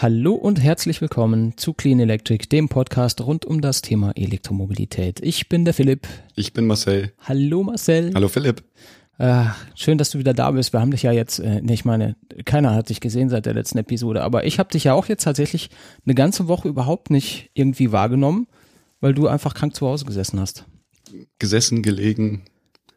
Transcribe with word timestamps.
Hallo 0.00 0.34
und 0.34 0.62
herzlich 0.62 1.00
willkommen 1.00 1.56
zu 1.56 1.74
Clean 1.74 1.98
Electric, 1.98 2.46
dem 2.46 2.68
Podcast 2.68 3.20
rund 3.20 3.44
um 3.44 3.60
das 3.60 3.82
Thema 3.82 4.12
Elektromobilität. 4.14 5.18
Ich 5.24 5.48
bin 5.48 5.64
der 5.64 5.74
Philipp. 5.74 6.06
Ich 6.36 6.52
bin 6.52 6.68
Marcel. 6.68 7.12
Hallo 7.18 7.64
Marcel. 7.64 8.12
Hallo 8.14 8.28
Philipp. 8.28 8.62
Äh, 9.18 9.46
schön, 9.74 9.98
dass 9.98 10.10
du 10.10 10.20
wieder 10.20 10.34
da 10.34 10.52
bist. 10.52 10.72
Wir 10.72 10.78
haben 10.78 10.92
dich 10.92 11.02
ja 11.02 11.10
jetzt, 11.10 11.40
äh, 11.40 11.60
ich 11.68 11.84
meine, 11.84 12.14
keiner 12.44 12.76
hat 12.76 12.90
dich 12.90 13.00
gesehen 13.00 13.28
seit 13.28 13.46
der 13.46 13.54
letzten 13.54 13.78
Episode, 13.78 14.22
aber 14.22 14.46
ich 14.46 14.60
habe 14.60 14.70
dich 14.70 14.84
ja 14.84 14.94
auch 14.94 15.06
jetzt 15.06 15.24
tatsächlich 15.24 15.68
eine 16.06 16.14
ganze 16.14 16.46
Woche 16.46 16.68
überhaupt 16.68 17.10
nicht 17.10 17.50
irgendwie 17.54 17.90
wahrgenommen, 17.90 18.46
weil 19.00 19.14
du 19.14 19.26
einfach 19.26 19.52
krank 19.52 19.74
zu 19.74 19.88
Hause 19.88 20.04
gesessen 20.04 20.38
hast. 20.38 20.64
Gesessen, 21.40 21.82
gelegen, 21.82 22.44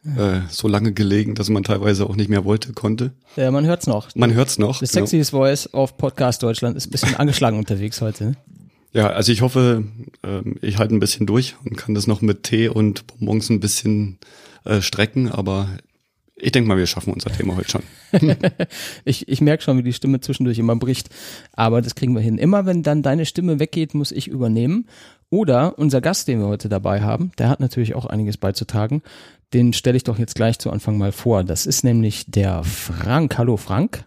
äh, 0.04 0.42
so 0.50 0.68
lange 0.68 0.94
gelegen, 0.94 1.36
dass 1.36 1.50
man 1.50 1.64
teilweise 1.64 2.10
auch 2.10 2.16
nicht 2.16 2.30
mehr 2.30 2.44
wollte, 2.44 2.74
konnte. 2.74 3.12
Ja, 3.36 3.52
man 3.52 3.66
hört's 3.66 3.88
noch. 3.88 4.10
Man 4.16 4.34
hört's 4.34 4.58
noch. 4.58 4.80
The 4.80 4.86
genau. 4.86 5.06
Sexiest 5.06 5.32
Voice 5.32 5.68
auf 5.74 5.98
Podcast 5.98 6.42
Deutschland 6.44 6.76
ist 6.76 6.88
ein 6.88 6.92
bisschen 6.92 7.16
angeschlagen 7.16 7.58
unterwegs 7.60 8.02
heute. 8.02 8.24
Ne? 8.26 8.36
Ja, 8.94 9.08
also 9.08 9.32
ich 9.32 9.42
hoffe, 9.42 9.84
äh, 10.24 10.42
ich 10.62 10.80
halte 10.80 10.96
ein 10.96 11.00
bisschen 11.00 11.28
durch 11.28 11.56
und 11.64 11.78
kann 11.78 11.96
das 11.96 12.08
noch 12.08 12.22
mit 12.22 12.44
Tee 12.44 12.68
und 12.68 13.06
Bonbons 13.08 13.50
ein 13.50 13.60
bisschen 13.60 14.18
äh, 14.66 14.82
strecken, 14.82 15.30
aber 15.30 15.70
ich 16.36 16.52
denke 16.52 16.68
mal, 16.68 16.78
wir 16.78 16.88
schaffen 16.88 17.14
unser 17.14 17.32
Thema 17.32 17.56
heute 17.56 17.70
schon. 17.70 17.84
ich 19.06 19.28
ich 19.28 19.42
merke 19.42 19.64
schon, 19.64 19.78
wie 19.78 19.84
die 19.84 19.94
Stimme 19.94 20.20
zwischendurch 20.20 20.58
immer 20.58 20.76
bricht. 20.76 21.10
Aber 21.54 21.82
das 21.82 21.96
kriegen 21.96 22.16
wir 22.16 22.22
hin. 22.22 22.38
Immer 22.40 22.66
wenn 22.66 22.82
dann 22.82 23.04
deine 23.04 23.26
Stimme 23.26 23.60
weggeht, 23.60 23.94
muss 23.94 24.12
ich 24.12 24.28
übernehmen. 24.28 24.88
Oder 25.32 25.80
unser 25.80 26.02
Gast, 26.02 26.28
den 26.28 26.40
wir 26.40 26.48
heute 26.48 26.68
dabei 26.68 27.02
haben, 27.02 27.32
der 27.38 27.48
hat 27.48 27.62
natürlich 27.62 27.96
auch 27.96 28.06
einiges 28.06 28.36
beizutragen. 28.36 29.02
Den 29.54 29.72
stelle 29.72 29.96
ich 29.96 30.04
doch 30.04 30.20
jetzt 30.20 30.36
gleich 30.36 30.60
zu 30.60 30.70
Anfang 30.70 30.98
mal 30.98 31.14
vor. 31.14 31.46
Das 31.46 31.66
ist 31.66 31.86
nämlich 31.86 32.26
der 32.28 32.66
Frank. 32.66 33.38
Hallo 33.38 33.56
Frank. 33.56 34.04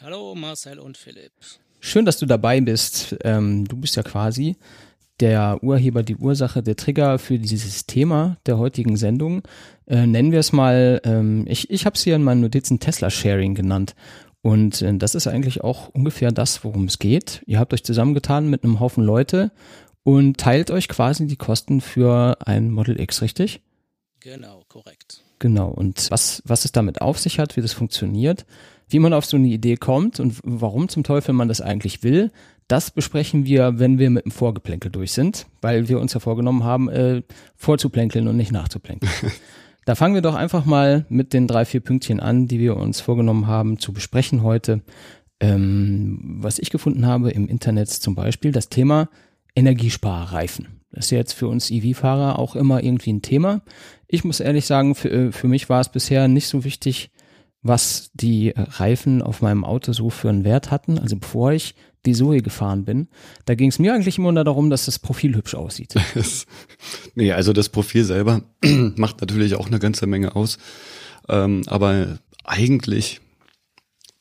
Hallo 0.00 0.34
Marcel 0.34 0.78
und 0.78 0.96
Philipp. 0.96 1.32
Schön, 1.80 2.06
dass 2.06 2.18
du 2.18 2.24
dabei 2.24 2.62
bist. 2.62 3.14
Ähm, 3.24 3.68
du 3.68 3.76
bist 3.76 3.94
ja 3.96 4.02
quasi 4.02 4.56
der 5.20 5.58
Urheber, 5.62 6.02
die 6.02 6.16
Ursache, 6.16 6.62
der 6.62 6.76
Trigger 6.76 7.18
für 7.18 7.38
dieses 7.38 7.84
Thema 7.84 8.38
der 8.46 8.56
heutigen 8.56 8.96
Sendung. 8.96 9.42
Äh, 9.86 10.06
nennen 10.06 10.32
wir 10.32 10.40
es 10.40 10.52
mal, 10.52 11.02
ähm, 11.04 11.44
ich, 11.46 11.68
ich 11.68 11.84
habe 11.84 11.94
es 11.94 12.04
hier 12.04 12.16
in 12.16 12.22
meinen 12.22 12.40
Notizen 12.40 12.80
Tesla-Sharing 12.80 13.54
genannt. 13.54 13.94
Und 14.40 14.80
äh, 14.80 14.96
das 14.96 15.14
ist 15.14 15.26
eigentlich 15.26 15.60
auch 15.62 15.88
ungefähr 15.90 16.32
das, 16.32 16.64
worum 16.64 16.86
es 16.86 16.98
geht. 16.98 17.42
Ihr 17.46 17.58
habt 17.58 17.74
euch 17.74 17.84
zusammengetan 17.84 18.48
mit 18.48 18.64
einem 18.64 18.80
Haufen 18.80 19.04
Leute 19.04 19.52
und 20.04 20.38
teilt 20.38 20.70
euch 20.70 20.88
quasi 20.88 21.26
die 21.26 21.36
Kosten 21.36 21.80
für 21.80 22.36
ein 22.44 22.70
Model 22.70 23.00
X, 23.00 23.22
richtig? 23.22 23.60
Genau, 24.20 24.62
korrekt. 24.68 25.24
Genau. 25.38 25.68
Und 25.68 26.10
was, 26.10 26.42
was 26.44 26.64
es 26.64 26.72
damit 26.72 27.00
auf 27.00 27.18
sich 27.18 27.38
hat, 27.38 27.56
wie 27.56 27.60
das 27.60 27.72
funktioniert, 27.72 28.46
wie 28.88 29.00
man 29.00 29.12
auf 29.12 29.24
so 29.24 29.36
eine 29.36 29.48
Idee 29.48 29.76
kommt 29.76 30.20
und 30.20 30.38
warum 30.44 30.88
zum 30.88 31.02
Teufel 31.02 31.32
man 31.32 31.48
das 31.48 31.60
eigentlich 31.60 32.02
will, 32.02 32.30
das 32.68 32.90
besprechen 32.90 33.44
wir, 33.44 33.78
wenn 33.78 33.98
wir 33.98 34.10
mit 34.10 34.24
dem 34.24 34.30
Vorgeplänkel 34.30 34.90
durch 34.90 35.12
sind, 35.12 35.46
weil 35.60 35.88
wir 35.88 36.00
uns 36.00 36.14
ja 36.14 36.20
vorgenommen 36.20 36.64
haben, 36.64 36.88
äh, 36.88 37.22
vorzuplänkeln 37.56 38.28
und 38.28 38.36
nicht 38.36 38.52
nachzuplänkeln. 38.52 39.10
da 39.84 39.94
fangen 39.94 40.14
wir 40.14 40.22
doch 40.22 40.34
einfach 40.34 40.64
mal 40.64 41.04
mit 41.08 41.32
den 41.32 41.48
drei, 41.48 41.64
vier 41.64 41.80
Pünktchen 41.80 42.20
an, 42.20 42.46
die 42.46 42.60
wir 42.60 42.76
uns 42.76 43.00
vorgenommen 43.00 43.46
haben 43.46 43.78
zu 43.78 43.92
besprechen 43.92 44.42
heute. 44.42 44.82
Ähm, 45.40 46.38
was 46.40 46.60
ich 46.60 46.70
gefunden 46.70 47.04
habe 47.04 47.30
im 47.32 47.48
Internet 47.48 47.90
zum 47.90 48.14
Beispiel 48.14 48.52
das 48.52 48.68
Thema 48.68 49.08
Energiesparreifen. 49.54 50.80
Das 50.92 51.06
ist 51.06 51.10
ja 51.10 51.18
jetzt 51.18 51.32
für 51.32 51.48
uns 51.48 51.70
EV-Fahrer 51.70 52.38
auch 52.38 52.54
immer 52.54 52.82
irgendwie 52.82 53.12
ein 53.12 53.22
Thema. 53.22 53.62
Ich 54.08 54.24
muss 54.24 54.40
ehrlich 54.40 54.66
sagen, 54.66 54.94
für, 54.94 55.10
äh, 55.10 55.32
für 55.32 55.48
mich 55.48 55.68
war 55.68 55.80
es 55.80 55.90
bisher 55.90 56.28
nicht 56.28 56.48
so 56.48 56.64
wichtig, 56.64 57.10
was 57.62 58.10
die 58.12 58.52
Reifen 58.56 59.22
auf 59.22 59.40
meinem 59.40 59.64
Auto 59.64 59.92
so 59.92 60.10
für 60.10 60.28
einen 60.28 60.44
Wert 60.44 60.70
hatten. 60.70 60.98
Also 60.98 61.16
bevor 61.16 61.52
ich 61.52 61.74
die 62.04 62.12
Zoe 62.12 62.42
gefahren 62.42 62.84
bin, 62.84 63.08
da 63.44 63.54
ging 63.54 63.68
es 63.68 63.78
mir 63.78 63.94
eigentlich 63.94 64.18
immer 64.18 64.32
nur 64.32 64.44
darum, 64.44 64.70
dass 64.70 64.86
das 64.86 64.98
Profil 64.98 65.36
hübsch 65.36 65.54
aussieht. 65.54 65.94
nee, 67.14 67.32
also 67.32 67.52
das 67.52 67.68
Profil 67.68 68.04
selber 68.04 68.42
macht 68.96 69.20
natürlich 69.20 69.54
auch 69.54 69.68
eine 69.68 69.78
ganze 69.78 70.06
Menge 70.06 70.34
aus. 70.34 70.58
Ähm, 71.28 71.62
aber 71.66 72.18
eigentlich 72.44 73.20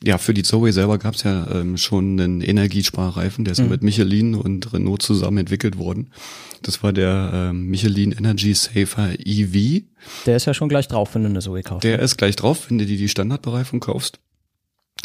ja, 0.04 0.18
für 0.18 0.34
die 0.34 0.44
Zoe 0.44 0.72
selber 0.72 0.98
gab 0.98 1.16
es 1.16 1.24
ja 1.24 1.48
ähm, 1.52 1.78
schon 1.78 2.20
einen 2.20 2.42
Energiesparreifen, 2.42 3.46
der 3.46 3.52
ist 3.54 3.60
mhm. 3.60 3.70
mit 3.70 3.84
Michelin 3.84 4.34
und 4.34 4.74
Renault 4.74 5.02
zusammen 5.02 5.38
entwickelt 5.38 5.78
worden. 5.78 6.12
Das 6.64 6.82
war 6.82 6.92
der 6.92 7.32
ähm, 7.34 7.68
Michelin 7.68 8.12
Energy 8.12 8.54
Safer 8.54 9.14
EV. 9.20 9.84
Der 10.26 10.36
ist 10.36 10.46
ja 10.46 10.54
schon 10.54 10.70
gleich 10.70 10.88
drauf, 10.88 11.14
wenn 11.14 11.24
du 11.24 11.30
eine 11.30 11.40
Zoe 11.40 11.62
kaufst. 11.62 11.84
Der 11.84 12.00
ist 12.00 12.18
gleich 12.18 12.36
drauf, 12.36 12.70
wenn 12.70 12.80
du 12.80 12.86
die, 12.86 12.98
die 12.98 13.10
Standardbereifung 13.10 13.80
kaufst. 13.80 14.20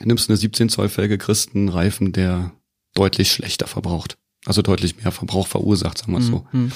Nimmst 0.03 0.31
eine 0.31 0.37
17 0.37 0.69
Zoll 0.69 0.89
Felge, 0.89 1.19
kriegst 1.19 1.55
einen 1.55 1.69
Reifen, 1.69 2.12
der 2.12 2.53
deutlich 2.95 3.33
schlechter 3.33 3.67
verbraucht. 3.67 4.17
Also 4.47 4.62
deutlich 4.62 5.03
mehr 5.03 5.12
Verbrauch 5.12 5.47
verursacht, 5.47 5.99
sagen 5.99 6.12
wir 6.12 6.21
mhm. 6.21 6.25
so. 6.25 6.47
Mhm. 6.53 6.73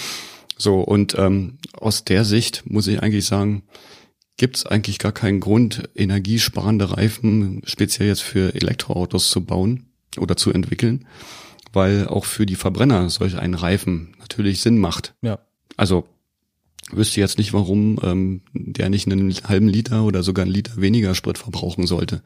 So, 0.59 0.81
und 0.81 1.17
ähm, 1.19 1.57
aus 1.73 2.05
der 2.05 2.27
Sicht 2.27 2.65
muss 2.67 2.87
ich 2.87 3.03
eigentlich 3.03 3.25
sagen, 3.25 3.63
gibt 4.41 4.57
es 4.57 4.65
eigentlich 4.65 4.99
gar 4.99 5.13
keinen 5.13 5.39
Grund, 5.39 5.91
energiesparende 5.95 6.97
Reifen 6.97 7.61
speziell 7.67 8.09
jetzt 8.09 8.23
für 8.23 8.55
Elektroautos 8.55 9.29
zu 9.29 9.45
bauen 9.45 9.91
oder 10.17 10.35
zu 10.35 10.51
entwickeln, 10.51 11.05
weil 11.75 12.09
auch 12.09 12.25
für 12.25 12.47
die 12.47 12.57
Verbrenner 12.57 13.11
solch 13.11 13.37
ein 13.37 13.53
Reifen 13.53 14.17
natürlich 14.19 14.63
Sinn 14.63 14.79
macht. 14.79 15.15
Ja. 15.21 15.41
Also 15.77 16.07
wüsste 16.91 17.21
jetzt 17.21 17.37
nicht, 17.37 17.53
warum 17.53 18.01
ähm, 18.03 18.41
der 18.55 18.89
nicht 18.89 19.07
einen 19.13 19.31
halben 19.31 19.69
Liter 19.69 20.05
oder 20.05 20.23
sogar 20.23 20.47
einen 20.47 20.55
Liter 20.55 20.79
weniger 20.79 21.15
Sprit 21.15 21.37
verbrauchen 21.37 21.87
sollte. 21.87 22.23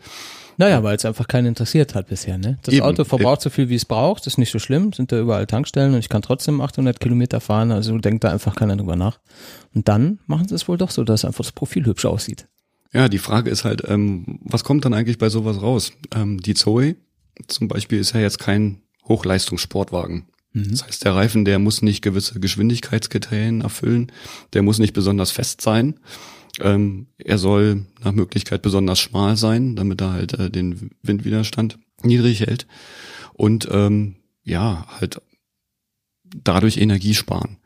Naja, 0.57 0.83
weil 0.83 0.97
es 0.97 1.05
einfach 1.05 1.27
keinen 1.27 1.47
interessiert 1.47 1.95
hat 1.95 2.09
bisher. 2.09 2.39
Ne? 2.39 2.59
Das 2.63 2.75
Eben. 2.75 2.85
Auto 2.85 3.05
verbraucht 3.05 3.41
so 3.41 3.51
viel, 3.51 3.69
wie 3.69 3.75
es 3.75 3.85
braucht, 3.85 4.27
ist 4.27 4.39
nicht 4.39 4.51
so 4.51 4.59
schlimm, 4.59 4.93
sind 4.93 5.11
da 5.11 5.19
überall 5.19 5.47
Tankstellen 5.47 5.95
und 5.95 5.99
ich 5.99 6.09
kann 6.09 6.23
trotzdem 6.23 6.61
800 6.61 7.01
Kilometer 7.01 7.41
fahren, 7.41 7.73
also 7.73 7.99
denkt 7.99 8.25
da 8.25 8.31
einfach 8.31 8.55
keiner 8.55 8.77
drüber 8.77 8.97
nach. 8.97 9.19
Und 9.75 9.89
dann 9.89 10.21
machen 10.27 10.49
sie 10.49 10.55
es 10.55 10.69
wohl 10.69 10.79
doch 10.79 10.91
so, 10.91 11.05
dass 11.05 11.25
einfach 11.25 11.45
das 11.45 11.53
Profil 11.53 11.87
hübsch 11.87 12.05
aussieht. 12.05 12.47
Ja, 12.93 13.09
die 13.09 13.19
Frage 13.19 13.51
ist 13.51 13.65
halt, 13.65 13.83
ähm, 13.89 14.39
was 14.45 14.63
kommt 14.63 14.85
dann 14.85 14.95
eigentlich 14.95 15.19
bei 15.19 15.29
sowas 15.29 15.61
raus? 15.61 15.93
Ähm, 16.15 16.41
die 16.41 16.55
Zoe 16.55 16.97
zum 17.49 17.67
Beispiel 17.67 17.99
ist 17.99 18.15
ja 18.15 18.21
jetzt 18.21 18.39
kein 18.39 18.83
Hochleistungssportwagen. 19.09 20.27
Mhm. 20.53 20.71
Das 20.71 20.87
heißt, 20.87 21.05
der 21.05 21.15
Reifen, 21.15 21.45
der 21.45 21.59
muss 21.59 21.83
nicht 21.83 22.03
gewisse 22.03 22.39
Geschwindigkeitskriterien 22.39 23.61
erfüllen, 23.61 24.13
der 24.53 24.63
muss 24.63 24.79
nicht 24.79 24.93
besonders 24.93 25.33
fest 25.33 25.61
sein. 25.61 25.99
Ähm, 26.61 27.09
er 27.19 27.39
soll 27.39 27.87
nach 28.03 28.13
Möglichkeit 28.13 28.63
besonders 28.63 29.01
schmal 29.01 29.37
sein, 29.37 29.77
damit 29.77 30.01
er 30.01 30.13
halt 30.13 30.35
äh, 30.35 30.51
den 30.51 30.91
Windwiderstand 31.03 31.79
niedrig 32.03 32.41
hält. 32.41 32.67
Und 33.33 33.69
ähm, 33.71 34.17
ja, 34.45 34.87
halt 35.01 35.21
dadurch 36.25 36.77
Energie 36.77 37.15
sparen. 37.15 37.59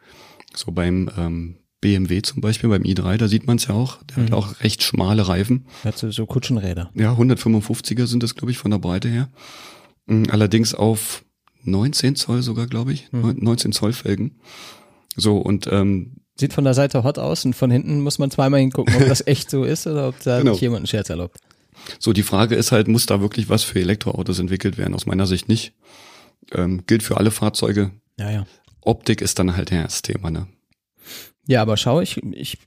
So 0.54 0.72
beim 0.72 1.10
ähm, 1.16 1.56
BMW 1.80 2.22
zum 2.22 2.40
Beispiel, 2.40 2.70
beim 2.70 2.82
i3, 2.82 3.16
da 3.16 3.28
sieht 3.28 3.46
man 3.46 3.56
es 3.56 3.66
ja 3.66 3.74
auch, 3.74 4.02
der 4.04 4.18
mhm. 4.18 4.22
hat 4.24 4.32
auch 4.32 4.60
recht 4.60 4.82
schmale 4.82 5.28
Reifen. 5.28 5.66
Hat 5.84 5.98
so, 5.98 6.26
Kutschenräder. 6.26 6.90
Ja, 6.94 7.14
155er 7.14 8.06
sind 8.06 8.22
das, 8.22 8.34
glaube 8.34 8.50
ich, 8.50 8.58
von 8.58 8.70
der 8.70 8.78
Breite 8.78 9.08
her. 9.08 9.28
Mm, 10.06 10.24
allerdings 10.30 10.74
auf 10.74 11.24
19 11.62 12.16
Zoll 12.16 12.42
sogar, 12.42 12.66
glaube 12.66 12.92
ich, 12.92 13.12
mhm. 13.12 13.36
19 13.38 13.72
Zoll 13.72 13.92
Felgen. 13.92 14.40
So, 15.16 15.38
und 15.38 15.68
ähm, 15.70 16.16
Sieht 16.38 16.52
von 16.52 16.64
der 16.64 16.74
Seite 16.74 17.02
hot 17.02 17.18
aus 17.18 17.44
und 17.44 17.54
von 17.54 17.70
hinten 17.70 18.00
muss 18.00 18.18
man 18.18 18.30
zweimal 18.30 18.60
hingucken, 18.60 18.94
ob 18.94 19.08
das 19.08 19.20
echt 19.26 19.50
so 19.50 19.64
ist 19.64 19.86
oder 19.86 20.08
ob 20.08 20.20
da 20.22 20.38
genau. 20.38 20.52
nicht 20.52 20.60
jemand 20.60 20.78
einen 20.78 20.86
Scherz 20.86 21.10
erlaubt. 21.10 21.38
So, 21.98 22.12
die 22.12 22.22
Frage 22.22 22.54
ist 22.54 22.72
halt, 22.72 22.88
muss 22.88 23.06
da 23.06 23.20
wirklich 23.20 23.48
was 23.48 23.64
für 23.64 23.80
Elektroautos 23.80 24.38
entwickelt 24.38 24.78
werden? 24.78 24.94
Aus 24.94 25.06
meiner 25.06 25.26
Sicht 25.26 25.48
nicht. 25.48 25.74
Ähm, 26.52 26.84
gilt 26.86 27.02
für 27.02 27.16
alle 27.16 27.30
Fahrzeuge. 27.30 27.90
Ja, 28.18 28.30
ja. 28.30 28.46
Optik 28.80 29.20
ist 29.20 29.38
dann 29.38 29.56
halt 29.56 29.72
das 29.72 30.02
Thema, 30.02 30.30
ne? 30.30 30.46
Ja, 31.46 31.62
aber 31.62 31.76
schau, 31.76 32.00
ich, 32.00 32.22
ich 32.32 32.58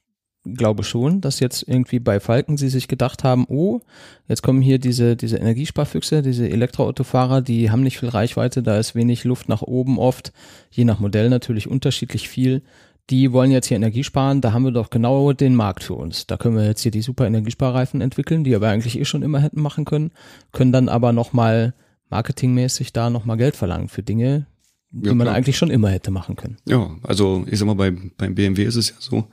glaube 0.44 0.84
schon, 0.84 1.22
dass 1.22 1.40
jetzt 1.40 1.64
irgendwie 1.68 2.00
bei 2.00 2.20
Falken 2.20 2.58
sie 2.58 2.70
sich 2.70 2.88
gedacht 2.88 3.24
haben, 3.24 3.46
oh, 3.48 3.82
jetzt 4.28 4.42
kommen 4.42 4.62
hier 4.62 4.80
diese, 4.80 5.16
diese 5.16 5.38
Energiesparfüchse, 5.38 6.22
diese 6.22 6.50
Elektroautofahrer, 6.50 7.42
die 7.42 7.70
haben 7.70 7.84
nicht 7.84 8.00
viel 8.00 8.10
Reichweite, 8.10 8.64
da 8.64 8.78
ist 8.78 8.96
wenig 8.96 9.24
Luft 9.24 9.50
nach 9.50 9.62
oben 9.62 10.00
oft, 10.00 10.34
je 10.72 10.84
nach 10.84 11.00
Modell 11.00 11.30
natürlich 11.30 11.68
unterschiedlich 11.68 12.28
viel 12.28 12.64
die 13.10 13.32
wollen 13.32 13.52
jetzt 13.52 13.68
hier 13.68 13.78
Energie 13.78 14.04
sparen, 14.04 14.42
da 14.42 14.54
haben 14.54 14.64
wir 14.64 14.72
doch 14.72 14.90
genau 14.90 15.34
den 15.34 15.56
Markt 15.56 15.84
für 15.84 15.96
uns. 15.96 16.28
Da 16.28 16.38
können 16.38 16.56
wir 16.56 16.66
jetzt 16.66 16.82
hier 16.82 16.92
die 16.92 17.02
super 17.02 17.26
Energiesparreifen 17.26 18.02
entwickeln, 18.02 18.44
die 18.44 18.52
wir 18.52 18.62
eigentlich 18.70 18.98
eh 19.00 19.06
schon 19.06 19.24
immer 19.24 19.40
hätten 19.40 19.62
machen 19.62 19.86
können, 19.86 20.12
können 20.52 20.72
dann 20.72 20.88
aber 20.88 21.12
nochmal 21.12 21.74
marketingmäßig 22.10 22.94
da 22.94 23.10
nochmal 23.10 23.38
Geld 23.38 23.56
verlangen 23.56 23.90
für 23.90 24.04
Dinge, 24.04 24.46
die 24.92 25.08
ja, 25.08 25.16
man 25.16 25.28
eigentlich 25.28 25.58
schon 25.58 25.70
immer 25.72 25.90
hätte 25.90 26.12
machen 26.12 26.36
können. 26.36 26.58
Ja, 26.68 26.92
also 27.04 27.46
ich 27.50 27.58
sag 27.58 27.66
mal, 27.66 27.76
bei, 27.76 27.92
beim 27.92 28.36
BMW 28.36 28.64
ist 28.64 28.76
es 28.76 28.90
ja 28.90 28.96
so, 29.00 29.28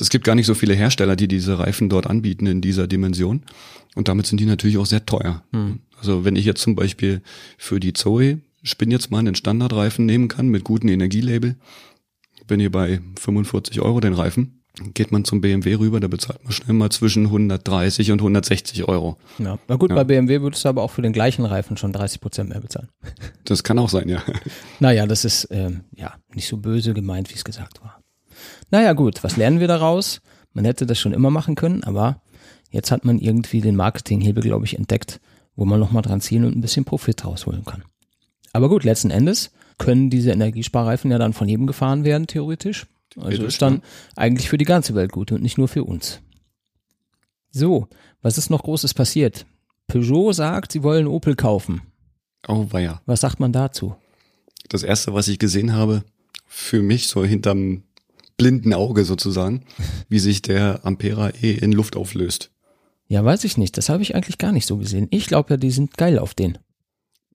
es 0.00 0.10
gibt 0.10 0.24
gar 0.24 0.34
nicht 0.34 0.46
so 0.46 0.54
viele 0.54 0.74
Hersteller, 0.74 1.16
die 1.16 1.28
diese 1.28 1.58
Reifen 1.58 1.88
dort 1.88 2.06
anbieten 2.06 2.46
in 2.46 2.60
dieser 2.60 2.86
Dimension. 2.86 3.42
Und 3.94 4.08
damit 4.08 4.26
sind 4.26 4.38
die 4.40 4.46
natürlich 4.46 4.78
auch 4.78 4.86
sehr 4.86 5.06
teuer. 5.06 5.42
Hm. 5.52 5.80
Also 5.98 6.24
wenn 6.24 6.36
ich 6.36 6.44
jetzt 6.44 6.62
zum 6.62 6.76
Beispiel 6.76 7.22
für 7.56 7.80
die 7.80 7.94
Zoe, 7.94 8.40
spinn 8.62 8.90
jetzt 8.90 9.10
mal 9.10 9.18
einen 9.18 9.34
Standardreifen 9.34 10.06
nehmen 10.06 10.28
kann 10.28 10.48
mit 10.48 10.64
gutem 10.64 10.90
Energielabel, 10.90 11.56
bin 12.48 12.58
hier 12.58 12.72
bei 12.72 13.00
45 13.20 13.80
Euro 13.80 14.00
den 14.00 14.14
Reifen. 14.14 14.54
Geht 14.94 15.10
man 15.10 15.24
zum 15.24 15.40
BMW 15.40 15.74
rüber, 15.76 15.98
da 15.98 16.06
bezahlt 16.08 16.42
man 16.44 16.52
schnell 16.52 16.72
mal 16.74 16.90
zwischen 16.90 17.26
130 17.26 18.12
und 18.12 18.20
160 18.20 18.86
Euro. 18.86 19.16
Ja. 19.38 19.58
Na 19.66 19.76
gut, 19.76 19.90
Ja. 19.90 19.96
bei 19.96 20.04
BMW 20.04 20.40
würdest 20.40 20.64
du 20.64 20.68
aber 20.68 20.82
auch 20.82 20.90
für 20.92 21.02
den 21.02 21.12
gleichen 21.12 21.44
Reifen 21.44 21.76
schon 21.76 21.92
30 21.92 22.20
Prozent 22.20 22.48
mehr 22.50 22.60
bezahlen. 22.60 22.88
Das 23.44 23.64
kann 23.64 23.78
auch 23.78 23.88
sein, 23.88 24.08
ja. 24.10 24.22
Naja, 24.78 25.06
das 25.06 25.24
ist 25.24 25.48
ähm, 25.50 25.84
ja 25.96 26.14
nicht 26.34 26.46
so 26.48 26.58
böse 26.58 26.92
gemeint, 26.94 27.30
wie 27.30 27.34
es 27.34 27.44
gesagt 27.44 27.80
war. 27.82 28.02
Naja, 28.70 28.92
gut, 28.92 29.24
was 29.24 29.36
lernen 29.36 29.58
wir 29.58 29.68
daraus? 29.68 30.20
Man 30.52 30.64
hätte 30.66 30.84
das 30.86 30.98
schon 30.98 31.12
immer 31.14 31.30
machen 31.30 31.54
können, 31.54 31.82
aber 31.82 32.20
jetzt 32.70 32.90
hat 32.90 33.04
man 33.06 33.18
irgendwie 33.18 33.60
den 33.62 33.74
Marketinghebel, 33.74 34.42
glaube 34.42 34.66
ich, 34.66 34.76
entdeckt, 34.78 35.18
wo 35.56 35.64
man 35.64 35.80
nochmal 35.80 36.02
dran 36.02 36.20
ziehen 36.20 36.44
und 36.44 36.56
ein 36.56 36.60
bisschen 36.60 36.84
Profit 36.84 37.24
rausholen 37.24 37.64
kann. 37.64 37.82
Aber 38.52 38.68
gut, 38.68 38.84
letzten 38.84 39.10
Endes 39.10 39.50
können 39.78 40.10
diese 40.10 40.30
Energiesparreifen 40.30 41.10
ja 41.10 41.18
dann 41.18 41.32
von 41.32 41.48
jedem 41.48 41.66
gefahren 41.66 42.04
werden, 42.04 42.26
theoretisch. 42.26 42.86
Also 43.16 43.44
ist 43.44 43.62
dann 43.62 43.82
eigentlich 44.16 44.48
für 44.48 44.58
die 44.58 44.64
ganze 44.64 44.94
Welt 44.94 45.12
gut 45.12 45.32
und 45.32 45.42
nicht 45.42 45.58
nur 45.58 45.68
für 45.68 45.84
uns. 45.84 46.20
So, 47.50 47.88
was 48.22 48.38
ist 48.38 48.50
noch 48.50 48.62
Großes 48.62 48.94
passiert? 48.94 49.46
Peugeot 49.86 50.32
sagt, 50.32 50.72
sie 50.72 50.82
wollen 50.82 51.06
Opel 51.06 51.34
kaufen. 51.34 51.82
Oh, 52.46 52.66
weia. 52.70 53.00
Was 53.06 53.20
sagt 53.20 53.40
man 53.40 53.52
dazu? 53.52 53.96
Das 54.68 54.82
erste, 54.82 55.14
was 55.14 55.28
ich 55.28 55.38
gesehen 55.38 55.72
habe, 55.72 56.04
für 56.46 56.82
mich 56.82 57.08
so 57.08 57.24
hinterm 57.24 57.82
blinden 58.36 58.74
Auge 58.74 59.04
sozusagen, 59.04 59.64
wie 60.08 60.18
sich 60.18 60.42
der 60.42 60.80
Ampera 60.84 61.30
E 61.42 61.52
in 61.52 61.72
Luft 61.72 61.96
auflöst. 61.96 62.50
Ja, 63.08 63.24
weiß 63.24 63.44
ich 63.44 63.56
nicht. 63.56 63.76
Das 63.78 63.88
habe 63.88 64.02
ich 64.02 64.14
eigentlich 64.14 64.38
gar 64.38 64.52
nicht 64.52 64.66
so 64.66 64.76
gesehen. 64.76 65.08
Ich 65.10 65.26
glaube 65.26 65.54
ja, 65.54 65.56
die 65.56 65.70
sind 65.70 65.96
geil 65.96 66.18
auf 66.18 66.34
den. 66.34 66.58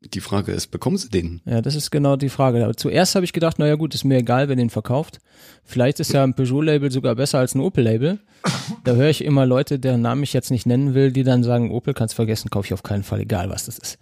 Die 0.06 0.20
Frage 0.20 0.52
ist, 0.52 0.68
bekommen 0.68 0.98
sie 0.98 1.10
den? 1.10 1.42
Ja, 1.46 1.62
das 1.62 1.76
ist 1.76 1.92
genau 1.92 2.16
die 2.16 2.30
Frage. 2.30 2.64
Aber 2.64 2.76
zuerst 2.76 3.16
habe 3.16 3.24
ich 3.24 3.32
gedacht, 3.32 3.58
naja 3.58 3.76
gut, 3.76 3.96
ist 3.96 4.04
mir 4.04 4.18
egal, 4.18 4.50
wer 4.50 4.56
den 4.56 4.70
verkauft. 4.70 5.20
Vielleicht 5.64 6.00
ist 6.00 6.12
ja 6.12 6.24
ein 6.24 6.34
Peugeot-Label 6.34 6.92
sogar 6.92 7.16
besser 7.16 7.40
als 7.40 7.56
ein 7.56 7.62
Opel-Label. 7.62 8.20
Da 8.84 8.94
höre 8.96 9.10
ich 9.10 9.24
immer 9.24 9.46
Leute, 9.46 9.80
deren 9.80 10.02
Namen 10.02 10.24
ich 10.24 10.34
jetzt 10.34 10.52
nicht 10.52 10.66
nennen 10.66 10.94
will, 10.94 11.12
die 11.12 11.24
dann 11.24 11.44
sagen, 11.44 11.72
Opel 11.72 11.94
kannst 11.94 12.16
vergessen, 12.16 12.50
kaufe 12.50 12.68
ich 12.68 12.74
auf 12.74 12.84
keinen 12.84 13.04
Fall, 13.04 13.22
egal 13.22 13.50
was 13.50 13.66
das 13.66 13.78
ist. 13.78 13.98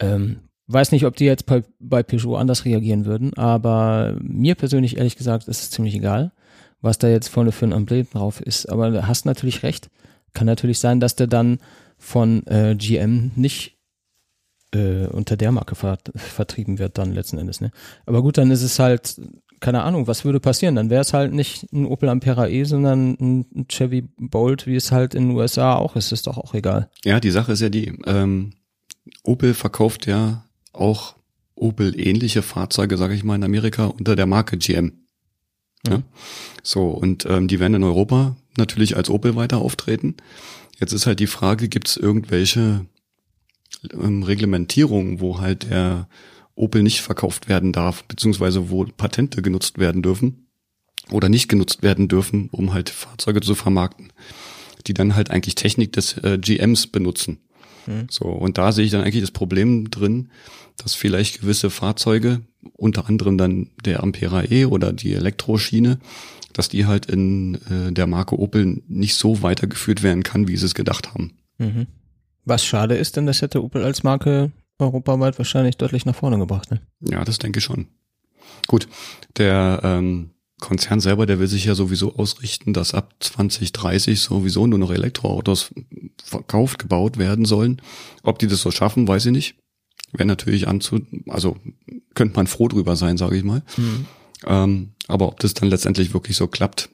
Ähm, 0.00 0.40
weiß 0.66 0.92
nicht, 0.92 1.06
ob 1.06 1.14
die 1.16 1.24
jetzt 1.24 1.46
bei, 1.46 1.62
bei 1.78 2.02
Peugeot 2.02 2.36
anders 2.36 2.64
reagieren 2.64 3.04
würden, 3.04 3.34
aber 3.34 4.16
mir 4.20 4.56
persönlich 4.56 4.96
ehrlich 4.96 5.16
gesagt 5.16 5.48
ist 5.48 5.62
es 5.62 5.70
ziemlich 5.70 5.94
egal, 5.94 6.32
was 6.80 6.98
da 6.98 7.08
jetzt 7.08 7.28
vorne 7.28 7.52
für 7.52 7.66
ein 7.66 7.72
Emblem 7.72 8.08
drauf 8.10 8.40
ist. 8.40 8.66
Aber 8.66 8.90
du 8.90 9.06
hast 9.06 9.26
natürlich 9.26 9.62
recht. 9.62 9.90
Kann 10.34 10.46
natürlich 10.46 10.80
sein, 10.80 11.00
dass 11.00 11.16
der 11.16 11.28
dann 11.28 11.60
von 11.98 12.46
äh, 12.46 12.74
GM 12.76 13.30
nicht 13.36 13.75
äh, 14.74 15.06
unter 15.06 15.36
der 15.36 15.52
Marke 15.52 15.74
ver 15.74 15.98
vertrieben 16.14 16.78
wird 16.78 16.98
dann 16.98 17.12
letzten 17.12 17.38
Endes. 17.38 17.60
Ne? 17.60 17.70
Aber 18.04 18.22
gut, 18.22 18.38
dann 18.38 18.50
ist 18.50 18.62
es 18.62 18.78
halt, 18.78 19.20
keine 19.60 19.82
Ahnung, 19.82 20.06
was 20.06 20.24
würde 20.24 20.40
passieren? 20.40 20.74
Dann 20.74 20.90
wäre 20.90 21.02
es 21.02 21.12
halt 21.12 21.32
nicht 21.32 21.72
ein 21.72 21.86
Opel 21.86 22.08
Ampera 22.08 22.48
E, 22.48 22.64
sondern 22.64 23.16
ein 23.20 23.66
Chevy 23.68 24.08
Bolt, 24.18 24.66
wie 24.66 24.76
es 24.76 24.92
halt 24.92 25.14
in 25.14 25.28
den 25.28 25.36
USA 25.36 25.76
auch 25.76 25.96
ist. 25.96 26.12
Ist 26.12 26.26
doch 26.26 26.38
auch 26.38 26.54
egal. 26.54 26.90
Ja, 27.04 27.20
die 27.20 27.30
Sache 27.30 27.52
ist 27.52 27.60
ja 27.60 27.68
die, 27.68 27.98
ähm, 28.06 28.52
Opel 29.22 29.54
verkauft 29.54 30.06
ja 30.06 30.44
auch 30.72 31.14
Opel-ähnliche 31.54 32.42
Fahrzeuge, 32.42 32.96
sage 32.96 33.14
ich 33.14 33.24
mal, 33.24 33.36
in 33.36 33.44
Amerika 33.44 33.86
unter 33.86 34.16
der 34.16 34.26
Marke 34.26 34.58
GM. 34.58 34.92
Ja. 35.86 36.02
So, 36.62 36.88
und 36.88 37.24
ähm, 37.26 37.48
die 37.48 37.60
werden 37.60 37.74
in 37.74 37.84
Europa 37.84 38.36
natürlich 38.56 38.96
als 38.96 39.08
Opel 39.08 39.36
weiter 39.36 39.58
auftreten. 39.58 40.16
Jetzt 40.78 40.92
ist 40.92 41.06
halt 41.06 41.20
die 41.20 41.26
Frage, 41.26 41.68
gibt 41.68 41.88
es 41.88 41.96
irgendwelche 41.96 42.84
ähm, 43.92 44.22
Reglementierungen, 44.22 45.20
wo 45.20 45.40
halt 45.40 45.70
der 45.70 46.08
Opel 46.54 46.82
nicht 46.82 47.00
verkauft 47.02 47.48
werden 47.48 47.72
darf, 47.72 48.04
beziehungsweise 48.04 48.70
wo 48.70 48.84
Patente 48.84 49.42
genutzt 49.42 49.78
werden 49.78 50.02
dürfen 50.02 50.46
oder 51.10 51.28
nicht 51.28 51.48
genutzt 51.48 51.82
werden 51.82 52.08
dürfen, 52.08 52.48
um 52.50 52.72
halt 52.72 52.90
Fahrzeuge 52.90 53.40
zu 53.40 53.54
vermarkten, 53.54 54.12
die 54.86 54.94
dann 54.94 55.14
halt 55.14 55.30
eigentlich 55.30 55.54
Technik 55.54 55.92
des 55.92 56.16
äh, 56.18 56.38
GMs 56.38 56.86
benutzen. 56.86 57.40
So, 58.10 58.24
und 58.24 58.58
da 58.58 58.72
sehe 58.72 58.84
ich 58.84 58.90
dann 58.90 59.02
eigentlich 59.02 59.22
das 59.22 59.30
Problem 59.30 59.90
drin, 59.90 60.30
dass 60.76 60.94
vielleicht 60.94 61.40
gewisse 61.40 61.70
Fahrzeuge, 61.70 62.40
unter 62.72 63.08
anderem 63.08 63.38
dann 63.38 63.70
der 63.84 64.02
Ampera 64.02 64.44
E 64.44 64.64
oder 64.64 64.92
die 64.92 65.12
Elektroschiene, 65.12 65.98
dass 66.52 66.68
die 66.68 66.86
halt 66.86 67.06
in 67.06 67.56
äh, 67.70 67.92
der 67.92 68.06
Marke 68.06 68.38
Opel 68.38 68.82
nicht 68.88 69.14
so 69.14 69.42
weitergeführt 69.42 70.02
werden 70.02 70.22
kann, 70.22 70.48
wie 70.48 70.56
sie 70.56 70.66
es 70.66 70.74
gedacht 70.74 71.12
haben. 71.14 71.32
Mhm. 71.58 71.86
Was 72.46 72.64
schade 72.64 72.96
ist, 72.96 73.16
denn 73.16 73.26
das 73.26 73.42
hätte 73.42 73.62
Opel 73.62 73.82
als 73.82 74.04
Marke 74.04 74.52
europaweit 74.78 75.36
wahrscheinlich 75.36 75.76
deutlich 75.76 76.06
nach 76.06 76.14
vorne 76.14 76.38
gebracht. 76.38 76.70
Ne? 76.70 76.80
Ja, 77.00 77.24
das 77.24 77.38
denke 77.38 77.58
ich 77.58 77.64
schon. 77.64 77.88
Gut, 78.68 78.88
der 79.36 79.80
ähm, 79.82 80.30
Konzern 80.60 81.00
selber, 81.00 81.26
der 81.26 81.38
will 81.38 81.48
sich 81.48 81.64
ja 81.64 81.74
sowieso 81.74 82.14
ausrichten, 82.14 82.72
dass 82.72 82.94
ab 82.94 83.14
2030 83.20 84.20
sowieso 84.20 84.66
nur 84.66 84.78
noch 84.78 84.90
Elektroautos 84.90 85.74
verkauft, 86.22 86.78
gebaut 86.78 87.18
werden 87.18 87.44
sollen. 87.44 87.82
Ob 88.22 88.38
die 88.38 88.46
das 88.46 88.62
so 88.62 88.70
schaffen, 88.70 89.08
weiß 89.08 89.26
ich 89.26 89.32
nicht. 89.32 89.56
Wäre 90.12 90.26
natürlich 90.26 90.68
anzu, 90.68 91.00
also 91.26 91.56
könnte 92.14 92.36
man 92.36 92.46
froh 92.46 92.68
drüber 92.68 92.96
sein, 92.96 93.16
sage 93.16 93.36
ich 93.36 93.44
mal. 93.44 93.62
Ähm, 94.46 94.92
aber 95.08 95.28
ob 95.28 95.40
das 95.40 95.54
dann 95.54 95.68
letztendlich 95.68 96.14
wirklich 96.14 96.36
so 96.36 96.46
klappt, 96.46 96.90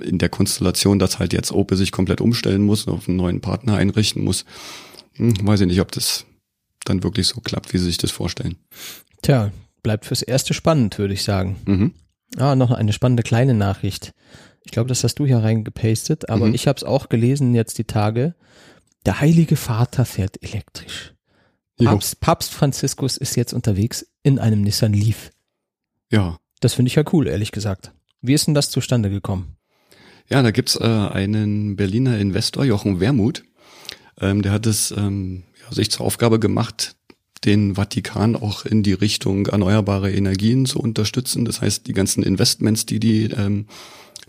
in 0.00 0.18
der 0.18 0.28
Konstellation, 0.28 0.98
dass 0.98 1.18
halt 1.18 1.32
jetzt 1.32 1.52
Opel 1.52 1.76
sich 1.76 1.92
komplett 1.92 2.20
umstellen 2.20 2.62
muss, 2.62 2.86
auf 2.88 3.08
einen 3.08 3.16
neuen 3.16 3.40
Partner 3.40 3.76
einrichten 3.76 4.22
muss, 4.24 4.44
hm, 5.14 5.34
weiß 5.46 5.60
ich 5.62 5.66
nicht, 5.66 5.80
ob 5.80 5.92
das 5.92 6.26
dann 6.84 7.02
wirklich 7.02 7.26
so 7.26 7.40
klappt, 7.40 7.72
wie 7.72 7.78
sie 7.78 7.86
sich 7.86 7.98
das 7.98 8.10
vorstellen. 8.10 8.56
Tja, 9.22 9.52
bleibt 9.82 10.04
fürs 10.04 10.22
Erste 10.22 10.54
spannend, 10.54 10.98
würde 10.98 11.14
ich 11.14 11.22
sagen. 11.24 11.56
Mhm. 11.66 11.94
Ah, 12.36 12.56
noch 12.56 12.70
eine 12.70 12.92
spannende 12.92 13.22
kleine 13.22 13.54
Nachricht. 13.54 14.12
Ich 14.64 14.72
glaube, 14.72 14.88
das 14.88 15.04
hast 15.04 15.16
du 15.16 15.26
hier 15.26 15.38
reingepastet, 15.38 16.28
aber 16.30 16.46
Mhm. 16.46 16.54
ich 16.54 16.66
habe 16.66 16.76
es 16.76 16.84
auch 16.84 17.08
gelesen 17.08 17.54
jetzt 17.54 17.78
die 17.78 17.84
Tage. 17.84 18.34
Der 19.06 19.20
Heilige 19.20 19.56
Vater 19.56 20.04
fährt 20.04 20.42
elektrisch. 20.42 21.14
Papst, 21.82 22.20
Papst 22.20 22.52
Franziskus 22.52 23.16
ist 23.16 23.36
jetzt 23.36 23.52
unterwegs 23.52 24.06
in 24.22 24.38
einem 24.38 24.62
Nissan 24.62 24.92
Leaf. 24.94 25.30
Ja. 26.10 26.38
Das 26.60 26.74
finde 26.74 26.88
ich 26.88 26.94
ja 26.94 27.02
cool, 27.12 27.26
ehrlich 27.26 27.52
gesagt. 27.52 27.92
Wie 28.20 28.32
ist 28.32 28.46
denn 28.46 28.54
das 28.54 28.70
zustande 28.70 29.10
gekommen? 29.10 29.56
Ja, 30.30 30.42
da 30.42 30.50
gibt's 30.50 30.76
äh, 30.76 30.84
einen 30.84 31.76
Berliner 31.76 32.18
Investor, 32.18 32.64
Jochen 32.64 33.00
Wermuth. 33.00 33.44
Ähm, 34.20 34.42
der 34.42 34.52
hat 34.52 34.66
es 34.66 34.90
ähm, 34.96 35.44
ja, 35.60 35.74
sich 35.74 35.90
zur 35.90 36.06
Aufgabe 36.06 36.38
gemacht, 36.38 36.96
den 37.44 37.74
Vatikan 37.74 38.36
auch 38.36 38.64
in 38.64 38.82
die 38.82 38.94
Richtung 38.94 39.46
erneuerbare 39.46 40.10
Energien 40.10 40.64
zu 40.66 40.80
unterstützen. 40.80 41.44
Das 41.44 41.60
heißt, 41.60 41.86
die 41.86 41.92
ganzen 41.92 42.22
Investments, 42.22 42.86
die 42.86 43.00
die 43.00 43.24
ähm, 43.24 43.66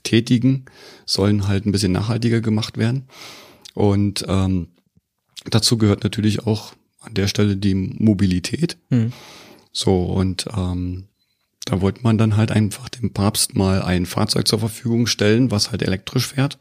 tätigen, 0.04 0.66
sollen 1.06 1.48
halt 1.48 1.66
ein 1.66 1.72
bisschen 1.72 1.94
nachhaltiger 1.94 2.42
gemacht 2.42 2.78
werden. 2.78 3.08
Und 3.74 4.26
ähm, 4.28 4.68
dazu 5.50 5.78
gehört 5.78 6.04
natürlich 6.04 6.46
auch 6.46 6.74
an 7.00 7.14
der 7.14 7.28
Stelle 7.28 7.56
die 7.56 7.76
Mobilität. 7.76 8.78
Hm. 8.90 9.14
So, 9.72 10.04
und 10.04 10.48
ähm, 10.56 11.06
da 11.66 11.82
wollte 11.82 12.02
man 12.04 12.18
dann 12.18 12.38
halt 12.38 12.52
einfach 12.52 12.90
dem 12.90 13.12
Papst 13.12 13.56
mal 13.56 13.82
ein 13.82 14.06
Fahrzeug 14.06 14.48
zur 14.48 14.60
Verfügung 14.60 15.08
stellen, 15.08 15.52
was 15.52 15.72
halt 15.72 15.82
elektrisch 15.82 16.28
fährt. 16.28 16.58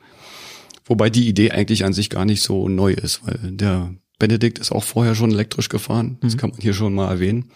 Wobei 0.87 1.11
die 1.11 1.29
Idee 1.29 1.51
eigentlich 1.51 1.85
an 1.85 1.93
sich 1.93 2.11
gar 2.11 2.25
nicht 2.25 2.43
so 2.43 2.69
neu 2.69 2.93
ist, 2.93 3.27
weil 3.27 3.39
der 3.53 3.95
Benedikt 4.19 4.59
ist 4.59 4.73
auch 4.73 4.85
vorher 4.85 5.15
schon 5.15 5.33
elektrisch 5.33 5.69
gefahren. 5.69 6.19
Das 6.21 6.37
kann 6.37 6.51
man 6.51 6.61
hier 6.61 6.75
schon 6.75 6.95
mal 6.95 7.09
erwähnen. 7.11 7.51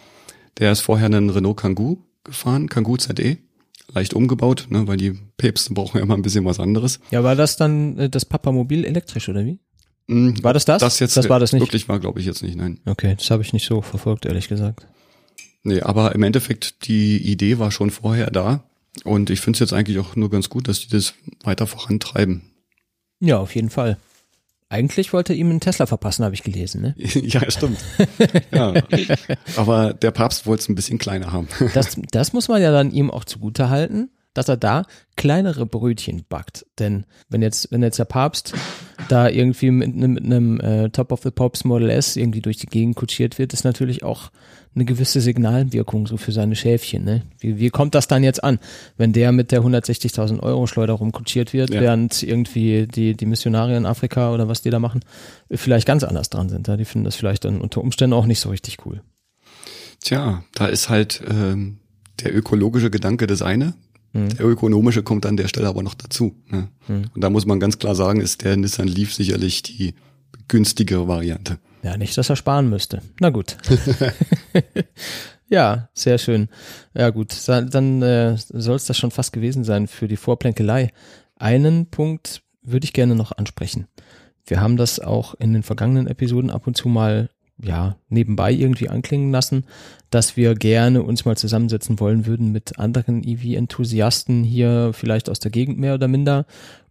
Der 0.57 0.71
ist 0.71 0.81
vorher 0.81 1.05
einen 1.07 1.29
Renault 1.29 1.57
Kangoo 1.57 1.97
gefahren, 2.23 2.69
Kangoo 2.69 2.97
ZE. 2.97 3.37
Leicht 3.93 4.13
umgebaut, 4.13 4.67
ne, 4.69 4.87
weil 4.87 4.97
die 4.97 5.17
Päpste 5.37 5.73
brauchen 5.73 5.97
ja 5.97 6.03
immer 6.03 6.13
ein 6.13 6.21
bisschen 6.21 6.45
was 6.45 6.59
anderes. 6.59 6.99
Ja, 7.09 7.23
war 7.23 7.35
das 7.35 7.57
dann 7.57 7.97
äh, 7.97 8.09
das 8.09 8.23
Papamobil 8.23 8.85
elektrisch 8.85 9.29
oder 9.29 9.43
wie? 9.45 9.57
Mm, 10.07 10.33
War 10.43 10.53
das 10.53 10.65
das? 10.65 10.79
Das 10.81 10.99
jetzt 10.99 11.17
Das 11.17 11.27
war 11.27 11.39
das 11.39 11.53
nicht. 11.53 11.61
wirklich 11.63 11.89
war, 11.89 11.99
glaube 11.99 12.19
ich, 12.19 12.25
jetzt 12.27 12.43
nicht, 12.43 12.55
nein. 12.55 12.79
Okay, 12.85 13.15
das 13.17 13.31
habe 13.31 13.41
ich 13.41 13.51
nicht 13.51 13.65
so 13.65 13.81
verfolgt, 13.81 14.25
ehrlich 14.27 14.47
gesagt. 14.47 14.85
Nee, 15.63 15.81
aber 15.81 16.15
im 16.15 16.23
Endeffekt, 16.23 16.87
die 16.87 17.17
Idee 17.17 17.59
war 17.59 17.71
schon 17.71 17.91
vorher 17.91 18.31
da. 18.31 18.63
Und 19.03 19.29
ich 19.29 19.41
finde 19.41 19.57
es 19.57 19.59
jetzt 19.59 19.73
eigentlich 19.73 19.99
auch 19.99 20.15
nur 20.15 20.29
ganz 20.29 20.49
gut, 20.49 20.67
dass 20.67 20.81
die 20.81 20.89
das 20.89 21.13
weiter 21.43 21.67
vorantreiben. 21.67 22.41
Ja, 23.19 23.37
auf 23.37 23.55
jeden 23.55 23.69
Fall. 23.69 23.97
Eigentlich 24.71 25.13
wollte 25.13 25.33
er 25.33 25.39
ihm 25.39 25.49
einen 25.49 25.59
Tesla 25.59 25.87
verpassen, 25.87 26.23
habe 26.23 26.35
ich 26.35 26.43
gelesen. 26.43 26.81
Ne? 26.81 26.93
ja, 26.97 27.49
stimmt. 27.49 27.79
ja. 28.51 28.73
Aber 29.55 29.93
der 29.93 30.11
Papst 30.11 30.45
wollte 30.45 30.61
es 30.61 30.69
ein 30.69 30.75
bisschen 30.75 30.99
kleiner 30.99 31.31
haben. 31.31 31.47
Das, 31.73 31.97
das 32.11 32.33
muss 32.33 32.47
man 32.47 32.61
ja 32.61 32.71
dann 32.71 32.91
ihm 32.91 33.09
auch 33.09 33.25
zugute 33.25 33.69
halten, 33.69 34.11
dass 34.33 34.47
er 34.47 34.57
da 34.57 34.85
kleinere 35.17 35.65
Brötchen 35.65 36.23
backt. 36.29 36.67
Denn 36.77 37.05
wenn 37.29 37.41
jetzt, 37.41 37.71
wenn 37.71 37.81
jetzt 37.81 37.97
der 37.97 38.05
Papst 38.05 38.53
da 39.11 39.27
irgendwie 39.29 39.71
mit, 39.71 39.93
einem- 39.95 40.13
mit 40.13 40.23
einem 40.25 40.59
äh, 40.59 40.89
Top 40.89 41.11
of 41.11 41.21
the 41.23 41.31
Pops 41.31 41.63
Model 41.65 41.89
S 41.89 42.15
irgendwie 42.15 42.41
durch 42.41 42.57
die 42.57 42.67
Gegend 42.67 42.95
kutschiert 42.95 43.37
wird, 43.37 43.53
ist 43.53 43.63
natürlich 43.63 44.03
auch 44.03 44.31
eine 44.75 44.85
gewisse 44.85 45.19
Signalwirkung 45.19 46.05
so 46.07 46.15
für 46.17 46.31
seine 46.31 46.55
Schäfchen. 46.55 47.03
Ne? 47.03 47.23
Wie, 47.39 47.59
wie 47.59 47.69
kommt 47.71 47.95
das 47.95 48.07
dann 48.07 48.23
jetzt 48.23 48.43
an, 48.43 48.59
wenn 48.97 49.11
der 49.13 49.31
mit 49.31 49.51
der 49.51 49.61
160.000 49.61 50.39
Euro 50.41 50.67
Schleuder 50.67 50.93
rumkutschiert 50.93 51.53
wird, 51.53 51.71
Ja. 51.71 51.81
während 51.81 52.21
irgendwie 52.23 52.87
die, 52.87 53.15
die 53.17 53.25
Missionare 53.25 53.75
in 53.75 53.85
Afrika 53.87 54.31
oder 54.33 54.47
was 54.47 54.61
die 54.61 54.69
da 54.69 54.79
machen, 54.79 55.01
vielleicht 55.51 55.87
ganz 55.87 56.03
anders 56.03 56.29
dran 56.29 56.49
sind. 56.49 56.67
Ja? 56.67 56.77
Die 56.77 56.85
finden 56.85 57.05
das 57.05 57.15
vielleicht 57.15 57.45
dann 57.45 57.59
unter 57.61 57.81
Umständen 57.81 58.13
auch 58.13 58.27
nicht 58.27 58.39
so 58.39 58.49
richtig 58.49 58.77
cool. 58.85 59.01
Tja, 60.01 60.43
da 60.55 60.67
ist 60.67 60.89
halt 60.89 61.21
ähm, 61.29 61.77
der 62.23 62.35
ökologische 62.35 62.89
Gedanke 62.89 63.27
das 63.27 63.41
eine. 63.41 63.73
Mhm. 64.13 64.29
Der 64.29 64.45
ökonomische 64.45 65.03
kommt 65.03 65.25
an 65.25 65.37
der 65.37 65.47
Stelle 65.47 65.67
aber 65.67 65.83
noch 65.83 65.93
dazu. 65.93 66.35
Ne? 66.47 66.69
Mhm. 66.87 67.05
Und 67.13 67.23
da 67.23 67.29
muss 67.29 67.45
man 67.45 67.59
ganz 67.59 67.79
klar 67.79 67.95
sagen, 67.95 68.21
ist 68.21 68.43
der 68.43 68.57
Nissan 68.57 68.87
Leaf 68.87 69.13
sicherlich 69.13 69.61
die 69.63 69.93
günstigere 70.47 71.07
Variante. 71.07 71.59
Ja, 71.83 71.97
nicht, 71.97 72.17
dass 72.17 72.29
er 72.29 72.35
sparen 72.35 72.69
müsste. 72.69 73.01
Na 73.19 73.29
gut. 73.29 73.57
ja, 75.49 75.89
sehr 75.93 76.17
schön. 76.17 76.49
Ja 76.93 77.09
gut, 77.09 77.35
dann 77.47 78.01
äh, 78.01 78.35
soll 78.37 78.75
es 78.75 78.85
das 78.85 78.97
schon 78.97 79.11
fast 79.11 79.33
gewesen 79.33 79.63
sein 79.63 79.87
für 79.87 80.07
die 80.07 80.17
Vorplänkelei. 80.17 80.91
Einen 81.35 81.85
Punkt 81.87 82.41
würde 82.61 82.85
ich 82.85 82.93
gerne 82.93 83.15
noch 83.15 83.31
ansprechen. 83.31 83.87
Wir 84.45 84.59
haben 84.59 84.77
das 84.77 84.99
auch 84.99 85.35
in 85.35 85.53
den 85.53 85.63
vergangenen 85.63 86.07
Episoden 86.07 86.49
ab 86.49 86.67
und 86.67 86.75
zu 86.75 86.89
mal 86.89 87.29
ja, 87.61 87.97
nebenbei 88.09 88.51
irgendwie 88.51 88.89
anklingen 88.89 89.31
lassen, 89.31 89.65
dass 90.09 90.37
wir 90.37 90.55
gerne 90.55 91.03
uns 91.03 91.25
mal 91.25 91.37
zusammensetzen 91.37 91.99
wollen 91.99 92.25
würden 92.25 92.51
mit 92.51 92.79
anderen 92.79 93.23
EV-Enthusiasten 93.23 94.43
hier 94.43 94.91
vielleicht 94.93 95.29
aus 95.29 95.39
der 95.39 95.51
Gegend 95.51 95.77
mehr 95.77 95.95
oder 95.95 96.07
minder 96.07 96.45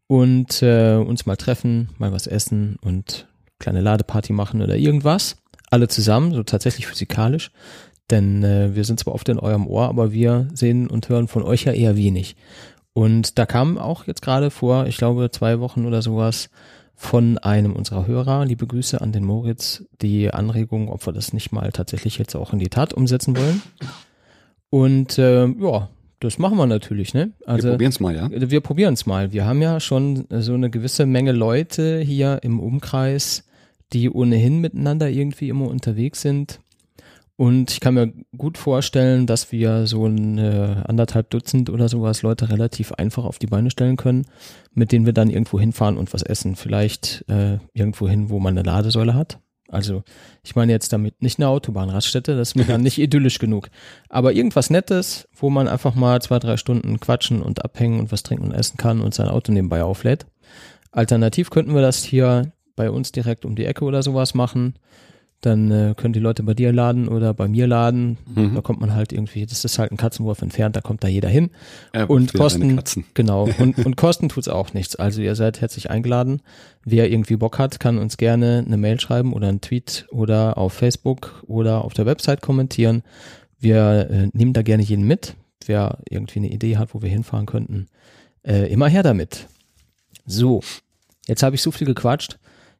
und 0.06 0.62
äh, 0.62 0.96
uns 0.96 1.26
mal 1.26 1.36
treffen, 1.36 1.90
mal 1.98 2.12
was 2.12 2.26
essen 2.26 2.76
und 2.82 3.26
kleine 3.58 3.80
Ladeparty 3.80 4.32
machen 4.32 4.62
oder 4.62 4.76
irgendwas. 4.76 5.36
Alle 5.70 5.88
zusammen, 5.88 6.32
so 6.32 6.42
tatsächlich 6.42 6.86
physikalisch. 6.86 7.50
Denn 8.10 8.42
äh, 8.42 8.74
wir 8.74 8.84
sind 8.84 9.00
zwar 9.00 9.14
oft 9.14 9.28
in 9.28 9.38
eurem 9.38 9.66
Ohr, 9.66 9.88
aber 9.88 10.12
wir 10.12 10.48
sehen 10.54 10.88
und 10.88 11.08
hören 11.08 11.28
von 11.28 11.42
euch 11.42 11.64
ja 11.64 11.72
eher 11.72 11.96
wenig. 11.96 12.36
Und 12.94 13.38
da 13.38 13.46
kam 13.46 13.78
auch 13.78 14.06
jetzt 14.06 14.22
gerade 14.22 14.50
vor, 14.50 14.86
ich 14.86 14.96
glaube, 14.96 15.30
zwei 15.30 15.60
Wochen 15.60 15.84
oder 15.84 16.00
sowas, 16.00 16.48
von 17.00 17.38
einem 17.38 17.74
unserer 17.76 18.08
Hörer, 18.08 18.44
liebe 18.44 18.66
Grüße 18.66 19.00
an 19.00 19.12
den 19.12 19.24
Moritz, 19.24 19.84
die 20.02 20.34
Anregung, 20.34 20.88
ob 20.88 21.06
wir 21.06 21.12
das 21.12 21.32
nicht 21.32 21.52
mal 21.52 21.70
tatsächlich 21.70 22.18
jetzt 22.18 22.34
auch 22.34 22.52
in 22.52 22.58
die 22.58 22.70
Tat 22.70 22.92
umsetzen 22.92 23.36
wollen. 23.36 23.62
Und 24.68 25.16
äh, 25.16 25.46
ja, 25.46 25.88
das 26.18 26.38
machen 26.38 26.58
wir 26.58 26.66
natürlich, 26.66 27.14
ne? 27.14 27.30
Also, 27.46 27.68
wir 27.68 27.72
probieren 27.74 27.90
es 27.90 28.00
mal, 28.00 28.16
ja. 28.16 28.28
Wir 28.30 28.60
probieren 28.60 28.94
es 28.94 29.06
mal. 29.06 29.32
Wir 29.32 29.46
haben 29.46 29.62
ja 29.62 29.78
schon 29.78 30.26
so 30.28 30.54
eine 30.54 30.70
gewisse 30.70 31.06
Menge 31.06 31.30
Leute 31.30 32.00
hier 32.00 32.40
im 32.42 32.58
Umkreis, 32.58 33.44
die 33.92 34.10
ohnehin 34.10 34.60
miteinander 34.60 35.08
irgendwie 35.08 35.50
immer 35.50 35.68
unterwegs 35.68 36.20
sind. 36.20 36.58
Und 37.40 37.70
ich 37.70 37.78
kann 37.78 37.94
mir 37.94 38.12
gut 38.36 38.58
vorstellen, 38.58 39.28
dass 39.28 39.52
wir 39.52 39.86
so 39.86 40.06
ein 40.06 40.38
äh, 40.38 40.82
anderthalb 40.88 41.30
Dutzend 41.30 41.70
oder 41.70 41.88
sowas 41.88 42.22
Leute 42.22 42.50
relativ 42.50 42.90
einfach 42.90 43.24
auf 43.24 43.38
die 43.38 43.46
Beine 43.46 43.70
stellen 43.70 43.96
können, 43.96 44.26
mit 44.74 44.90
denen 44.90 45.06
wir 45.06 45.12
dann 45.12 45.30
irgendwo 45.30 45.60
hinfahren 45.60 45.98
und 45.98 46.12
was 46.12 46.22
essen. 46.22 46.56
Vielleicht 46.56 47.24
äh, 47.28 47.58
irgendwo 47.74 48.08
hin, 48.08 48.28
wo 48.30 48.40
man 48.40 48.58
eine 48.58 48.68
Ladesäule 48.68 49.14
hat. 49.14 49.38
Also 49.68 50.02
ich 50.42 50.56
meine 50.56 50.72
jetzt 50.72 50.92
damit 50.92 51.22
nicht 51.22 51.38
eine 51.38 51.46
Autobahnraststätte, 51.46 52.36
das 52.36 52.48
ist 52.48 52.54
mir 52.56 52.64
dann 52.64 52.80
nicht 52.82 52.98
idyllisch 52.98 53.38
genug. 53.38 53.70
Aber 54.08 54.32
irgendwas 54.32 54.68
Nettes, 54.68 55.28
wo 55.32 55.48
man 55.48 55.68
einfach 55.68 55.94
mal 55.94 56.20
zwei, 56.20 56.40
drei 56.40 56.56
Stunden 56.56 56.98
quatschen 56.98 57.40
und 57.40 57.64
abhängen 57.64 58.00
und 58.00 58.10
was 58.10 58.24
trinken 58.24 58.46
und 58.46 58.52
essen 58.52 58.78
kann 58.78 59.00
und 59.00 59.14
sein 59.14 59.28
Auto 59.28 59.52
nebenbei 59.52 59.84
auflädt. 59.84 60.26
Alternativ 60.90 61.50
könnten 61.50 61.72
wir 61.72 61.82
das 61.82 62.02
hier 62.02 62.50
bei 62.74 62.90
uns 62.90 63.12
direkt 63.12 63.44
um 63.44 63.54
die 63.54 63.66
Ecke 63.66 63.84
oder 63.84 64.02
sowas 64.02 64.34
machen 64.34 64.74
dann 65.40 65.70
äh, 65.70 65.94
können 65.96 66.12
die 66.12 66.20
Leute 66.20 66.42
bei 66.42 66.54
dir 66.54 66.72
laden 66.72 67.06
oder 67.06 67.32
bei 67.32 67.46
mir 67.46 67.68
laden. 67.68 68.18
Mhm. 68.34 68.56
Da 68.56 68.60
kommt 68.60 68.80
man 68.80 68.94
halt 68.94 69.12
irgendwie, 69.12 69.46
das 69.46 69.64
ist 69.64 69.78
halt 69.78 69.92
ein 69.92 69.96
Katzenwurf 69.96 70.42
entfernt, 70.42 70.74
da 70.74 70.80
kommt 70.80 71.04
da 71.04 71.08
jeder 71.08 71.28
hin. 71.28 71.50
Er 71.92 72.10
und 72.10 72.34
Kosten, 72.34 72.80
genau, 73.14 73.48
und, 73.58 73.78
und 73.78 73.96
Kosten 73.96 74.28
tut's 74.28 74.48
auch 74.48 74.74
nichts. 74.74 74.96
Also 74.96 75.22
ihr 75.22 75.36
seid 75.36 75.60
herzlich 75.60 75.90
eingeladen. 75.90 76.42
Wer 76.84 77.10
irgendwie 77.10 77.36
Bock 77.36 77.58
hat, 77.58 77.78
kann 77.78 77.98
uns 77.98 78.16
gerne 78.16 78.64
eine 78.66 78.76
Mail 78.76 78.98
schreiben 78.98 79.32
oder 79.32 79.48
einen 79.48 79.60
Tweet 79.60 80.06
oder 80.10 80.58
auf 80.58 80.72
Facebook 80.72 81.44
oder 81.46 81.84
auf 81.84 81.94
der 81.94 82.06
Website 82.06 82.40
kommentieren. 82.40 83.02
Wir 83.60 84.08
äh, 84.10 84.28
nehmen 84.32 84.52
da 84.52 84.62
gerne 84.62 84.82
jeden 84.82 85.06
mit. 85.06 85.34
Wer 85.66 85.98
irgendwie 86.08 86.40
eine 86.40 86.50
Idee 86.50 86.78
hat, 86.78 86.94
wo 86.94 87.02
wir 87.02 87.10
hinfahren 87.10 87.46
könnten, 87.46 87.88
äh, 88.42 88.72
immer 88.72 88.88
her 88.88 89.02
damit. 89.02 89.46
So, 90.26 90.62
jetzt 91.26 91.42
habe 91.42 91.54
ich 91.54 91.62
so 91.62 91.70
viel 91.70 91.86
gequatscht. 91.86 92.38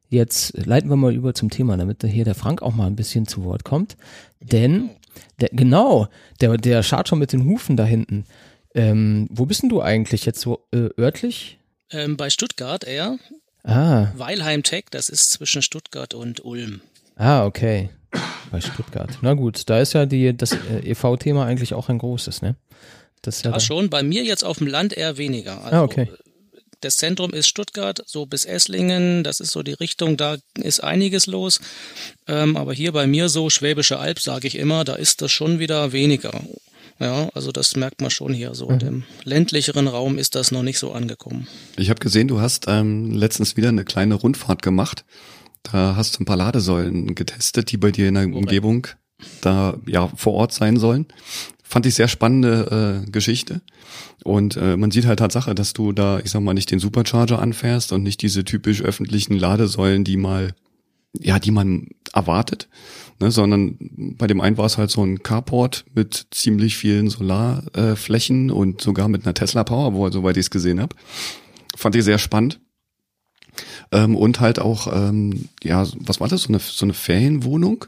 Jetzt 0.09 0.57
leiten 0.57 0.89
wir 0.89 0.95
mal 0.95 1.13
über 1.13 1.35
zum 1.35 1.51
Thema, 1.51 1.77
damit 1.77 2.03
hier 2.03 2.25
der 2.25 2.35
Frank 2.35 2.63
auch 2.63 2.73
mal 2.73 2.87
ein 2.87 2.95
bisschen 2.95 3.27
zu 3.27 3.43
Wort 3.43 3.63
kommt. 3.63 3.95
Denn, 4.39 4.89
der, 5.39 5.49
genau, 5.51 6.07
der, 6.41 6.57
der 6.57 6.81
schaut 6.81 7.07
schon 7.07 7.19
mit 7.19 7.31
den 7.31 7.45
Hufen 7.45 7.77
da 7.77 7.85
hinten. 7.85 8.25
Ähm, 8.73 9.27
wo 9.31 9.45
bist 9.45 9.61
denn 9.61 9.69
du 9.69 9.81
eigentlich 9.81 10.25
jetzt 10.25 10.41
so 10.41 10.65
äh, 10.71 10.89
örtlich? 10.99 11.59
Ähm, 11.91 12.17
bei 12.17 12.31
Stuttgart 12.31 12.83
eher. 12.83 13.17
Ah. 13.63 14.07
Weilheim 14.15 14.63
Tech, 14.63 14.85
das 14.89 15.09
ist 15.09 15.31
zwischen 15.31 15.61
Stuttgart 15.61 16.15
und 16.15 16.43
Ulm. 16.43 16.81
Ah, 17.15 17.45
okay. 17.45 17.89
Bei 18.49 18.61
Stuttgart. 18.61 19.19
Na 19.21 19.35
gut, 19.35 19.69
da 19.69 19.79
ist 19.79 19.93
ja 19.93 20.07
die, 20.07 20.35
das 20.35 20.53
äh, 20.53 20.91
EV-Thema 20.91 21.45
eigentlich 21.45 21.75
auch 21.75 21.89
ein 21.89 21.99
großes, 21.99 22.41
ne? 22.41 22.55
Das 23.21 23.43
ja, 23.43 23.51
ja 23.51 23.59
schon, 23.59 23.89
bei 23.89 24.01
mir 24.01 24.23
jetzt 24.23 24.43
auf 24.43 24.57
dem 24.59 24.67
Land 24.67 24.93
eher 24.93 25.17
weniger. 25.17 25.63
Also, 25.63 25.75
ah, 25.75 25.83
okay 25.83 26.09
das 26.81 26.97
Zentrum 26.97 27.31
ist 27.31 27.47
Stuttgart, 27.47 28.01
so 28.05 28.25
bis 28.25 28.45
Esslingen, 28.45 29.23
das 29.23 29.39
ist 29.39 29.51
so 29.51 29.63
die 29.63 29.73
Richtung, 29.73 30.17
da 30.17 30.37
ist 30.55 30.83
einiges 30.83 31.27
los. 31.27 31.59
Ähm, 32.27 32.57
aber 32.57 32.73
hier 32.73 32.91
bei 32.91 33.07
mir 33.07 33.29
so 33.29 33.49
Schwäbische 33.49 33.99
Alb, 33.99 34.19
sage 34.19 34.47
ich 34.47 34.55
immer, 34.55 34.83
da 34.83 34.95
ist 34.95 35.21
das 35.21 35.31
schon 35.31 35.59
wieder 35.59 35.91
weniger. 35.91 36.41
Ja, 36.99 37.29
also 37.33 37.51
das 37.51 37.75
merkt 37.75 38.01
man 38.01 38.11
schon 38.11 38.33
hier. 38.33 38.53
So 38.55 38.69
mhm. 38.69 38.79
im 38.79 39.03
ländlicheren 39.23 39.87
Raum 39.87 40.17
ist 40.17 40.35
das 40.35 40.51
noch 40.51 40.63
nicht 40.63 40.79
so 40.79 40.91
angekommen. 40.91 41.47
Ich 41.77 41.89
habe 41.89 41.99
gesehen, 41.99 42.27
du 42.27 42.41
hast 42.41 42.65
ähm, 42.67 43.11
letztens 43.11 43.55
wieder 43.55 43.69
eine 43.69 43.85
kleine 43.85 44.15
Rundfahrt 44.15 44.61
gemacht. 44.61 45.05
Da 45.63 45.95
hast 45.95 46.17
du 46.17 46.23
ein 46.23 46.25
paar 46.25 46.37
Ladesäulen 46.37 47.15
getestet, 47.15 47.71
die 47.71 47.77
bei 47.77 47.91
dir 47.91 48.07
in 48.07 48.15
der 48.15 48.25
Umgebung 48.25 48.87
da 49.41 49.77
ja 49.85 50.09
vor 50.15 50.33
Ort 50.33 50.53
sein 50.53 50.77
sollen. 50.77 51.07
Fand 51.69 51.85
ich 51.85 51.93
sehr 51.93 52.07
spannende 52.07 53.03
äh, 53.05 53.11
Geschichte. 53.11 53.61
Und 54.23 54.57
äh, 54.57 54.75
man 54.75 54.89
sieht 54.89 55.05
halt 55.05 55.19
Tatsache, 55.19 55.53
dass 55.53 55.73
du 55.73 55.91
da, 55.91 56.17
ich 56.17 56.31
sag 56.31 56.41
mal, 56.41 56.55
nicht 56.55 56.71
den 56.71 56.79
Supercharger 56.79 57.37
anfährst 57.37 57.93
und 57.93 58.01
nicht 58.01 58.23
diese 58.23 58.43
typisch 58.43 58.81
öffentlichen 58.81 59.37
Ladesäulen, 59.37 60.03
die 60.03 60.17
mal, 60.17 60.55
ja, 61.13 61.37
die 61.37 61.51
man 61.51 61.89
erwartet, 62.11 62.69
ne, 63.19 63.29
sondern 63.29 63.77
bei 64.17 64.25
dem 64.25 64.41
einen 64.41 64.57
war 64.57 64.65
es 64.65 64.79
halt 64.79 64.89
so 64.89 65.03
ein 65.03 65.21
Carport 65.21 65.85
mit 65.93 66.29
ziemlich 66.31 66.75
vielen 66.75 67.07
Solarflächen 67.07 68.49
äh, 68.49 68.51
und 68.51 68.81
sogar 68.81 69.07
mit 69.07 69.27
einer 69.27 69.35
Tesla 69.35 69.63
Powerwall, 69.63 70.11
soweit 70.11 70.37
ich 70.37 70.47
es 70.47 70.51
gesehen 70.51 70.81
habe. 70.81 70.95
Fand 71.77 71.95
ich 71.95 72.03
sehr 72.03 72.17
spannend. 72.17 72.59
Ähm, 73.91 74.15
und 74.15 74.39
halt 74.39 74.57
auch, 74.57 74.91
ähm, 74.91 75.49
ja, 75.63 75.85
was 75.99 76.19
war 76.19 76.29
das, 76.29 76.41
so 76.41 76.47
eine, 76.49 76.57
so 76.57 76.87
eine 76.87 76.95
Ferienwohnung? 76.95 77.85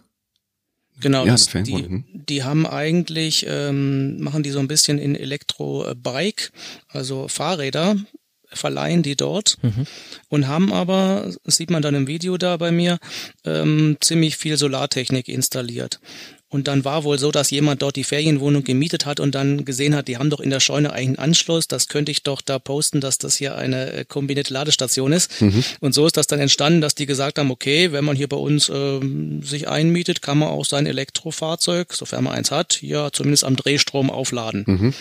Genau, 1.01 1.25
ja, 1.25 1.31
das, 1.31 1.47
die, 1.47 2.03
die 2.13 2.43
haben 2.43 2.65
eigentlich, 2.65 3.45
ähm, 3.49 4.21
machen 4.21 4.43
die 4.43 4.51
so 4.51 4.59
ein 4.59 4.67
bisschen 4.67 4.97
in 4.99 5.15
Elektrobike, 5.15 6.51
also 6.87 7.27
Fahrräder, 7.27 7.95
verleihen 8.53 9.01
die 9.01 9.15
dort 9.15 9.57
mhm. 9.61 9.87
und 10.29 10.47
haben 10.47 10.73
aber, 10.73 11.31
das 11.43 11.57
sieht 11.57 11.69
man 11.69 11.81
dann 11.81 11.95
im 11.95 12.07
Video 12.07 12.37
da 12.37 12.57
bei 12.57 12.71
mir, 12.71 12.99
ähm, 13.45 13.97
ziemlich 14.01 14.37
viel 14.37 14.57
Solartechnik 14.57 15.27
installiert. 15.27 15.99
Und 16.51 16.67
dann 16.67 16.83
war 16.83 17.05
wohl 17.05 17.17
so, 17.17 17.31
dass 17.31 17.49
jemand 17.49 17.81
dort 17.81 17.95
die 17.95 18.03
Ferienwohnung 18.03 18.65
gemietet 18.65 19.05
hat 19.05 19.21
und 19.21 19.33
dann 19.33 19.63
gesehen 19.63 19.95
hat, 19.95 20.09
die 20.09 20.17
haben 20.17 20.29
doch 20.29 20.41
in 20.41 20.49
der 20.49 20.59
Scheune 20.59 20.91
einen 20.91 21.17
Anschluss. 21.17 21.69
Das 21.69 21.87
könnte 21.87 22.11
ich 22.11 22.23
doch 22.23 22.41
da 22.41 22.59
posten, 22.59 22.99
dass 22.99 23.17
das 23.17 23.37
hier 23.37 23.55
eine 23.55 23.93
äh, 23.93 24.05
kombinierte 24.05 24.53
Ladestation 24.53 25.13
ist. 25.13 25.41
Mhm. 25.41 25.63
Und 25.79 25.93
so 25.93 26.05
ist 26.05 26.17
das 26.17 26.27
dann 26.27 26.41
entstanden, 26.41 26.81
dass 26.81 26.93
die 26.93 27.05
gesagt 27.05 27.39
haben, 27.39 27.51
okay, 27.51 27.93
wenn 27.93 28.03
man 28.03 28.17
hier 28.17 28.27
bei 28.27 28.35
uns 28.35 28.67
ähm, 28.67 29.41
sich 29.43 29.69
einmietet, 29.69 30.21
kann 30.21 30.39
man 30.39 30.49
auch 30.49 30.65
sein 30.65 30.85
Elektrofahrzeug, 30.87 31.93
sofern 31.93 32.25
man 32.25 32.33
eins 32.33 32.51
hat, 32.51 32.73
hier 32.73 33.11
zumindest 33.13 33.45
am 33.45 33.55
Drehstrom 33.55 34.09
aufladen. 34.09 34.65
Mhm. 34.67 34.93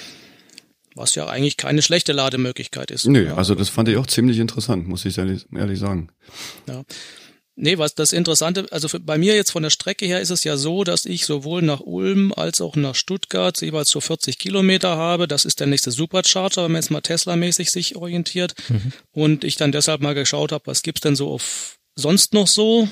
Was 0.95 1.17
ja 1.17 1.27
eigentlich 1.27 1.57
keine 1.57 1.83
schlechte 1.83 2.13
Lademöglichkeit 2.13 2.93
ist. 2.93 3.07
Nö, 3.07 3.27
ja. 3.27 3.35
also 3.35 3.57
das 3.57 3.69
fand 3.69 3.89
ich 3.89 3.97
auch 3.97 4.07
ziemlich 4.07 4.39
interessant, 4.39 4.87
muss 4.87 5.05
ich 5.05 5.19
ehrlich, 5.19 5.47
ehrlich 5.53 5.81
sagen. 5.81 6.11
Ja. 6.69 6.85
Nee, 7.63 7.77
was 7.77 7.95
das 7.95 8.15
Interessante, 8.15 8.67
also 8.71 8.89
für, 8.89 9.01
bei 9.01 9.19
mir 9.19 9.35
jetzt 9.35 9.51
von 9.51 9.63
der 9.63 9.69
Strecke 9.69 10.07
her 10.07 10.23
ist 10.23 10.31
es 10.31 10.45
ja 10.45 10.57
so, 10.57 10.83
dass 10.83 11.05
ich 11.05 11.27
sowohl 11.27 11.61
nach 11.61 11.81
Ulm 11.81 12.33
als 12.35 12.63
auch 12.63 12.75
nach 12.75 12.95
Stuttgart 12.95 13.61
jeweils 13.61 13.91
so 13.91 14.01
40 14.01 14.39
Kilometer 14.39 14.97
habe. 14.97 15.29
Das 15.29 15.45
ist 15.45 15.61
der 15.61 15.67
nächste 15.67 15.91
Supercharger, 15.91 16.65
wenn 16.65 16.73
man 16.73 16.81
jetzt 16.81 16.91
mal 16.91 17.03
Tesla-mäßig 17.03 17.71
sich 17.71 17.97
orientiert. 17.97 18.55
Mhm. 18.71 18.93
Und 19.13 19.45
ich 19.45 19.57
dann 19.57 19.73
deshalb 19.73 20.01
mal 20.01 20.15
geschaut 20.15 20.53
habe, 20.53 20.67
was 20.69 20.83
gibt's 20.83 21.03
denn 21.03 21.17
so 21.17 21.33
auf 21.33 21.77
sonst 21.97 22.33
noch 22.33 22.47
so? 22.47 22.89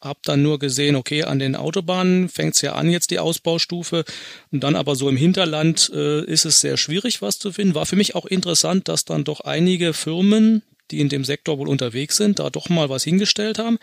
Hab 0.00 0.22
dann 0.22 0.42
nur 0.42 0.58
gesehen, 0.58 0.96
okay, 0.96 1.24
an 1.24 1.38
den 1.38 1.54
Autobahnen 1.54 2.30
fängt's 2.30 2.62
ja 2.62 2.72
an 2.72 2.88
jetzt 2.88 3.10
die 3.10 3.18
Ausbaustufe 3.18 4.06
und 4.50 4.64
dann 4.64 4.74
aber 4.74 4.96
so 4.96 5.06
im 5.10 5.18
Hinterland 5.18 5.92
äh, 5.94 6.24
ist 6.24 6.46
es 6.46 6.60
sehr 6.60 6.78
schwierig, 6.78 7.20
was 7.20 7.38
zu 7.38 7.52
finden. 7.52 7.74
War 7.74 7.84
für 7.84 7.96
mich 7.96 8.14
auch 8.14 8.24
interessant, 8.24 8.88
dass 8.88 9.04
dann 9.04 9.24
doch 9.24 9.40
einige 9.40 9.92
Firmen, 9.92 10.62
die 10.92 11.00
in 11.00 11.08
dem 11.08 11.24
Sektor 11.24 11.58
wohl 11.58 11.68
unterwegs 11.68 12.16
sind, 12.16 12.38
da 12.38 12.50
doch 12.50 12.68
mal 12.68 12.88
was 12.88 13.04
hingestellt 13.04 13.58
haben. 13.58 13.78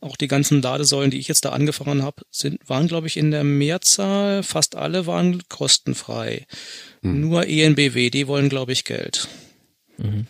Auch 0.00 0.16
die 0.16 0.28
ganzen 0.28 0.60
Ladesäulen, 0.60 1.10
die 1.10 1.18
ich 1.18 1.28
jetzt 1.28 1.44
da 1.44 1.50
angefahren 1.50 2.02
habe, 2.02 2.22
sind, 2.30 2.58
waren, 2.68 2.86
glaube 2.86 3.06
ich, 3.06 3.16
in 3.16 3.30
der 3.30 3.44
Mehrzahl, 3.44 4.42
fast 4.42 4.76
alle 4.76 5.06
waren 5.06 5.42
kostenfrei. 5.48 6.46
Mhm. 7.02 7.20
Nur 7.20 7.46
ENBW, 7.46 8.10
die 8.10 8.26
wollen, 8.26 8.48
glaube 8.48 8.72
ich, 8.72 8.84
Geld. 8.84 9.28
Mhm. 9.96 10.26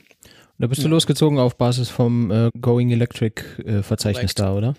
Da 0.58 0.66
bist 0.68 0.80
du 0.80 0.86
ja. 0.86 0.90
losgezogen 0.90 1.38
auf 1.38 1.56
Basis 1.56 1.88
vom 1.88 2.30
äh, 2.30 2.50
Going 2.60 2.90
Electric 2.90 3.42
äh, 3.64 3.82
Verzeichnis 3.82 4.34
Correct. 4.34 4.38
da, 4.38 4.54
oder? 4.54 4.76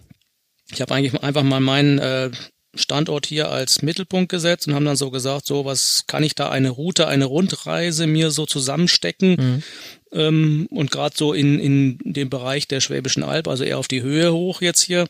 Ich 0.71 0.81
habe 0.81 0.93
eigentlich 0.93 1.21
einfach 1.21 1.43
mal 1.43 1.59
meinen 1.59 1.99
äh, 1.99 2.31
Standort 2.73 3.25
hier 3.25 3.49
als 3.51 3.81
Mittelpunkt 3.81 4.29
gesetzt 4.29 4.67
und 4.67 4.75
haben 4.75 4.85
dann 4.85 4.95
so 4.95 5.11
gesagt, 5.11 5.45
so 5.45 5.65
was 5.65 6.05
kann 6.07 6.23
ich 6.23 6.35
da 6.35 6.49
eine 6.49 6.69
Route, 6.69 7.07
eine 7.07 7.25
Rundreise 7.25 8.07
mir 8.07 8.31
so 8.31 8.45
zusammenstecken. 8.45 9.35
Mhm. 9.35 9.63
Ähm, 10.11 10.67
und 10.69 10.91
gerade 10.91 11.15
so 11.17 11.33
in, 11.33 11.59
in 11.59 11.99
dem 12.03 12.29
Bereich 12.29 12.67
der 12.67 12.81
Schwäbischen 12.81 13.23
Alb, 13.23 13.47
also 13.47 13.63
eher 13.63 13.77
auf 13.77 13.87
die 13.87 14.01
Höhe 14.01 14.33
hoch 14.33 14.61
jetzt 14.61 14.81
hier. 14.81 15.07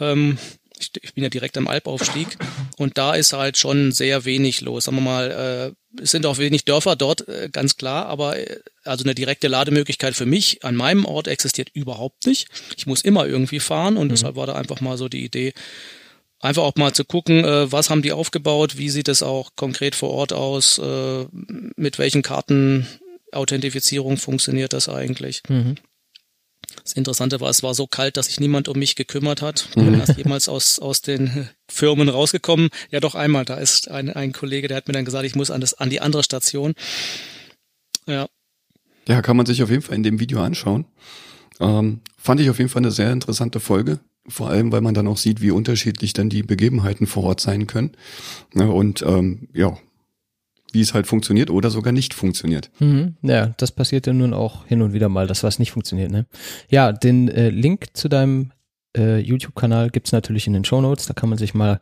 Ähm, 0.00 0.38
ich, 0.78 0.90
ich 1.02 1.14
bin 1.14 1.24
ja 1.24 1.30
direkt 1.30 1.56
am 1.56 1.68
Albaufstieg 1.68 2.36
und 2.78 2.98
da 2.98 3.14
ist 3.14 3.32
halt 3.32 3.56
schon 3.56 3.92
sehr 3.92 4.24
wenig 4.24 4.60
los. 4.60 4.84
Sagen 4.84 4.96
wir 4.98 5.02
mal, 5.02 5.74
äh, 5.96 6.02
es 6.02 6.10
sind 6.10 6.26
auch 6.26 6.38
wenig 6.38 6.64
Dörfer 6.64 6.96
dort, 6.96 7.28
äh, 7.28 7.48
ganz 7.50 7.76
klar, 7.76 8.06
aber 8.06 8.38
äh, 8.38 8.60
also 8.82 9.04
eine 9.04 9.14
direkte 9.14 9.48
Lademöglichkeit 9.48 10.14
für 10.14 10.26
mich 10.26 10.64
an 10.64 10.74
meinem 10.74 11.04
Ort 11.04 11.28
existiert 11.28 11.70
überhaupt 11.72 12.26
nicht. 12.26 12.48
Ich 12.76 12.86
muss 12.86 13.02
immer 13.02 13.26
irgendwie 13.26 13.60
fahren 13.60 13.96
und 13.96 14.08
mhm. 14.08 14.10
deshalb 14.10 14.36
war 14.36 14.46
da 14.46 14.54
einfach 14.54 14.80
mal 14.80 14.96
so 14.96 15.08
die 15.08 15.24
Idee, 15.24 15.54
einfach 16.40 16.62
auch 16.62 16.76
mal 16.76 16.92
zu 16.92 17.04
gucken, 17.04 17.44
äh, 17.44 17.70
was 17.70 17.90
haben 17.90 18.02
die 18.02 18.12
aufgebaut, 18.12 18.76
wie 18.76 18.90
sieht 18.90 19.08
es 19.08 19.22
auch 19.22 19.50
konkret 19.56 19.94
vor 19.94 20.10
Ort 20.10 20.32
aus, 20.32 20.78
äh, 20.78 21.26
mit 21.76 21.98
welchen 21.98 22.22
Karten 22.22 22.86
Authentifizierung 23.34 24.16
funktioniert 24.16 24.72
das 24.72 24.88
eigentlich. 24.88 25.42
Mhm. 25.48 25.76
Das 26.82 26.94
Interessante 26.94 27.40
war, 27.40 27.50
es 27.50 27.62
war 27.62 27.74
so 27.74 27.86
kalt, 27.86 28.16
dass 28.16 28.26
sich 28.26 28.40
niemand 28.40 28.68
um 28.68 28.78
mich 28.78 28.96
gekümmert 28.96 29.42
hat. 29.42 29.68
Ich 29.70 29.74
bin 29.74 29.94
erst 29.94 30.16
jemals 30.16 30.48
aus, 30.48 30.78
aus 30.78 31.02
den 31.02 31.48
Firmen 31.68 32.08
rausgekommen. 32.08 32.70
Ja, 32.90 33.00
doch 33.00 33.14
einmal. 33.14 33.44
Da 33.44 33.56
ist 33.56 33.90
ein, 33.90 34.10
ein 34.10 34.32
Kollege, 34.32 34.68
der 34.68 34.78
hat 34.78 34.88
mir 34.88 34.94
dann 34.94 35.04
gesagt, 35.04 35.24
ich 35.24 35.34
muss 35.34 35.50
an, 35.50 35.60
das, 35.60 35.74
an 35.74 35.90
die 35.90 36.00
andere 36.00 36.22
Station. 36.22 36.74
Ja. 38.06 38.28
Ja, 39.06 39.22
kann 39.22 39.36
man 39.36 39.46
sich 39.46 39.62
auf 39.62 39.70
jeden 39.70 39.82
Fall 39.82 39.96
in 39.96 40.02
dem 40.02 40.20
Video 40.20 40.42
anschauen. 40.42 40.86
Ähm, 41.60 42.00
fand 42.16 42.40
ich 42.40 42.50
auf 42.50 42.58
jeden 42.58 42.70
Fall 42.70 42.82
eine 42.82 42.90
sehr 42.90 43.12
interessante 43.12 43.60
Folge. 43.60 44.00
Vor 44.26 44.48
allem, 44.48 44.72
weil 44.72 44.80
man 44.80 44.94
dann 44.94 45.06
auch 45.06 45.18
sieht, 45.18 45.42
wie 45.42 45.50
unterschiedlich 45.50 46.14
dann 46.14 46.30
die 46.30 46.42
Begebenheiten 46.42 47.06
vor 47.06 47.24
Ort 47.24 47.40
sein 47.40 47.66
können. 47.66 47.92
Und 48.54 49.02
ähm, 49.02 49.48
ja, 49.52 49.76
wie 50.74 50.80
es 50.80 50.94
halt 50.94 51.06
funktioniert 51.06 51.50
oder 51.50 51.70
sogar 51.70 51.92
nicht 51.92 52.14
funktioniert. 52.14 52.70
Mhm, 52.80 53.16
ja, 53.22 53.54
das 53.56 53.72
passiert 53.72 54.06
ja 54.06 54.12
nun 54.12 54.34
auch 54.34 54.66
hin 54.66 54.82
und 54.82 54.92
wieder 54.92 55.08
mal, 55.08 55.26
dass 55.26 55.42
was 55.42 55.58
nicht 55.58 55.72
funktioniert. 55.72 56.10
Ne? 56.10 56.26
Ja, 56.68 56.92
den 56.92 57.28
äh, 57.28 57.48
Link 57.48 57.96
zu 57.96 58.08
deinem 58.08 58.52
äh, 58.96 59.18
YouTube-Kanal 59.18 59.90
gibt's 59.90 60.12
natürlich 60.12 60.46
in 60.46 60.52
den 60.52 60.64
Show 60.64 60.80
Notes. 60.80 61.06
Da 61.06 61.14
kann 61.14 61.28
man 61.28 61.38
sich 61.38 61.54
mal 61.54 61.80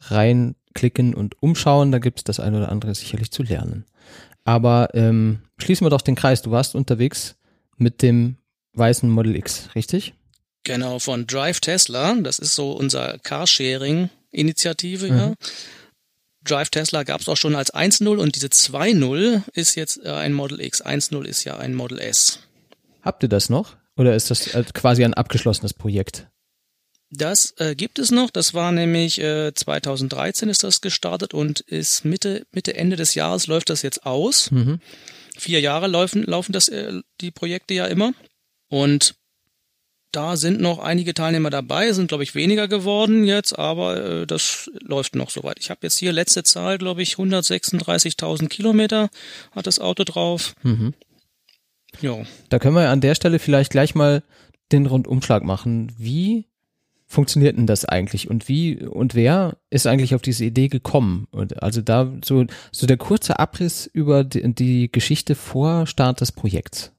reinklicken 0.00 1.14
und 1.14 1.42
umschauen. 1.42 1.92
Da 1.92 1.98
gibt's 1.98 2.24
das 2.24 2.40
eine 2.40 2.58
oder 2.58 2.70
andere 2.70 2.94
sicherlich 2.94 3.30
zu 3.30 3.42
lernen. 3.42 3.84
Aber 4.44 4.90
ähm, 4.94 5.40
schließen 5.58 5.84
wir 5.84 5.90
doch 5.90 6.02
den 6.02 6.14
Kreis. 6.14 6.42
Du 6.42 6.50
warst 6.50 6.74
unterwegs 6.74 7.36
mit 7.76 8.02
dem 8.02 8.36
weißen 8.74 9.08
Model 9.08 9.36
X, 9.36 9.70
richtig? 9.74 10.14
Genau, 10.64 10.98
von 10.98 11.26
Drive 11.26 11.60
Tesla. 11.60 12.14
Das 12.14 12.38
ist 12.38 12.54
so 12.54 12.72
unser 12.72 13.18
Carsharing-Initiative, 13.18 15.10
mhm. 15.10 15.16
ja. 15.16 15.32
Drive 16.44 16.70
Tesla 16.70 17.02
gab 17.02 17.20
es 17.20 17.28
auch 17.28 17.36
schon 17.36 17.54
als 17.54 17.72
1.0 17.72 18.16
und 18.16 18.36
diese 18.36 18.48
2.0 18.48 19.42
ist 19.52 19.74
jetzt 19.74 20.04
äh, 20.04 20.10
ein 20.10 20.32
Model 20.32 20.60
X. 20.60 20.84
1.0 20.84 21.24
ist 21.24 21.44
ja 21.44 21.56
ein 21.56 21.74
Model 21.74 21.98
S. 21.98 22.40
Habt 23.02 23.22
ihr 23.22 23.28
das 23.28 23.48
noch? 23.48 23.76
Oder 23.96 24.14
ist 24.14 24.30
das 24.30 24.54
äh, 24.54 24.64
quasi 24.72 25.04
ein 25.04 25.14
abgeschlossenes 25.14 25.74
Projekt? 25.74 26.28
Das 27.10 27.54
äh, 27.58 27.74
gibt 27.74 27.98
es 27.98 28.10
noch. 28.10 28.30
Das 28.30 28.54
war 28.54 28.72
nämlich 28.72 29.20
äh, 29.20 29.54
2013 29.54 30.48
ist 30.48 30.64
das 30.64 30.80
gestartet 30.80 31.32
und 31.32 31.60
ist 31.60 32.04
Mitte, 32.04 32.46
Mitte, 32.50 32.74
Ende 32.74 32.96
des 32.96 33.14
Jahres 33.14 33.46
läuft 33.46 33.70
das 33.70 33.82
jetzt 33.82 34.04
aus. 34.04 34.50
Mhm. 34.50 34.80
Vier 35.36 35.60
Jahre 35.60 35.86
laufen, 35.86 36.24
laufen 36.24 36.52
das, 36.52 36.68
äh, 36.68 37.00
die 37.20 37.30
Projekte 37.30 37.74
ja 37.74 37.86
immer. 37.86 38.12
Und 38.68 39.14
da 40.14 40.36
sind 40.36 40.60
noch 40.60 40.78
einige 40.78 41.14
Teilnehmer 41.14 41.50
dabei, 41.50 41.92
sind 41.92 42.08
glaube 42.08 42.22
ich 42.22 42.34
weniger 42.34 42.68
geworden 42.68 43.24
jetzt, 43.24 43.58
aber 43.58 44.04
äh, 44.22 44.26
das 44.26 44.70
läuft 44.80 45.14
noch 45.14 45.30
soweit. 45.30 45.58
Ich 45.60 45.70
habe 45.70 45.80
jetzt 45.82 45.98
hier 45.98 46.12
letzte 46.12 46.42
Zahl, 46.42 46.78
glaube 46.78 47.02
ich, 47.02 47.14
136.000 47.14 48.48
Kilometer 48.48 49.10
hat 49.52 49.66
das 49.66 49.80
Auto 49.80 50.04
drauf. 50.04 50.54
Mhm. 50.62 50.94
Ja. 52.00 52.18
Da 52.48 52.58
können 52.58 52.76
wir 52.76 52.90
an 52.90 53.00
der 53.00 53.14
Stelle 53.14 53.38
vielleicht 53.38 53.70
gleich 53.70 53.94
mal 53.94 54.22
den 54.72 54.86
Rundumschlag 54.86 55.44
machen. 55.44 55.92
Wie 55.98 56.46
funktioniert 57.06 57.56
denn 57.56 57.66
das 57.66 57.84
eigentlich 57.84 58.28
und 58.28 58.48
wie 58.48 58.84
und 58.84 59.14
wer 59.14 59.56
ist 59.70 59.86
eigentlich 59.86 60.14
auf 60.14 60.22
diese 60.22 60.44
Idee 60.44 60.68
gekommen? 60.68 61.28
Und 61.30 61.62
also 61.62 61.80
da 61.80 62.12
so, 62.24 62.44
so 62.72 62.86
der 62.86 62.96
kurze 62.96 63.38
Abriss 63.38 63.86
über 63.86 64.24
die, 64.24 64.54
die 64.54 64.90
Geschichte 64.90 65.34
vor 65.34 65.86
Start 65.86 66.20
des 66.20 66.32
Projekts. 66.32 66.92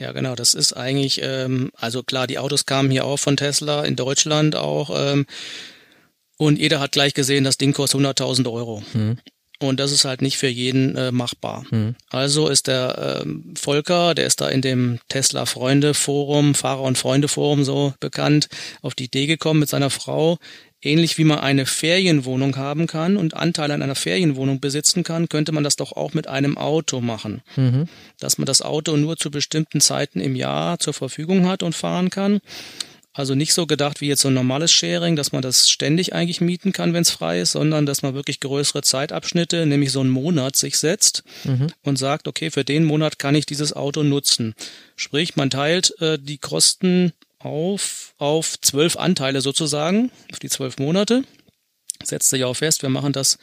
Ja, 0.00 0.12
genau. 0.12 0.34
Das 0.34 0.54
ist 0.54 0.72
eigentlich, 0.72 1.20
ähm, 1.22 1.70
also 1.76 2.02
klar, 2.02 2.26
die 2.26 2.38
Autos 2.38 2.64
kamen 2.64 2.90
hier 2.90 3.04
auch 3.04 3.18
von 3.18 3.36
Tesla, 3.36 3.84
in 3.84 3.96
Deutschland 3.96 4.56
auch. 4.56 4.90
Ähm, 4.94 5.26
und 6.38 6.58
jeder 6.58 6.80
hat 6.80 6.92
gleich 6.92 7.12
gesehen, 7.12 7.44
das 7.44 7.58
Ding 7.58 7.74
kostet 7.74 8.00
100.000 8.00 8.50
Euro. 8.50 8.82
Mhm. 8.94 9.18
Und 9.58 9.78
das 9.78 9.92
ist 9.92 10.06
halt 10.06 10.22
nicht 10.22 10.38
für 10.38 10.48
jeden 10.48 10.96
äh, 10.96 11.12
machbar. 11.12 11.66
Mhm. 11.70 11.96
Also 12.08 12.48
ist 12.48 12.66
der 12.66 13.20
ähm, 13.26 13.52
Volker, 13.60 14.14
der 14.14 14.26
ist 14.26 14.40
da 14.40 14.48
in 14.48 14.62
dem 14.62 15.00
Tesla 15.08 15.44
Freunde 15.44 15.92
Forum, 15.92 16.54
Fahrer 16.54 16.80
und 16.80 16.96
Freunde 16.96 17.28
Forum 17.28 17.62
so 17.62 17.92
bekannt, 18.00 18.48
auf 18.80 18.94
die 18.94 19.04
Idee 19.04 19.26
gekommen 19.26 19.60
mit 19.60 19.68
seiner 19.68 19.90
Frau, 19.90 20.38
Ähnlich 20.82 21.18
wie 21.18 21.24
man 21.24 21.40
eine 21.40 21.66
Ferienwohnung 21.66 22.56
haben 22.56 22.86
kann 22.86 23.16
und 23.16 23.34
Anteile 23.34 23.74
an 23.74 23.82
einer 23.82 23.94
Ferienwohnung 23.94 24.60
besitzen 24.60 25.02
kann, 25.02 25.28
könnte 25.28 25.52
man 25.52 25.62
das 25.62 25.76
doch 25.76 25.92
auch 25.92 26.14
mit 26.14 26.26
einem 26.26 26.56
Auto 26.56 27.00
machen. 27.00 27.42
Mhm. 27.56 27.86
Dass 28.18 28.38
man 28.38 28.46
das 28.46 28.62
Auto 28.62 28.96
nur 28.96 29.16
zu 29.18 29.30
bestimmten 29.30 29.80
Zeiten 29.80 30.20
im 30.20 30.34
Jahr 30.36 30.78
zur 30.78 30.94
Verfügung 30.94 31.46
hat 31.46 31.62
und 31.62 31.74
fahren 31.74 32.08
kann. 32.08 32.40
Also 33.12 33.34
nicht 33.34 33.52
so 33.52 33.66
gedacht 33.66 34.00
wie 34.00 34.06
jetzt 34.06 34.22
so 34.22 34.28
ein 34.28 34.34
normales 34.34 34.72
Sharing, 34.72 35.16
dass 35.16 35.32
man 35.32 35.42
das 35.42 35.68
ständig 35.68 36.14
eigentlich 36.14 36.40
mieten 36.40 36.72
kann, 36.72 36.94
wenn 36.94 37.02
es 37.02 37.10
frei 37.10 37.40
ist, 37.40 37.52
sondern 37.52 37.84
dass 37.84 38.02
man 38.02 38.14
wirklich 38.14 38.38
größere 38.40 38.82
Zeitabschnitte, 38.82 39.66
nämlich 39.66 39.90
so 39.90 40.00
einen 40.00 40.10
Monat 40.10 40.54
sich 40.54 40.78
setzt 40.78 41.24
mhm. 41.44 41.66
und 41.82 41.98
sagt, 41.98 42.28
okay, 42.28 42.50
für 42.50 42.64
den 42.64 42.84
Monat 42.84 43.18
kann 43.18 43.34
ich 43.34 43.46
dieses 43.46 43.72
Auto 43.72 44.04
nutzen. 44.04 44.54
Sprich, 44.94 45.34
man 45.34 45.50
teilt 45.50 46.00
äh, 46.00 46.18
die 46.18 46.38
Kosten 46.38 47.12
auf, 47.40 48.14
auf 48.18 48.60
zwölf 48.60 48.96
Anteile 48.96 49.40
sozusagen, 49.40 50.10
auf 50.30 50.38
die 50.38 50.48
zwölf 50.48 50.78
Monate. 50.78 51.24
Setzt 52.02 52.30
sich 52.30 52.44
auch 52.44 52.54
fest, 52.54 52.82
wir 52.82 52.88
machen 52.88 53.12
das 53.12 53.38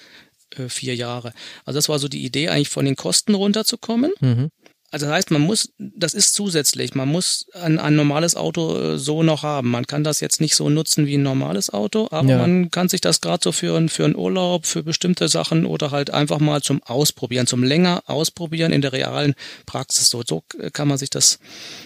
äh, 0.55 0.69
vier 0.69 0.95
Jahre. 0.95 1.33
Also 1.65 1.77
das 1.77 1.89
war 1.89 1.99
so 1.99 2.07
die 2.07 2.23
Idee, 2.23 2.49
eigentlich 2.49 2.69
von 2.69 2.85
den 2.85 2.95
Kosten 2.95 3.35
runterzukommen. 3.35 4.13
Mhm. 4.19 4.49
Also 4.89 5.05
das 5.05 5.15
heißt, 5.15 5.31
man 5.31 5.41
muss, 5.41 5.73
das 5.77 6.13
ist 6.13 6.33
zusätzlich, 6.33 6.95
man 6.95 7.09
muss 7.09 7.47
ein, 7.53 7.77
ein 7.77 7.97
normales 7.97 8.37
Auto 8.37 8.77
äh, 8.77 8.97
so 8.97 9.21
noch 9.21 9.43
haben. 9.43 9.69
Man 9.69 9.85
kann 9.85 10.05
das 10.05 10.21
jetzt 10.21 10.39
nicht 10.39 10.55
so 10.55 10.69
nutzen 10.69 11.05
wie 11.05 11.17
ein 11.17 11.23
normales 11.23 11.69
Auto, 11.69 12.07
aber 12.11 12.29
ja. 12.29 12.37
man 12.37 12.71
kann 12.71 12.87
sich 12.87 13.01
das 13.01 13.19
gerade 13.19 13.43
so 13.43 13.51
für, 13.51 13.89
für 13.89 14.05
einen 14.05 14.15
Urlaub, 14.15 14.65
für 14.65 14.83
bestimmte 14.83 15.27
Sachen 15.27 15.65
oder 15.65 15.91
halt 15.91 16.11
einfach 16.11 16.39
mal 16.39 16.61
zum 16.61 16.81
Ausprobieren, 16.83 17.47
zum 17.47 17.63
länger 17.63 18.03
Ausprobieren 18.05 18.71
in 18.71 18.81
der 18.81 18.93
realen 18.93 19.35
Praxis. 19.65 20.09
So, 20.09 20.23
so 20.25 20.43
kann 20.71 20.87
man 20.87 20.97
sich 20.97 21.09
das 21.09 21.39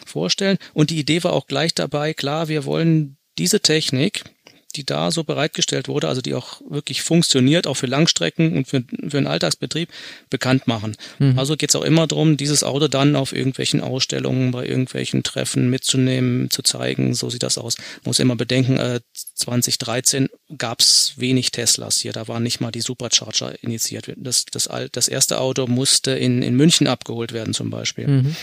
vorstellen. 0.06 0.60
Und 0.74 0.92
die 0.92 1.00
Idee 1.00 1.24
war 1.24 1.34
auch 1.34 1.48
gleich 1.48 1.74
dabei, 1.74 2.14
klar, 2.14 2.50
wir 2.50 2.66
wollen 2.66 3.18
diese 3.40 3.62
Technik, 3.62 4.24
die 4.72 4.86
da 4.86 5.12
so 5.12 5.24
bereitgestellt 5.24 5.88
wurde, 5.88 6.08
also 6.08 6.22
die 6.22 6.34
auch 6.34 6.62
wirklich 6.70 7.02
funktioniert, 7.02 7.68
auch 7.68 7.76
für 7.76 7.88
Langstrecken 7.88 8.58
und 8.58 8.68
für, 8.68 8.84
für 9.08 9.18
einen 9.18 9.28
Alltagsbetrieb, 9.28 9.90
bekannt 10.30 10.68
machen. 10.68 10.96
Mhm. 11.20 11.38
Also 11.38 11.56
geht 11.58 11.70
es 11.70 11.76
auch 11.76 11.84
immer 11.84 12.08
darum, 12.08 12.38
dieses 12.38 12.64
Auto 12.64 12.88
dann 12.88 13.16
auf 13.16 13.34
irgendwelchen 13.34 13.82
Ausstellungen, 13.82 14.52
bei 14.52 14.66
irgendwelchen 14.66 15.24
Treffen 15.24 15.70
mitzunehmen, 15.70 16.50
zu 16.50 16.62
zeigen, 16.62 17.14
so 17.14 17.30
sieht 17.30 17.44
das 17.44 17.58
aus. 17.58 17.78
Man 17.78 17.86
muss 18.06 18.20
immer 18.20 18.36
bedenken, 18.36 18.78
äh, 18.78 19.02
2013 19.36 20.30
gab 20.58 20.80
es 20.80 21.14
wenig 21.18 21.52
Teslas 21.52 21.98
hier, 21.98 22.14
da 22.14 22.28
waren 22.28 22.44
nicht 22.44 22.62
mal 22.62 22.72
die 22.72 22.82
Supercharger 22.82 23.62
initiiert. 23.64 24.12
Das, 24.18 24.46
das, 24.46 24.70
das 24.92 25.08
erste 25.08 25.40
Auto 25.40 25.68
musste 25.68 26.12
in, 26.12 26.42
in 26.42 26.56
München 26.56 26.88
abgeholt 26.88 27.34
werden 27.34 27.54
zum 27.54 27.70
Beispiel. 27.70 28.08
Mhm. 28.08 28.36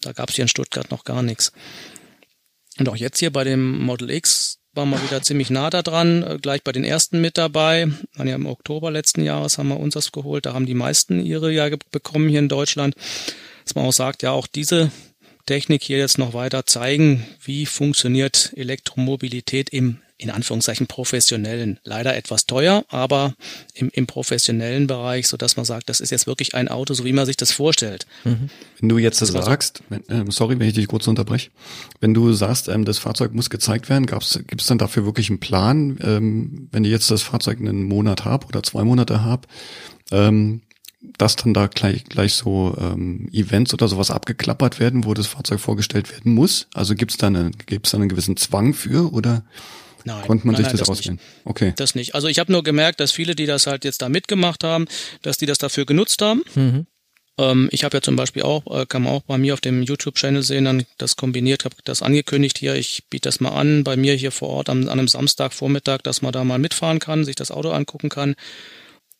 Da 0.00 0.12
gab 0.12 0.28
es 0.28 0.36
hier 0.36 0.42
in 0.42 0.48
Stuttgart 0.48 0.90
noch 0.90 1.04
gar 1.04 1.22
nichts. 1.22 1.52
Und 2.78 2.88
auch 2.88 2.96
jetzt 2.96 3.18
hier 3.18 3.32
bei 3.32 3.44
dem 3.44 3.78
Model 3.78 4.10
X 4.10 4.58
waren 4.74 4.90
wir 4.90 5.02
wieder 5.02 5.22
ziemlich 5.22 5.50
nah 5.50 5.70
da 5.70 5.82
dran, 5.82 6.22
äh, 6.22 6.38
gleich 6.40 6.62
bei 6.62 6.72
den 6.72 6.84
ersten 6.84 7.20
mit 7.20 7.38
dabei. 7.38 7.88
Waren 8.14 8.28
ja 8.28 8.34
im 8.34 8.46
Oktober 8.46 8.90
letzten 8.90 9.22
Jahres 9.22 9.58
haben 9.58 9.68
wir 9.68 9.78
uns 9.78 9.94
das 9.94 10.12
geholt. 10.12 10.46
Da 10.46 10.54
haben 10.54 10.66
die 10.66 10.74
meisten 10.74 11.24
ihre 11.24 11.52
ja 11.52 11.68
bekommen 11.90 12.28
hier 12.28 12.40
in 12.40 12.48
Deutschland. 12.48 12.94
Dass 13.64 13.74
man 13.74 13.86
auch 13.86 13.92
sagt, 13.92 14.22
ja, 14.22 14.32
auch 14.32 14.46
diese 14.46 14.90
Technik 15.46 15.82
hier 15.82 15.98
jetzt 15.98 16.18
noch 16.18 16.34
weiter 16.34 16.66
zeigen, 16.66 17.26
wie 17.42 17.66
funktioniert 17.66 18.52
Elektromobilität 18.56 19.70
im 19.70 19.98
in 20.24 20.30
Anführungszeichen 20.30 20.86
professionellen, 20.86 21.78
leider 21.84 22.16
etwas 22.16 22.46
teuer, 22.46 22.84
aber 22.88 23.34
im, 23.74 23.90
im 23.92 24.06
professionellen 24.06 24.86
Bereich, 24.86 25.28
so 25.28 25.36
dass 25.36 25.56
man 25.56 25.66
sagt, 25.66 25.90
das 25.90 26.00
ist 26.00 26.10
jetzt 26.10 26.26
wirklich 26.26 26.54
ein 26.54 26.68
Auto, 26.68 26.94
so 26.94 27.04
wie 27.04 27.12
man 27.12 27.26
sich 27.26 27.36
das 27.36 27.52
vorstellt. 27.52 28.06
Mhm. 28.24 28.48
Wenn 28.80 28.88
du 28.88 28.98
jetzt 28.98 29.20
das, 29.20 29.32
das 29.32 29.44
sagst, 29.44 29.82
wenn, 29.90 30.08
äh, 30.08 30.24
sorry, 30.30 30.58
wenn 30.58 30.66
ich 30.66 30.74
dich 30.74 30.88
kurz 30.88 31.06
unterbreche, 31.06 31.50
wenn 32.00 32.14
du 32.14 32.32
sagst, 32.32 32.68
ähm, 32.68 32.86
das 32.86 32.98
Fahrzeug 32.98 33.34
muss 33.34 33.50
gezeigt 33.50 33.90
werden, 33.90 34.06
gibt 34.06 34.60
es 34.60 34.66
dann 34.66 34.78
dafür 34.78 35.04
wirklich 35.04 35.28
einen 35.28 35.40
Plan, 35.40 35.98
ähm, 36.02 36.68
wenn 36.72 36.84
ich 36.84 36.90
jetzt 36.90 37.10
das 37.10 37.22
Fahrzeug 37.22 37.60
einen 37.60 37.84
Monat 37.84 38.24
habe 38.24 38.46
oder 38.46 38.62
zwei 38.62 38.82
Monate 38.82 39.22
habe, 39.22 39.46
ähm, 40.10 40.62
dass 41.18 41.36
dann 41.36 41.52
da 41.52 41.66
gleich, 41.66 42.04
gleich 42.04 42.32
so 42.32 42.74
ähm, 42.80 43.28
Events 43.30 43.74
oder 43.74 43.88
sowas 43.88 44.10
abgeklappert 44.10 44.80
werden, 44.80 45.04
wo 45.04 45.12
das 45.12 45.26
Fahrzeug 45.26 45.60
vorgestellt 45.60 46.10
werden 46.10 46.32
muss? 46.32 46.66
Also 46.72 46.94
gibt 46.94 47.10
es 47.10 47.18
da, 47.18 47.26
eine, 47.26 47.50
gibt's 47.66 47.90
da 47.90 47.98
einen 47.98 48.08
gewissen 48.08 48.38
Zwang 48.38 48.72
für 48.72 49.12
oder 49.12 49.44
Nein, 50.04 50.26
konnte 50.26 50.46
man 50.46 50.54
nein, 50.54 50.64
sich 50.64 50.66
nein, 50.66 50.78
das, 50.78 50.88
das 50.88 50.98
auswählen. 50.98 51.20
Okay. 51.44 51.72
Das 51.76 51.94
nicht. 51.94 52.14
Also 52.14 52.28
ich 52.28 52.38
habe 52.38 52.52
nur 52.52 52.62
gemerkt, 52.62 53.00
dass 53.00 53.12
viele, 53.12 53.34
die 53.34 53.46
das 53.46 53.66
halt 53.66 53.84
jetzt 53.84 54.02
da 54.02 54.08
mitgemacht 54.08 54.64
haben, 54.64 54.86
dass 55.22 55.38
die 55.38 55.46
das 55.46 55.58
dafür 55.58 55.86
genutzt 55.86 56.20
haben. 56.22 56.42
Mhm. 56.54 56.86
Ähm, 57.38 57.68
ich 57.72 57.84
habe 57.84 57.96
ja 57.96 58.02
zum 58.02 58.16
Beispiel 58.16 58.42
auch, 58.42 58.64
äh, 58.66 58.86
kann 58.86 59.02
man 59.02 59.12
auch 59.12 59.22
bei 59.22 59.38
mir 59.38 59.54
auf 59.54 59.60
dem 59.60 59.82
YouTube-Channel 59.82 60.42
sehen, 60.42 60.66
dann 60.66 60.84
das 60.98 61.16
kombiniert, 61.16 61.64
habe 61.64 61.76
das 61.84 62.02
angekündigt 62.02 62.58
hier, 62.58 62.74
ich 62.74 63.04
biete 63.10 63.28
das 63.28 63.40
mal 63.40 63.50
an, 63.50 63.82
bei 63.82 63.96
mir 63.96 64.14
hier 64.14 64.30
vor 64.30 64.50
Ort 64.50 64.68
am, 64.68 64.82
an 64.82 64.98
einem 64.98 65.08
Samstagvormittag, 65.08 66.02
dass 66.02 66.22
man 66.22 66.32
da 66.32 66.44
mal 66.44 66.58
mitfahren 66.58 66.98
kann, 66.98 67.24
sich 67.24 67.36
das 67.36 67.50
Auto 67.50 67.70
angucken 67.70 68.08
kann. 68.08 68.34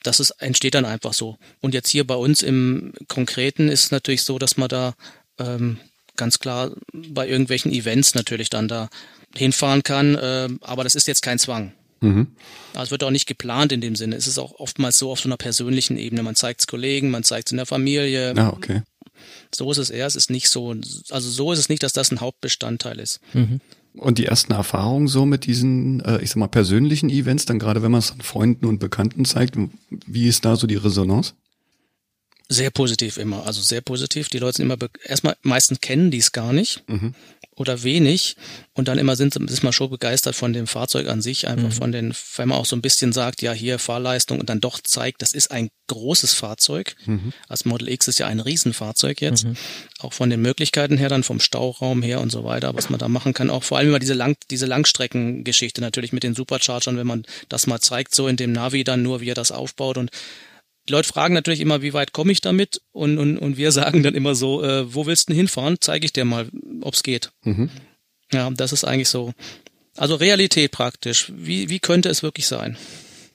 Das 0.03 0.21
ist, 0.21 0.33
entsteht 0.33 0.75
dann 0.75 0.85
einfach 0.85 1.15
so. 1.15 1.39
Und 1.61 1.73
jetzt 1.73 1.89
hier 1.89 2.07
bei 2.07 2.15
uns 2.15 2.43
im 2.43 2.93
Konkreten 3.09 3.69
ist 3.69 3.85
es 3.85 3.91
natürlich 3.91 4.23
so, 4.23 4.39
dass 4.39 4.59
man 4.59 4.69
da 4.69 4.95
ähm, 5.39 5.79
ganz 6.17 6.39
klar 6.39 6.73
bei 6.93 7.27
irgendwelchen 7.27 7.73
Events 7.73 8.15
natürlich 8.15 8.51
dann 8.51 8.69
da 8.69 8.89
hinfahren 9.37 9.83
kann, 9.83 10.15
äh, 10.15 10.49
aber 10.61 10.85
das 10.85 10.95
ist 10.95 11.07
jetzt 11.07 11.23
kein 11.23 11.39
Zwang. 11.39 11.73
Mhm. 12.01 12.29
Also 12.75 12.85
es 12.85 12.91
wird 12.91 13.05
auch 13.05 13.11
nicht 13.11 13.27
geplant 13.27 13.73
in 13.73 13.81
dem 13.81 13.97
Sinne. 13.97 14.17
Es 14.17 14.27
ist 14.27 14.39
auch 14.39 14.59
oftmals 14.59 14.99
so 14.99 15.11
auf 15.11 15.21
so 15.21 15.29
einer 15.29 15.37
persönlichen 15.37 15.97
Ebene. 15.97 16.23
Man 16.23 16.37
zeigt 16.37 16.61
es 16.61 16.67
Kollegen, 16.67 17.11
man 17.11 17.25
zeigt 17.25 17.49
es 17.49 17.53
in 17.53 17.57
der 17.57 17.67
Familie. 17.67 18.35
Ah, 18.37 18.51
okay. 18.51 18.83
So 19.55 19.71
ist 19.71 19.79
es 19.79 19.91
eher. 19.91 20.07
Es 20.07 20.17
ist 20.17 20.31
nicht 20.31 20.49
so, 20.49 20.75
also 21.11 21.31
so 21.31 21.53
ist 21.53 21.59
es 21.59 21.69
nicht, 21.69 21.83
dass 21.83 21.93
das 21.93 22.11
ein 22.11 22.21
Hauptbestandteil 22.21 22.99
ist. 22.99 23.21
Mhm. 23.33 23.61
Und 23.97 24.19
die 24.19 24.27
ersten 24.27 24.53
Erfahrungen 24.53 25.07
so 25.07 25.25
mit 25.25 25.47
diesen, 25.47 26.01
äh, 26.01 26.21
ich 26.21 26.31
sag 26.31 26.37
mal, 26.37 26.49
persönlichen 26.49 27.11
Events, 27.11 27.45
dann 27.45 27.61
gerade 27.61 27.83
wenn 27.83 27.93
man 27.93 28.01
es 28.01 28.11
an 28.11 28.21
Freunden 28.21 28.67
und 28.67 28.81
Bekannten 28.81 29.25
zeigt, 29.25 29.57
wie 30.07 30.27
ist 30.27 30.45
da 30.45 30.57
so 30.57 30.67
die 30.67 30.75
Resonanz? 30.75 31.35
Sehr 32.49 32.71
positiv 32.71 33.17
immer, 33.17 33.47
also 33.47 33.63
sehr 33.63 33.81
positiv. 33.81 34.29
Die 34.29 34.39
Leute 34.39 34.57
sind 34.57 34.67
immer, 34.67 34.77
erstmal, 35.05 35.37
meistens 35.43 35.81
kennen 35.81 36.11
die 36.11 36.19
es 36.19 36.33
gar 36.33 36.53
nicht 36.53 36.83
Mhm. 36.89 37.15
Oder 37.57 37.83
wenig 37.83 38.37
und 38.73 38.89
dann 38.89 38.99
immer 38.99 39.17
sind 39.17 39.35
sie, 39.35 39.45
ist 39.45 39.63
man 39.63 39.73
schon 39.73 39.91
begeistert 39.91 40.35
von 40.35 40.53
dem 40.53 40.67
Fahrzeug 40.67 41.09
an 41.09 41.23
sich, 41.23 41.47
einfach 41.49 41.69
Mhm. 41.69 41.73
von 41.73 41.93
den, 41.93 42.15
wenn 42.37 42.49
man 42.49 42.59
auch 42.59 42.67
so 42.67 42.75
ein 42.77 42.83
bisschen 42.83 43.13
sagt, 43.13 43.43
ja, 43.43 43.53
hier 43.53 43.79
Fahrleistung 43.79 44.41
und 44.41 44.49
dann 44.49 44.61
doch 44.61 44.81
zeigt, 44.81 45.23
das 45.23 45.33
ist 45.33 45.51
ein 45.51 45.71
großes 45.87 46.33
Fahrzeug. 46.35 46.97
Mhm. 47.07 47.33
Als 47.49 47.65
Model 47.65 47.89
X 47.89 48.09
ist 48.09 48.19
ja 48.19 48.27
ein 48.27 48.41
Riesenfahrzeug 48.41 49.21
jetzt, 49.21 49.45
Mhm. 49.45 49.57
auch 50.01 50.13
von 50.13 50.31
den 50.31 50.41
Möglichkeiten 50.43 50.97
her, 50.97 51.09
dann 51.09 51.23
vom 51.23 51.41
Stauraum 51.41 52.03
her 52.03 52.21
und 52.21 52.31
so 52.31 52.45
weiter, 52.45 52.75
was 52.75 52.91
man 52.91 52.99
da 52.99 53.09
machen 53.09 53.35
kann. 53.35 53.51
Auch 53.51 53.63
vor 53.63 53.79
allem 53.79 53.89
immer 53.89 53.99
diese 53.99 54.15
Lang, 54.15 54.37
diese 54.51 54.67
Langstreckengeschichte 54.67 55.81
natürlich 55.81 56.13
mit 56.13 56.23
den 56.23 56.35
Superchargern, 56.35 56.97
wenn 56.97 57.07
man 57.07 57.25
das 57.49 57.67
mal 57.67 57.81
zeigt, 57.81 58.15
so 58.15 58.29
in 58.29 58.37
dem 58.37 58.53
Navi 58.53 58.85
dann 58.85 59.03
nur, 59.03 59.21
wie 59.21 59.31
er 59.31 59.35
das 59.35 59.53
aufbaut 59.53 59.99
und 59.99 60.11
die 60.89 60.93
Leute 60.93 61.09
fragen 61.09 61.35
natürlich 61.35 61.61
immer, 61.61 61.83
wie 61.83 61.95
weit 61.95 62.13
komme 62.13 62.33
ich 62.33 62.41
damit? 62.41 62.83
Und, 62.93 63.19
und, 63.19 63.39
und 63.39 63.57
wir 63.57 63.73
sagen 63.73 64.03
dann 64.03 64.15
immer 64.15 64.35
so, 64.35 64.63
äh, 64.63 64.93
wo 64.93 65.07
willst 65.07 65.29
du 65.29 65.33
denn 65.33 65.39
hinfahren? 65.39 65.77
Zeige 65.81 66.05
ich 66.05 66.13
dir 66.13 66.25
mal, 66.25 66.49
ob's 66.83 67.03
geht. 67.03 67.33
Mhm. 67.45 67.71
Ja, 68.33 68.51
das 68.51 68.73
ist 68.73 68.85
eigentlich 68.85 69.09
so. 69.09 69.33
Also 69.97 70.17
Realität 70.17 70.73
praktisch. 70.73 71.33
Wie, 71.37 71.69
wie 71.69 71.79
könnte 71.79 72.09
es 72.09 72.23
wirklich 72.23 72.47
sein? 72.47 72.77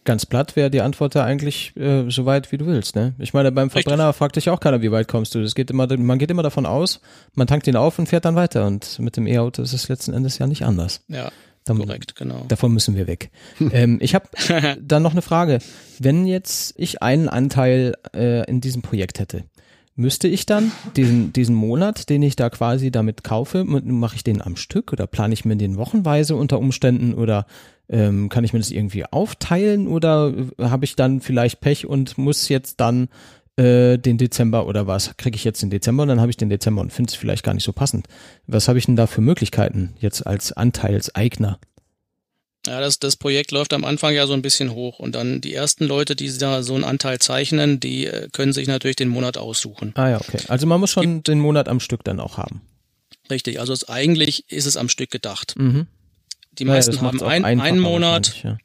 Ganz 0.06 0.26
platt 0.26 0.56
wäre 0.56 0.70
die 0.70 0.82
Antwort 0.82 1.16
da 1.16 1.24
eigentlich 1.24 1.76
äh, 1.76 2.10
so 2.10 2.26
weit, 2.26 2.52
wie 2.52 2.58
du 2.58 2.66
willst. 2.66 2.96
Ne? 2.96 3.14
Ich 3.20 3.34
meine, 3.34 3.52
beim 3.52 3.70
Verbrenner 3.70 4.14
fragt 4.14 4.36
dich 4.36 4.50
auch 4.50 4.60
keiner, 4.60 4.82
wie 4.82 4.92
weit 4.92 5.08
kommst 5.08 5.36
du. 5.36 5.42
Das 5.42 5.56
geht 5.56 5.70
immer, 5.70 5.88
man 5.98 6.20
geht 6.20 6.32
immer 6.32 6.44
davon 6.44 6.66
aus, 6.66 7.02
man 7.34 7.48
tankt 7.48 7.68
ihn 7.68 7.76
auf 7.76 8.00
und 8.00 8.08
fährt 8.08 8.26
dann 8.26 8.36
weiter. 8.36 8.66
Und 8.66 8.98
mit 9.00 9.18
dem 9.18 9.28
E-Auto 9.28 9.62
ist 9.62 9.74
es 9.74 9.88
letzten 9.90 10.14
Endes 10.14 10.38
ja 10.38 10.48
nicht 10.48 10.64
anders. 10.64 11.02
Ja, 11.08 11.32
Dann, 11.66 11.78
korrekt, 11.78 12.16
genau. 12.16 12.46
Davon 12.48 12.74
müssen 12.74 12.96
wir 12.96 13.08
weg. 13.08 13.32
ähm, 13.72 14.00
ich 14.02 14.16
habe 14.16 14.28
dann 14.82 15.04
noch 15.04 15.12
eine 15.12 15.22
Frage. 15.22 15.60
Wenn 16.00 16.26
jetzt 16.26 16.74
ich 16.78 17.02
einen 17.02 17.30
Anteil 17.30 17.96
äh, 18.16 18.50
in 18.50 18.62
diesem 18.62 18.82
Projekt 18.82 19.20
hätte, 19.20 19.44
müsste 20.00 20.30
ich 20.30 20.46
dann 20.46 20.72
diesen, 20.96 21.34
diesen 21.34 21.56
Monat, 21.56 22.10
den 22.10 22.24
ich 22.24 22.38
da 22.38 22.50
quasi 22.50 22.90
damit 22.90 23.26
kaufe, 23.26 23.66
mache 23.66 24.16
ich 24.16 24.24
den 24.24 24.42
am 24.42 24.56
Stück 24.56 24.94
oder 24.94 25.08
plane 25.08 25.34
ich 25.34 25.44
mir 25.44 25.58
den 25.58 25.76
wochenweise 25.76 26.38
unter 26.38 26.58
Umständen 26.58 27.14
oder 27.14 27.46
ähm, 27.90 28.30
kann 28.30 28.46
ich 28.46 28.54
mir 28.54 28.60
das 28.60 28.72
irgendwie 28.72 29.06
aufteilen 29.06 29.88
oder 29.88 30.34
habe 30.58 30.86
ich 30.86 30.96
dann 30.96 31.20
vielleicht 31.20 31.60
Pech 31.60 31.86
und 31.86 32.18
muss 32.18 32.48
jetzt 32.48 32.80
dann 32.80 33.10
äh, 33.60 33.98
den 33.98 34.18
Dezember 34.18 34.66
oder 34.66 34.88
was 34.88 35.18
kriege 35.18 35.36
ich 35.36 35.44
jetzt 35.44 35.62
den 35.62 35.70
Dezember 35.70 36.04
und 36.04 36.10
dann 36.10 36.22
habe 36.22 36.32
ich 36.32 36.38
den 36.38 36.50
Dezember 36.50 36.82
und 36.82 36.94
finde 36.94 37.10
es 37.10 37.16
vielleicht 37.16 37.44
gar 37.44 37.54
nicht 37.54 37.66
so 37.66 37.74
passend. 37.74 38.08
Was 38.48 38.68
habe 38.68 38.80
ich 38.80 38.86
denn 38.86 38.96
da 38.96 39.06
für 39.06 39.22
Möglichkeiten 39.22 39.96
jetzt 40.00 40.26
als 40.26 40.54
Anteilseigner? 40.54 41.60
Ja, 42.66 42.80
das, 42.82 43.00
das 43.00 43.16
Projekt 43.16 43.52
läuft 43.52 43.74
am 43.74 43.86
Anfang 43.86 44.14
ja 44.14 44.28
so 44.28 44.34
ein 44.34 44.42
bisschen 44.42 44.74
hoch 44.74 45.00
und 45.00 45.16
dann 45.16 45.42
die 45.42 45.54
ersten 45.54 45.86
Leute, 45.86 46.16
die 46.16 46.36
da 46.38 46.64
so 46.64 46.76
einen 46.76 46.84
Anteil 46.84 47.20
zeichnen, 47.20 47.80
die 47.80 48.06
äh, 48.06 48.30
können 48.32 48.54
sich 48.54 48.68
natürlich 48.68 48.96
den 48.96 49.10
Monat 49.10 49.38
aussuchen. 49.38 49.94
Ah 49.96 50.10
ja, 50.10 50.22
okay. 50.22 50.40
Also 50.48 50.66
man 50.66 50.80
muss 50.80 50.92
schon 50.92 51.24
den 51.24 51.40
Monat 51.40 51.68
am 51.68 51.80
Stück 51.80 52.04
dann 52.04 52.20
auch 52.20 52.38
haben. 52.38 52.62
Richtig, 53.30 53.60
also 53.60 53.74
es, 53.74 53.88
eigentlich 53.88 54.52
ist 54.52 54.66
es 54.66 54.78
am 54.78 54.90
Stück 54.90 55.12
gedacht. 55.12 55.56
Mhm. 55.58 55.88
Die 56.54 56.66
meisten 56.66 56.92
das 56.92 57.02
haben 57.02 57.22
ein, 57.22 57.44
einen 57.44 57.80
Monat, 57.80 58.44
Ja. 58.44 58.58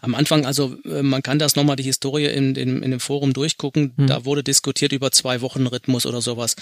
Am 0.00 0.14
Anfang, 0.14 0.46
also 0.46 0.76
äh, 0.84 1.02
man 1.02 1.22
kann 1.22 1.38
das 1.38 1.56
nochmal 1.56 1.76
die 1.76 1.82
Historie 1.82 2.26
in, 2.26 2.54
in, 2.54 2.82
in 2.82 2.90
dem 2.90 3.00
Forum 3.00 3.32
durchgucken. 3.32 3.92
Hm. 3.96 4.06
Da 4.06 4.24
wurde 4.24 4.42
diskutiert 4.42 4.92
über 4.92 5.10
zwei 5.12 5.40
Wochen 5.40 5.66
Rhythmus 5.66 6.06
oder 6.06 6.20
sowas. 6.20 6.56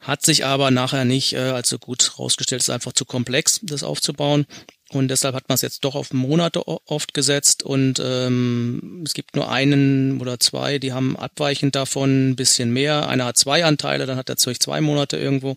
Hat 0.00 0.22
sich 0.24 0.46
aber 0.46 0.70
nachher 0.70 1.04
nicht 1.04 1.34
äh, 1.34 1.38
als 1.38 1.68
so 1.68 1.78
gut 1.78 2.18
rausgestellt, 2.18 2.62
ist 2.62 2.70
einfach 2.70 2.94
zu 2.94 3.04
komplex, 3.04 3.60
das 3.62 3.82
aufzubauen. 3.82 4.46
Und 4.92 5.08
deshalb 5.08 5.36
hat 5.36 5.48
man 5.48 5.54
es 5.54 5.62
jetzt 5.62 5.84
doch 5.84 5.94
auf 5.94 6.12
Monate 6.12 6.66
oft 6.66 7.14
gesetzt 7.14 7.62
und 7.62 8.02
ähm, 8.02 9.04
es 9.06 9.14
gibt 9.14 9.36
nur 9.36 9.48
einen 9.48 10.20
oder 10.20 10.40
zwei, 10.40 10.80
die 10.80 10.92
haben 10.92 11.16
abweichend 11.16 11.76
davon 11.76 12.30
ein 12.30 12.36
bisschen 12.36 12.72
mehr. 12.72 13.08
Einer 13.08 13.26
hat 13.26 13.36
zwei 13.36 13.64
Anteile, 13.64 14.06
dann 14.06 14.16
hat 14.16 14.28
er 14.30 14.34
durch 14.34 14.58
zwei 14.58 14.80
Monate 14.80 15.16
irgendwo, 15.16 15.54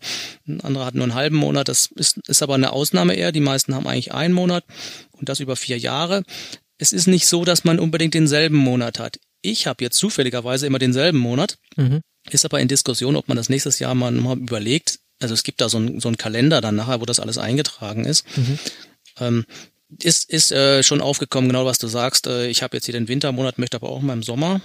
ein 0.47 0.61
anderer 0.61 0.85
hat 0.85 0.93
nur 0.93 1.05
einen 1.05 1.15
halben 1.15 1.37
Monat. 1.37 1.67
Das 1.67 1.87
ist, 1.95 2.19
ist 2.27 2.43
aber 2.43 2.53
eine 2.53 2.73
Ausnahme 2.73 3.15
eher. 3.15 3.31
Die 3.31 3.39
meisten 3.39 3.73
haben 3.73 3.87
eigentlich 3.87 4.13
einen 4.13 4.35
Monat 4.35 4.65
und 5.13 5.29
das 5.29 5.39
über 5.39 5.55
vier 5.55 5.79
Jahre. 5.79 6.23
Es 6.77 6.93
ist 6.93 7.07
nicht 7.07 7.27
so, 7.27 7.45
dass 7.45 7.63
man 7.63 7.79
unbedingt 7.79 8.13
denselben 8.13 8.57
Monat 8.57 8.99
hat. 8.99 9.19
Ich 9.41 9.67
habe 9.67 9.83
jetzt 9.83 9.97
zufälligerweise 9.97 10.65
immer 10.67 10.79
denselben 10.79 11.17
Monat, 11.19 11.57
Mhm. 11.75 12.01
ist 12.31 12.45
aber 12.45 12.59
in 12.61 12.67
Diskussion, 12.67 13.15
ob 13.15 13.27
man 13.27 13.37
das 13.37 13.49
nächstes 13.49 13.79
Jahr 13.79 13.93
mal, 13.95 14.11
mal 14.11 14.37
überlegt. 14.37 14.99
Also 15.21 15.33
es 15.33 15.43
gibt 15.43 15.61
da 15.61 15.69
so 15.69 15.77
ein, 15.79 15.99
so 15.99 16.11
Kalender 16.17 16.61
dann 16.61 16.75
nachher, 16.75 17.01
wo 17.01 17.05
das 17.05 17.19
alles 17.19 17.37
eingetragen 17.37 18.05
ist. 18.05 18.25
Mhm. 18.37 18.59
Ähm, 19.19 19.45
ist 20.01 20.29
ist 20.29 20.51
äh, 20.51 20.81
schon 20.81 21.01
aufgekommen, 21.01 21.49
genau 21.49 21.65
was 21.65 21.77
du 21.77 21.87
sagst. 21.87 22.25
Äh, 22.27 22.47
ich 22.47 22.63
habe 22.63 22.75
jetzt 22.77 22.85
hier 22.85 22.93
den 22.93 23.07
Wintermonat, 23.07 23.59
möchte 23.59 23.77
aber 23.77 23.89
auch 23.89 24.01
mal 24.01 24.13
im 24.13 24.23
Sommer. 24.23 24.61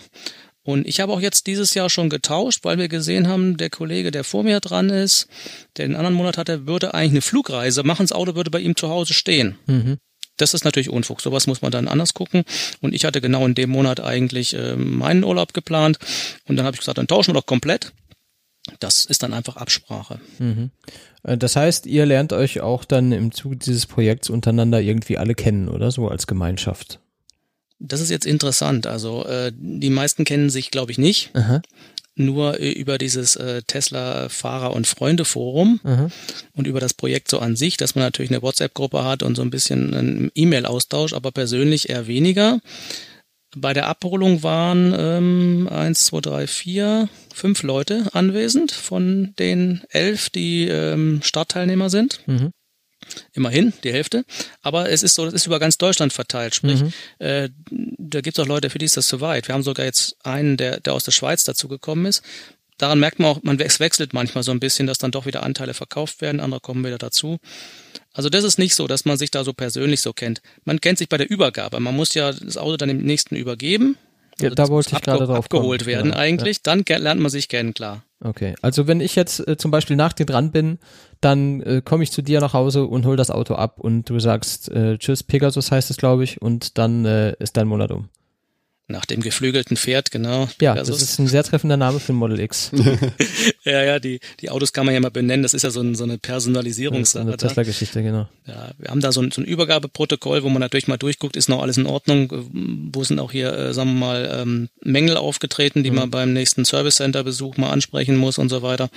Und 0.62 0.87
ich 0.87 1.01
habe 1.01 1.12
auch 1.12 1.21
jetzt 1.21 1.47
dieses 1.47 1.75
Jahr 1.75 1.88
schon 1.90 2.09
getauscht, 2.11 2.64
weil 2.64 2.79
wir 2.79 2.88
gesehen 2.88 3.27
haben, 3.29 3.57
der 3.57 3.71
Kollege, 3.71 4.11
der 4.11 4.23
vor 4.25 4.42
mir 4.42 4.61
dran 4.61 4.90
ist, 4.90 5.27
der 5.77 5.87
den 5.87 5.97
anderen 5.97 6.14
Monat 6.14 6.38
hatte, 6.38 6.66
würde 6.66 6.94
eigentlich 6.94 7.12
eine 7.12 7.23
Flugreise 7.23 7.83
machen. 7.85 8.05
Das 8.05 8.12
Auto 8.12 8.35
würde 8.35 8.51
bei 8.51 8.61
ihm 8.61 8.77
zu 8.77 8.88
Hause 8.88 9.14
stehen. 9.14 9.59
Mhm. 9.66 9.99
Das 10.38 10.55
ist 10.55 10.64
natürlich 10.64 10.90
Unfug. 10.90 11.20
Sowas 11.20 11.46
muss 11.46 11.62
man 11.62 11.70
dann 11.70 11.88
anders 11.88 12.14
gucken. 12.14 12.44
Und 12.81 12.94
ich 12.94 13.05
hatte 13.05 13.20
genau 13.20 13.44
in 13.46 13.55
dem 13.55 13.70
Monat 13.70 14.01
eigentlich 14.01 14.55
äh, 14.55 14.77
meinen 14.77 15.24
Urlaub 15.24 15.53
geplant. 15.53 15.98
Und 16.46 16.57
dann 16.57 16.64
habe 16.64 16.74
ich 16.74 16.81
gesagt, 16.81 16.98
dann 16.98 17.07
tauschen 17.07 17.35
wir 17.35 17.40
doch 17.40 17.46
komplett. 17.46 17.92
Das 18.81 19.05
ist 19.05 19.22
dann 19.22 19.33
einfach 19.33 19.57
Absprache. 19.57 20.20
Mhm. 20.38 20.70
Äh, 21.22 21.37
Das 21.38 21.57
heißt, 21.57 21.87
ihr 21.87 22.07
lernt 22.07 22.33
euch 22.33 22.61
auch 22.61 22.85
dann 22.85 23.12
im 23.12 23.33
Zuge 23.33 23.57
dieses 23.57 23.87
Projekts 23.87 24.31
untereinander 24.31 24.81
irgendwie 24.81 25.18
alle 25.18 25.35
kennen, 25.35 25.68
oder 25.68 25.90
so 25.90 26.09
als 26.09 26.27
Gemeinschaft. 26.27 27.01
Das 27.81 28.01
ist 28.01 28.11
jetzt 28.11 28.27
interessant. 28.27 28.87
Also 28.87 29.24
äh, 29.24 29.53
die 29.55 29.90
meisten 29.90 30.24
kennen 30.24 30.51
sich, 30.51 30.70
glaube 30.70 30.90
ich, 30.90 30.98
nicht. 30.98 31.31
Aha, 31.35 31.62
Nur 32.18 32.61
äh, 32.61 32.72
über 32.72 32.98
dieses 32.98 33.37
äh, 33.37 33.62
Tesla 33.66 34.28
Fahrer 34.28 34.74
und 34.74 34.87
Freunde 34.87 35.24
Forum 35.24 35.81
aha. 35.85 36.11
und 36.54 36.66
über 36.66 36.81
das 36.81 36.92
Projekt 36.92 37.31
so 37.31 37.38
an 37.38 37.57
sich, 37.57 37.76
dass 37.76 37.94
man 37.94 38.04
natürlich 38.04 38.31
eine 38.31 38.42
WhatsApp-Gruppe 38.42 39.04
hat 39.04 39.22
und 39.22 39.37
so 39.37 39.42
ein 39.42 39.50
bisschen 39.50 39.94
einen 39.94 40.31
E-Mail-Austausch, 40.35 41.12
aber 41.12 41.31
persönlich 41.31 41.88
eher 41.88 42.07
weniger. 42.07 42.61
Bei 43.57 43.72
der 43.72 43.87
Abholung 43.87 44.42
waren 44.42 44.94
ähm, 44.98 45.68
eins, 45.70 46.04
zwei, 46.07 46.20
drei, 46.20 46.46
vier, 46.46 47.09
fünf 47.33 47.62
Leute 47.62 48.09
anwesend 48.12 48.72
von 48.72 49.33
den 49.38 49.83
elf, 49.88 50.28
die 50.28 50.68
ähm, 50.68 51.20
Startteilnehmer 51.22 51.88
sind. 51.88 52.20
Mhm. 52.26 52.50
Immerhin, 53.33 53.72
die 53.85 53.92
Hälfte. 53.92 54.24
Aber 54.62 54.90
es 54.90 55.02
ist 55.02 55.14
so, 55.14 55.24
das 55.24 55.35
ist 55.35 55.46
über 55.46 55.59
ganz 55.59 55.78
Deutschland 55.78 56.12
verteilt. 56.12 56.54
Sprich, 56.54 56.83
Mhm. 56.83 56.92
äh, 57.18 57.48
da 57.70 58.20
gibt 58.20 58.38
es 58.38 58.42
auch 58.44 58.48
Leute, 58.48 58.70
für 58.70 58.78
die 58.78 58.87
ist 58.87 58.96
das 58.96 59.07
zu 59.07 59.20
weit. 59.20 59.48
Wir 59.48 59.54
haben 59.54 59.62
sogar 59.62 59.85
jetzt 59.87 60.16
einen, 60.24 60.57
der, 60.57 60.81
der 60.81 60.92
aus 60.94 61.04
der 61.04 61.12
Schweiz 61.12 61.44
dazu 61.44 61.68
gekommen 61.68 62.07
ist. 62.07 62.22
Daran 62.78 63.00
merkt 63.00 63.18
man 63.18 63.31
auch, 63.33 63.42
man 63.42 63.59
wechselt 63.59 64.12
manchmal 64.12 64.44
so 64.44 64.52
ein 64.52 64.61
bisschen, 64.61 64.87
dass 64.87 64.98
dann 64.98 65.11
doch 65.11 65.26
wieder 65.26 65.42
Anteile 65.42 65.74
verkauft 65.74 66.20
werden, 66.20 66.38
andere 66.40 66.61
kommen 66.61 66.85
wieder 66.85 66.98
dazu. 66.98 67.38
Also 68.12 68.28
das 68.31 68.44
ist 68.44 68.59
nicht 68.59 68.74
so, 68.76 68.87
dass 68.87 69.04
man 69.04 69.16
sich 69.18 69.31
da 69.33 69.42
so 69.44 69.52
persönlich 69.52 70.00
so 70.00 70.12
kennt. 70.12 70.42
Man 70.64 70.81
kennt 70.81 70.98
sich 70.98 71.09
bei 71.09 71.16
der 71.16 71.28
Übergabe. 71.28 71.81
Man 71.81 71.96
muss 71.96 72.14
ja 72.14 72.33
das 72.33 72.57
Auto 72.57 72.76
dann 72.76 72.88
dem 72.88 72.98
nächsten 73.02 73.35
übergeben. 73.37 73.96
Ja, 74.40 74.44
Also 74.46 74.54
da 74.54 74.68
wollte 74.68 74.90
muss 74.90 75.00
ich 75.00 75.04
gerade 75.04 75.24
drauf 75.26 75.37
abgeholt 75.38 75.81
kommen. 75.81 75.90
werden 75.92 76.11
Ja, 76.12 76.16
eigentlich. 76.18 76.62
Dann 76.62 76.85
ge- 76.85 76.98
lernt 76.98 77.20
man 77.20 77.31
sich 77.31 77.48
kennen, 77.48 77.74
klar. 77.74 78.04
Okay. 78.20 78.54
Also 78.62 78.87
wenn 78.87 79.00
ich 79.00 79.16
jetzt 79.16 79.46
äh, 79.48 79.57
zum 79.57 79.72
Beispiel 79.72 79.96
nach 79.96 80.12
dir 80.12 80.26
dran 80.26 80.52
bin, 80.52 80.78
dann 81.20 81.61
äh, 81.62 81.83
komme 81.85 82.04
ich 82.04 82.12
zu 82.12 82.22
dir 82.22 82.40
nach 82.40 82.52
Hause 82.52 82.85
und 82.85 83.07
hol 83.07 83.16
das 83.16 83.31
Auto 83.31 83.54
ab 83.54 83.81
und 83.81 84.09
du 84.09 84.18
sagst 84.20 84.70
äh, 84.70 84.98
Tschüss, 84.98 85.22
Pegasus 85.22 85.70
heißt 85.70 85.90
es, 85.90 85.96
glaube 85.96 86.24
ich, 86.24 86.40
und 86.40 86.78
dann 86.78 87.04
äh, 87.04 87.35
ist 87.38 87.57
dein 87.57 87.68
Monat 87.68 87.90
um. 87.90 88.09
Nach 88.90 89.04
dem 89.04 89.20
geflügelten 89.20 89.76
Pferd, 89.76 90.11
genau. 90.11 90.48
Ja, 90.62 90.72
Pegasus. 90.72 91.00
das 91.00 91.11
ist 91.11 91.18
ein 91.18 91.26
sehr 91.26 91.44
treffender 91.44 91.76
Name 91.76 92.00
für 92.00 92.14
ein 92.14 92.16
Model 92.16 92.40
X. 92.40 92.70
ja, 93.64 93.83
ja, 93.83 93.98
die, 93.98 94.18
die 94.40 94.48
Autos 94.48 94.72
kann 94.72 94.87
man 94.87 94.94
ja 94.94 95.00
mal 95.00 95.11
benennen. 95.11 95.42
Das 95.42 95.52
ist 95.52 95.62
ja 95.62 95.68
so, 95.68 95.83
ein, 95.83 95.94
so 95.94 96.04
eine 96.04 96.16
Personalisierungssache. 96.16 97.20
Eine 97.20 97.37
Tesla-Geschichte, 97.37 98.02
genau. 98.02 98.31
Ja, 98.46 98.70
wir 98.78 98.88
haben 98.88 99.02
da 99.02 99.12
so 99.12 99.20
ein, 99.20 99.31
so 99.31 99.42
ein 99.42 99.44
Übergabeprotokoll, 99.44 100.42
wo 100.42 100.48
man 100.48 100.61
natürlich 100.61 100.88
mal 100.88 100.96
durchguckt, 100.96 101.37
ist 101.37 101.50
noch 101.50 101.61
alles 101.61 101.76
in 101.76 101.85
Ordnung? 101.85 102.33
Wo 102.94 103.04
sind 103.04 103.20
auch 103.20 103.31
hier, 103.31 103.52
äh, 103.52 103.74
sagen 103.74 103.92
wir 103.92 104.07
mal, 104.07 104.38
ähm, 104.40 104.70
Mängel 104.83 105.18
aufgetreten, 105.18 105.85
die 105.85 105.90
mhm. 105.90 105.96
man 105.96 106.11
beim 106.11 106.33
nächsten 106.33 106.64
Service 106.64 106.96
Center 106.96 107.24
Besuch 107.24 107.59
mal 107.59 107.70
ansprechen 107.70 108.16
muss 108.16 108.38
und 108.38 108.48
so 108.48 108.62
weiter 108.62 108.88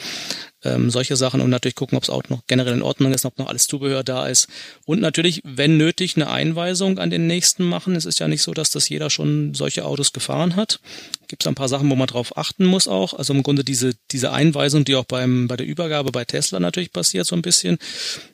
ähm, 0.64 0.90
solche 0.90 1.16
Sachen 1.16 1.42
und 1.42 1.50
natürlich 1.50 1.76
gucken, 1.76 1.98
ob 1.98 2.04
es 2.04 2.10
auch 2.10 2.24
noch 2.30 2.42
generell 2.48 2.74
in 2.74 2.82
Ordnung 2.82 3.14
ist, 3.14 3.26
ob 3.26 3.38
noch 3.38 3.48
alles 3.48 3.68
Zubehör 3.68 4.04
da 4.04 4.28
ist. 4.28 4.48
Und 4.86 5.02
natürlich, 5.02 5.42
wenn 5.44 5.78
nötig, 5.78 6.16
eine 6.16 6.30
Einweisung 6.30 7.00
an 7.00 7.10
den 7.10 7.28
nächsten 7.28 7.64
machen. 7.64 7.96
Es 7.96 8.06
ist 8.06 8.20
ja 8.20 8.28
nicht 8.28 8.44
so, 8.44 8.54
dass 8.54 8.70
das 8.70 8.90
jeder 8.90 9.10
schon 9.10 9.54
solche 9.54 9.86
Autos 9.86 10.14
gefahren 10.14 10.56
hat. 10.56 10.80
Gibt 11.28 11.44
es 11.44 11.48
ein 11.48 11.56
paar 11.56 11.70
Sachen, 11.70 11.90
wo 11.90 11.96
man 11.96 12.08
drauf 12.08 12.38
achten 12.38 12.66
muss 12.66 12.88
auch. 12.88 13.14
Also 13.14 13.34
im 13.34 13.44
Grunde 13.44 13.64
diese, 13.64 13.94
diese 14.12 14.32
Einweisung, 14.32 14.86
die 14.86 14.96
auch 14.96 15.06
beim, 15.06 15.48
bei 15.48 15.58
der 15.58 15.66
Übergabe 15.66 16.12
bei 16.12 16.26
Tesla 16.26 16.60
natürlich 16.60 16.92
passiert 16.92 17.26
so 17.26 17.36
ein 17.36 17.42
bisschen. 17.42 17.78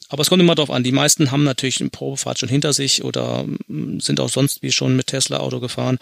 Aber 0.09 0.21
es 0.21 0.29
kommt 0.29 0.41
immer 0.41 0.55
drauf 0.55 0.71
an. 0.71 0.83
Die 0.83 0.91
meisten 0.91 1.31
haben 1.31 1.43
natürlich 1.43 1.79
eine 1.79 1.89
Probefahrt 1.89 2.39
schon 2.39 2.49
hinter 2.49 2.73
sich 2.73 3.03
oder 3.03 3.45
mm, 3.67 3.99
sind 3.99 4.19
auch 4.19 4.29
sonst 4.29 4.61
wie 4.63 4.71
schon 4.71 4.95
mit 4.95 5.07
Tesla 5.07 5.37
Auto 5.37 5.59
gefahren 5.59 5.99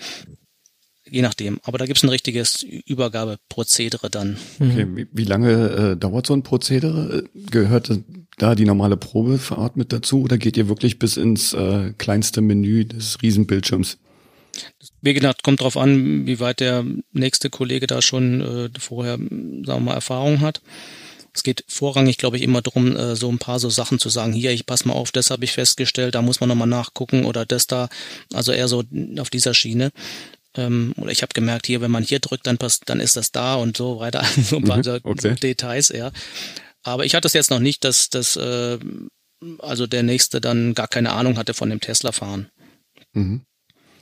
je 1.10 1.22
nachdem. 1.22 1.60
Aber 1.64 1.78
da 1.78 1.86
gibt 1.86 1.98
es 1.98 2.04
ein 2.04 2.10
richtiges 2.10 2.64
Übergabeprozedere 2.64 4.10
dann. 4.10 4.38
Okay, 4.60 4.88
wie, 4.94 5.08
wie 5.12 5.24
lange 5.24 5.52
äh, 5.52 5.98
dauert 5.98 6.28
so 6.28 6.34
ein 6.34 6.44
Prozedere? 6.44 7.24
Gehört 7.52 7.92
da 8.38 8.56
die 8.56 8.66
normale 8.66 8.98
Probefahrt 8.98 9.78
mit 9.78 9.94
dazu 9.94 10.22
oder 10.22 10.38
geht 10.38 10.58
ihr 10.58 10.68
wirklich 10.68 11.00
bis 11.00 11.18
ins 11.18 11.54
äh, 11.54 11.94
kleinste 11.98 12.42
Menü 12.42 12.86
des 12.86 13.22
Riesenbildschirms? 13.22 13.98
Wie 15.02 15.14
gesagt, 15.14 15.44
kommt 15.44 15.60
darauf 15.60 15.78
an, 15.78 16.26
wie 16.26 16.40
weit 16.40 16.60
der 16.60 16.86
nächste 17.12 17.50
Kollege 17.50 17.88
da 17.88 18.02
schon 18.02 18.42
äh, 18.42 18.70
vorher, 18.80 19.18
sagen 19.18 19.66
wir 19.66 19.80
mal, 19.80 19.94
Erfahrung 19.94 20.42
hat. 20.42 20.62
Es 21.34 21.44
geht 21.44 21.66
vorrangig, 21.68 22.18
glaube 22.18 22.38
ich, 22.38 22.44
immer 22.44 22.62
darum, 22.62 22.96
äh, 22.96 23.16
so 23.16 23.30
ein 23.30 23.40
paar 23.40 23.60
so 23.60 23.70
Sachen 23.70 24.00
zu 24.00 24.08
sagen. 24.08 24.32
Hier, 24.32 24.52
ich 24.52 24.66
pass 24.66 24.86
mal 24.86 24.94
auf, 24.94 25.12
das 25.12 25.32
habe 25.32 25.44
ich 25.44 25.52
festgestellt, 25.52 26.16
da 26.16 26.22
muss 26.22 26.40
man 26.40 26.48
nochmal 26.48 26.68
nachgucken 26.68 27.26
oder 27.26 27.46
das 27.46 27.68
da. 27.68 27.90
Also 28.34 28.54
eher 28.54 28.70
so 28.70 28.84
auf 29.20 29.30
dieser 29.30 29.54
Schiene. 29.54 29.92
Ähm, 30.58 30.94
oder 30.98 31.12
ich 31.12 31.22
habe 31.22 31.34
gemerkt, 31.34 31.68
hier, 31.68 31.82
wenn 31.82 31.92
man 31.92 32.04
hier 32.04 32.20
drückt, 32.20 32.48
dann 32.48 32.58
passt, 32.58 32.84
dann 32.88 33.00
ist 33.00 33.18
das 33.18 33.32
da 33.32 33.56
und 33.56 33.76
so 33.76 34.00
weiter. 34.00 34.24
so 34.42 34.58
ein 34.58 34.64
paar 34.64 34.78
mhm, 34.78 35.00
okay. 35.04 35.36
Details, 35.36 35.90
ja. 35.90 36.12
Aber 36.84 37.06
ich 37.06 37.16
hatte 37.16 37.28
es 37.28 37.34
jetzt 37.34 37.50
noch 37.50 37.60
nicht, 37.60 37.84
dass 37.84 38.10
dass 38.10 38.36
äh, 38.36 38.78
also 39.60 39.88
der 39.88 40.04
nächste 40.04 40.42
dann 40.42 40.74
gar 40.74 40.88
keine 40.88 41.12
Ahnung 41.12 41.38
hatte 41.38 41.54
von 41.54 41.70
dem 41.70 41.82
Tesla-Fahren. 41.82 42.50
Mhm. 43.14 43.42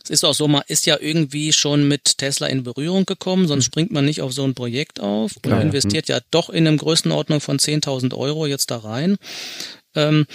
Es 0.04 0.10
ist 0.10 0.26
auch 0.26 0.34
so, 0.34 0.50
man 0.50 0.64
ist 0.68 0.86
ja 0.86 0.98
irgendwie 1.00 1.54
schon 1.54 1.88
mit 1.88 2.18
Tesla 2.18 2.48
in 2.48 2.64
Berührung 2.64 3.06
gekommen, 3.06 3.48
sonst 3.48 3.66
mhm. 3.66 3.68
springt 3.68 3.92
man 3.92 4.04
nicht 4.04 4.22
auf 4.22 4.34
so 4.34 4.44
ein 4.44 4.54
Projekt 4.54 5.00
auf 5.00 5.38
und 5.44 5.52
ja, 5.52 5.62
investiert 5.62 6.10
ja. 6.10 6.18
ja 6.18 6.24
doch 6.30 6.50
in 6.50 6.68
einem 6.68 6.78
Größenordnung 6.78 7.40
von 7.40 7.58
10.000 7.58 8.14
Euro 8.14 8.46
jetzt 8.46 8.70
da 8.70 8.78
rein. 8.78 9.16
Ähm, 9.96 10.26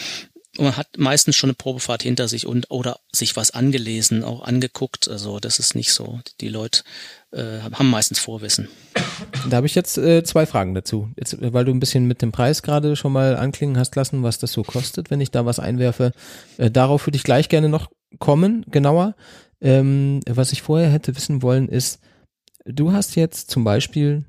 und 0.59 0.65
man 0.65 0.77
hat 0.77 0.99
meistens 0.99 1.37
schon 1.37 1.51
eine 1.51 1.55
Probefahrt 1.55 2.03
hinter 2.03 2.27
sich 2.27 2.47
und 2.47 2.71
oder 2.71 2.99
sich 3.13 3.37
was 3.37 3.53
angelesen, 3.53 4.25
auch 4.25 4.43
angeguckt. 4.43 5.09
Also 5.09 5.39
das 5.39 5.59
ist 5.59 5.75
nicht 5.77 5.93
so. 5.93 6.21
Die 6.41 6.49
Leute 6.49 6.83
äh, 7.31 7.61
haben 7.61 7.89
meistens 7.89 8.19
Vorwissen. 8.19 8.69
Da 9.49 9.59
habe 9.59 9.67
ich 9.67 9.77
jetzt 9.77 9.99
äh, 9.99 10.25
zwei 10.25 10.47
Fragen 10.47 10.75
dazu. 10.75 11.11
Jetzt, 11.17 11.37
weil 11.41 11.65
du 11.65 11.73
ein 11.73 11.81
bisschen 11.81 12.07
mit 12.07 12.23
dem 12.23 12.33
Preis 12.33 12.63
gerade 12.63 12.97
schon 12.97 13.13
mal 13.13 13.37
anklingen 13.37 13.79
hast 13.79 13.95
lassen, 13.95 14.25
was 14.25 14.39
das 14.39 14.53
so 14.53 14.65
kostet, 14.65 15.11
wenn 15.11 15.21
ich 15.21 15.31
da 15.31 15.47
was 15.47 15.61
einwerfe. 15.61 16.13
Äh, 16.57 16.71
darauf 16.71 17.07
würde 17.07 17.17
ich 17.17 17.25
gleich 17.25 17.49
gerne 17.49 17.69
noch 17.69 17.89
kommen, 18.19 18.67
genauer. 18.69 19.15
Ähm, 19.61 20.21
was 20.29 20.53
ich 20.53 20.63
vorher 20.63 20.91
hätte 20.91 21.15
wissen 21.15 21.43
wollen, 21.43 21.69
ist, 21.69 22.01
du 22.65 22.93
hast 22.93 23.17
jetzt 23.17 23.51
zum 23.51 23.63
Beispiel 23.63 24.25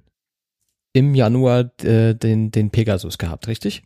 im 0.94 1.16
Januar 1.16 1.72
äh, 1.84 2.14
den, 2.14 2.52
den 2.52 2.70
Pegasus 2.70 3.18
gehabt, 3.18 3.48
richtig? 3.48 3.84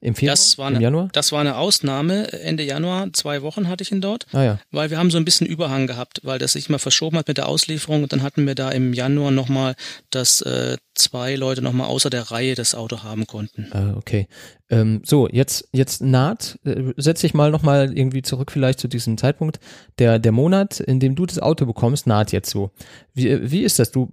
Im 0.00 0.14
Februar? 0.14 0.32
Das 0.32 0.58
war, 0.58 0.66
eine, 0.68 0.80
Januar? 0.80 1.08
das 1.12 1.32
war 1.32 1.40
eine 1.40 1.56
Ausnahme. 1.56 2.32
Ende 2.32 2.62
Januar, 2.62 3.12
zwei 3.14 3.40
Wochen 3.42 3.68
hatte 3.68 3.82
ich 3.82 3.92
ihn 3.92 4.02
dort. 4.02 4.26
Ah, 4.32 4.42
ja. 4.42 4.60
Weil 4.70 4.90
wir 4.90 4.98
haben 4.98 5.10
so 5.10 5.16
ein 5.16 5.24
bisschen 5.24 5.46
Überhang 5.46 5.86
gehabt, 5.86 6.20
weil 6.22 6.38
das 6.38 6.52
sich 6.52 6.68
mal 6.68 6.78
verschoben 6.78 7.16
hat 7.16 7.28
mit 7.28 7.38
der 7.38 7.48
Auslieferung. 7.48 8.02
Und 8.02 8.12
dann 8.12 8.22
hatten 8.22 8.46
wir 8.46 8.54
da 8.54 8.70
im 8.70 8.92
Januar 8.92 9.30
nochmal, 9.30 9.74
dass 10.10 10.42
äh, 10.42 10.76
zwei 10.94 11.34
Leute 11.34 11.62
nochmal 11.62 11.88
außer 11.88 12.10
der 12.10 12.30
Reihe 12.30 12.54
das 12.54 12.74
Auto 12.74 13.02
haben 13.04 13.26
konnten. 13.26 13.68
Ah, 13.72 13.94
okay. 13.96 14.28
Ähm, 14.68 15.00
so, 15.04 15.28
jetzt, 15.28 15.68
jetzt 15.72 16.02
naht, 16.02 16.58
äh, 16.64 16.92
setze 16.96 17.26
ich 17.26 17.32
mal 17.32 17.50
nochmal 17.50 17.96
irgendwie 17.96 18.22
zurück 18.22 18.52
vielleicht 18.52 18.80
zu 18.80 18.88
diesem 18.88 19.16
Zeitpunkt. 19.16 19.60
Der, 19.98 20.18
der 20.18 20.32
Monat, 20.32 20.78
in 20.80 21.00
dem 21.00 21.14
du 21.14 21.24
das 21.24 21.38
Auto 21.38 21.64
bekommst, 21.64 22.06
naht 22.06 22.32
jetzt 22.32 22.50
so. 22.50 22.70
Wie, 23.14 23.50
wie 23.50 23.62
ist 23.62 23.78
das? 23.78 23.92
Du 23.92 24.12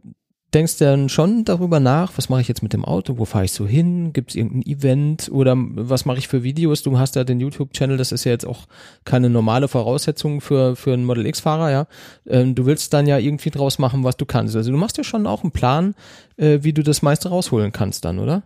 denkst 0.54 0.78
dann 0.78 1.10
schon 1.10 1.46
darüber 1.46 1.80
nach, 1.80 2.12
was 2.16 2.30
mache 2.30 2.42
ich 2.42 2.48
jetzt 2.48 2.64
mit 2.64 2.74
dem 2.74 2.86
Auto, 2.86 3.18
wo 3.18 3.26
fahre 3.26 3.46
ich 3.46 3.52
so 3.52 3.68
hin, 3.68 4.14
gibt 4.14 4.32
es 4.32 4.36
irgendein 4.36 4.72
Event 4.72 5.30
oder 5.32 5.56
was 5.58 6.06
mache 6.06 6.20
ich 6.20 6.28
für 6.28 6.44
Videos? 6.44 6.84
Du 6.84 6.98
hast 6.98 7.16
ja 7.16 7.24
den 7.24 7.40
YouTube-Channel, 7.40 7.98
das 7.98 8.12
ist 8.12 8.24
ja 8.24 8.32
jetzt 8.32 8.46
auch 8.46 8.68
keine 9.06 9.30
normale 9.30 9.68
Voraussetzung 9.68 10.42
für, 10.42 10.76
für 10.76 10.94
einen 10.94 11.06
Model 11.06 11.26
X-Fahrer, 11.26 11.72
ja. 11.72 11.88
Ähm, 12.28 12.56
du 12.56 12.66
willst 12.66 12.94
dann 12.94 13.08
ja 13.08 13.18
irgendwie 13.18 13.50
draus 13.50 13.80
machen, 13.80 14.04
was 14.04 14.18
du 14.18 14.26
kannst. 14.26 14.56
Also 14.56 14.72
du 14.72 14.78
machst 14.78 14.98
ja 14.98 15.04
schon 15.04 15.28
auch 15.28 15.44
einen 15.44 15.52
Plan, 15.52 15.96
äh, 16.38 16.60
wie 16.62 16.74
du 16.74 16.84
das 16.84 17.02
meiste 17.02 17.30
rausholen 17.30 17.72
kannst 17.72 18.06
dann, 18.06 18.20
oder? 18.20 18.44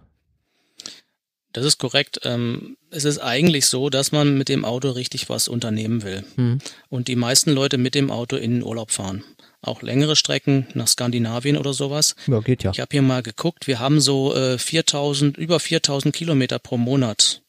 Das 1.54 1.66
ist 1.66 1.80
korrekt. 1.80 2.22
Ähm, 2.24 2.78
es 2.92 3.04
ist 3.04 3.20
eigentlich 3.20 3.66
so, 3.66 3.90
dass 3.90 4.12
man 4.12 4.38
mit 4.38 4.48
dem 4.48 4.64
Auto 4.64 4.92
richtig 4.92 5.30
was 5.30 5.48
unternehmen 5.48 6.04
will. 6.04 6.24
Hm. 6.36 6.60
Und 6.90 7.08
die 7.08 7.16
meisten 7.16 7.52
Leute 7.52 7.78
mit 7.78 7.96
dem 7.96 8.12
Auto 8.12 8.36
in 8.36 8.52
den 8.52 8.64
Urlaub 8.64 8.92
fahren 8.92 9.24
auch 9.62 9.82
längere 9.82 10.16
Strecken 10.16 10.68
nach 10.74 10.88
Skandinavien 10.88 11.58
oder 11.58 11.74
sowas. 11.74 12.16
Ja, 12.28 12.40
geht 12.40 12.64
ja. 12.64 12.72
Ich 12.72 12.80
habe 12.80 12.90
hier 12.92 13.02
mal 13.02 13.24
geguckt, 13.24 13.68
wir 13.68 13.80
haben 13.80 14.00
so 14.00 14.36
äh, 14.36 14.58
4000, 14.58 15.38
über 15.38 15.60
4000 15.60 16.14
Kilometer 16.14 16.60
pro 16.60 16.78
Monat 16.78 17.42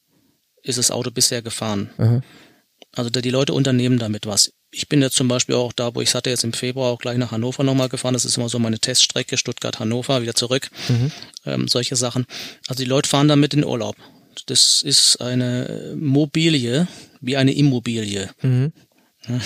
ist 0.63 0.79
das 0.79 0.91
Auto 0.91 1.11
bisher 1.11 1.43
gefahren. 1.43 1.91
Aha. 1.99 2.21
Also 2.95 3.11
die 3.11 3.31
Leute 3.31 3.55
unternehmen 3.55 3.99
damit 3.99 4.27
was. 4.27 4.53
Ich 4.71 4.89
bin 4.89 5.01
jetzt 5.01 5.17
zum 5.17 5.29
Beispiel 5.29 5.55
auch 5.55 5.73
da, 5.73 5.95
wo 5.95 6.01
ich 6.01 6.15
hatte 6.15 6.31
jetzt 6.31 6.45
im 6.45 6.53
Februar 6.53 6.93
auch 6.93 6.99
gleich 6.99 7.17
nach 7.17 7.31
Hannover 7.31 7.65
nochmal 7.65 7.89
gefahren. 7.89 8.13
Das 8.13 8.25
ist 8.25 8.37
immer 8.37 8.49
so 8.49 8.59
meine 8.59 8.79
Teststrecke, 8.79 9.37
Stuttgart-Hannover, 9.37 10.21
wieder 10.21 10.35
zurück. 10.35 10.71
Mhm. 10.89 11.13
Ähm, 11.47 11.69
solche 11.69 11.97
Sachen. 11.97 12.27
Also 12.67 12.83
die 12.83 12.89
Leute 12.89 13.09
fahren 13.09 13.29
damit 13.29 13.55
in 13.55 13.65
Urlaub. 13.65 13.97
Das 14.47 14.83
ist 14.83 15.21
eine 15.21 15.95
Mobilie, 15.97 16.87
wie 17.21 17.37
eine 17.37 17.53
Immobilie. 17.53 18.31
Mhm. 18.43 18.73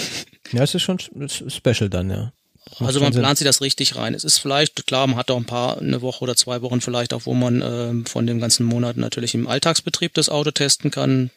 Ja, 0.52 0.64
es 0.64 0.74
ist 0.74 0.82
schon 0.82 0.98
special 0.98 1.88
dann, 1.88 2.10
ja. 2.10 2.32
Also 2.78 3.00
man 3.00 3.12
plant 3.12 3.38
sich 3.38 3.44
das 3.44 3.60
richtig 3.60 3.96
rein. 3.96 4.14
Es 4.14 4.24
ist 4.24 4.38
vielleicht, 4.38 4.86
klar, 4.86 5.06
man 5.06 5.16
hat 5.16 5.30
auch 5.30 5.36
ein 5.36 5.44
paar, 5.44 5.78
eine 5.78 6.00
Woche 6.00 6.22
oder 6.22 6.36
zwei 6.36 6.62
Wochen 6.62 6.80
vielleicht 6.80 7.12
auch, 7.12 7.26
wo 7.26 7.34
man 7.34 7.62
äh, 7.62 8.08
von 8.08 8.26
dem 8.26 8.40
ganzen 8.40 8.64
Monat 8.64 8.96
natürlich 8.96 9.34
im 9.34 9.48
Alltagsbetrieb 9.48 10.14
das 10.14 10.28
Auto 10.28 10.50
testen 10.50 10.90
kann. 10.90 11.30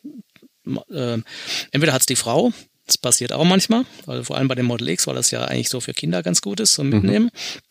Äh, 0.92 1.20
entweder 1.72 1.94
hat's 1.94 2.06
die 2.06 2.16
Frau, 2.16 2.52
das 2.88 2.98
passiert 2.98 3.34
auch 3.34 3.44
manchmal, 3.44 3.86
also 4.08 4.24
vor 4.24 4.38
allem 4.38 4.48
bei 4.48 4.56
dem 4.56 4.66
Model 4.66 4.90
X, 4.90 5.08
weil 5.08 5.16
das 5.16 5.32
ja 5.32 5.46
eigentlich 5.46 5.70
so 5.70 5.80
für 5.80 5.94
Kinder 5.94 6.24
ganz 6.24 6.42
gut 6.42 6.60
ist 6.60 6.74
zum 6.74 6.90
Mitnehmen. 6.90 7.26
Mhm 7.26 7.62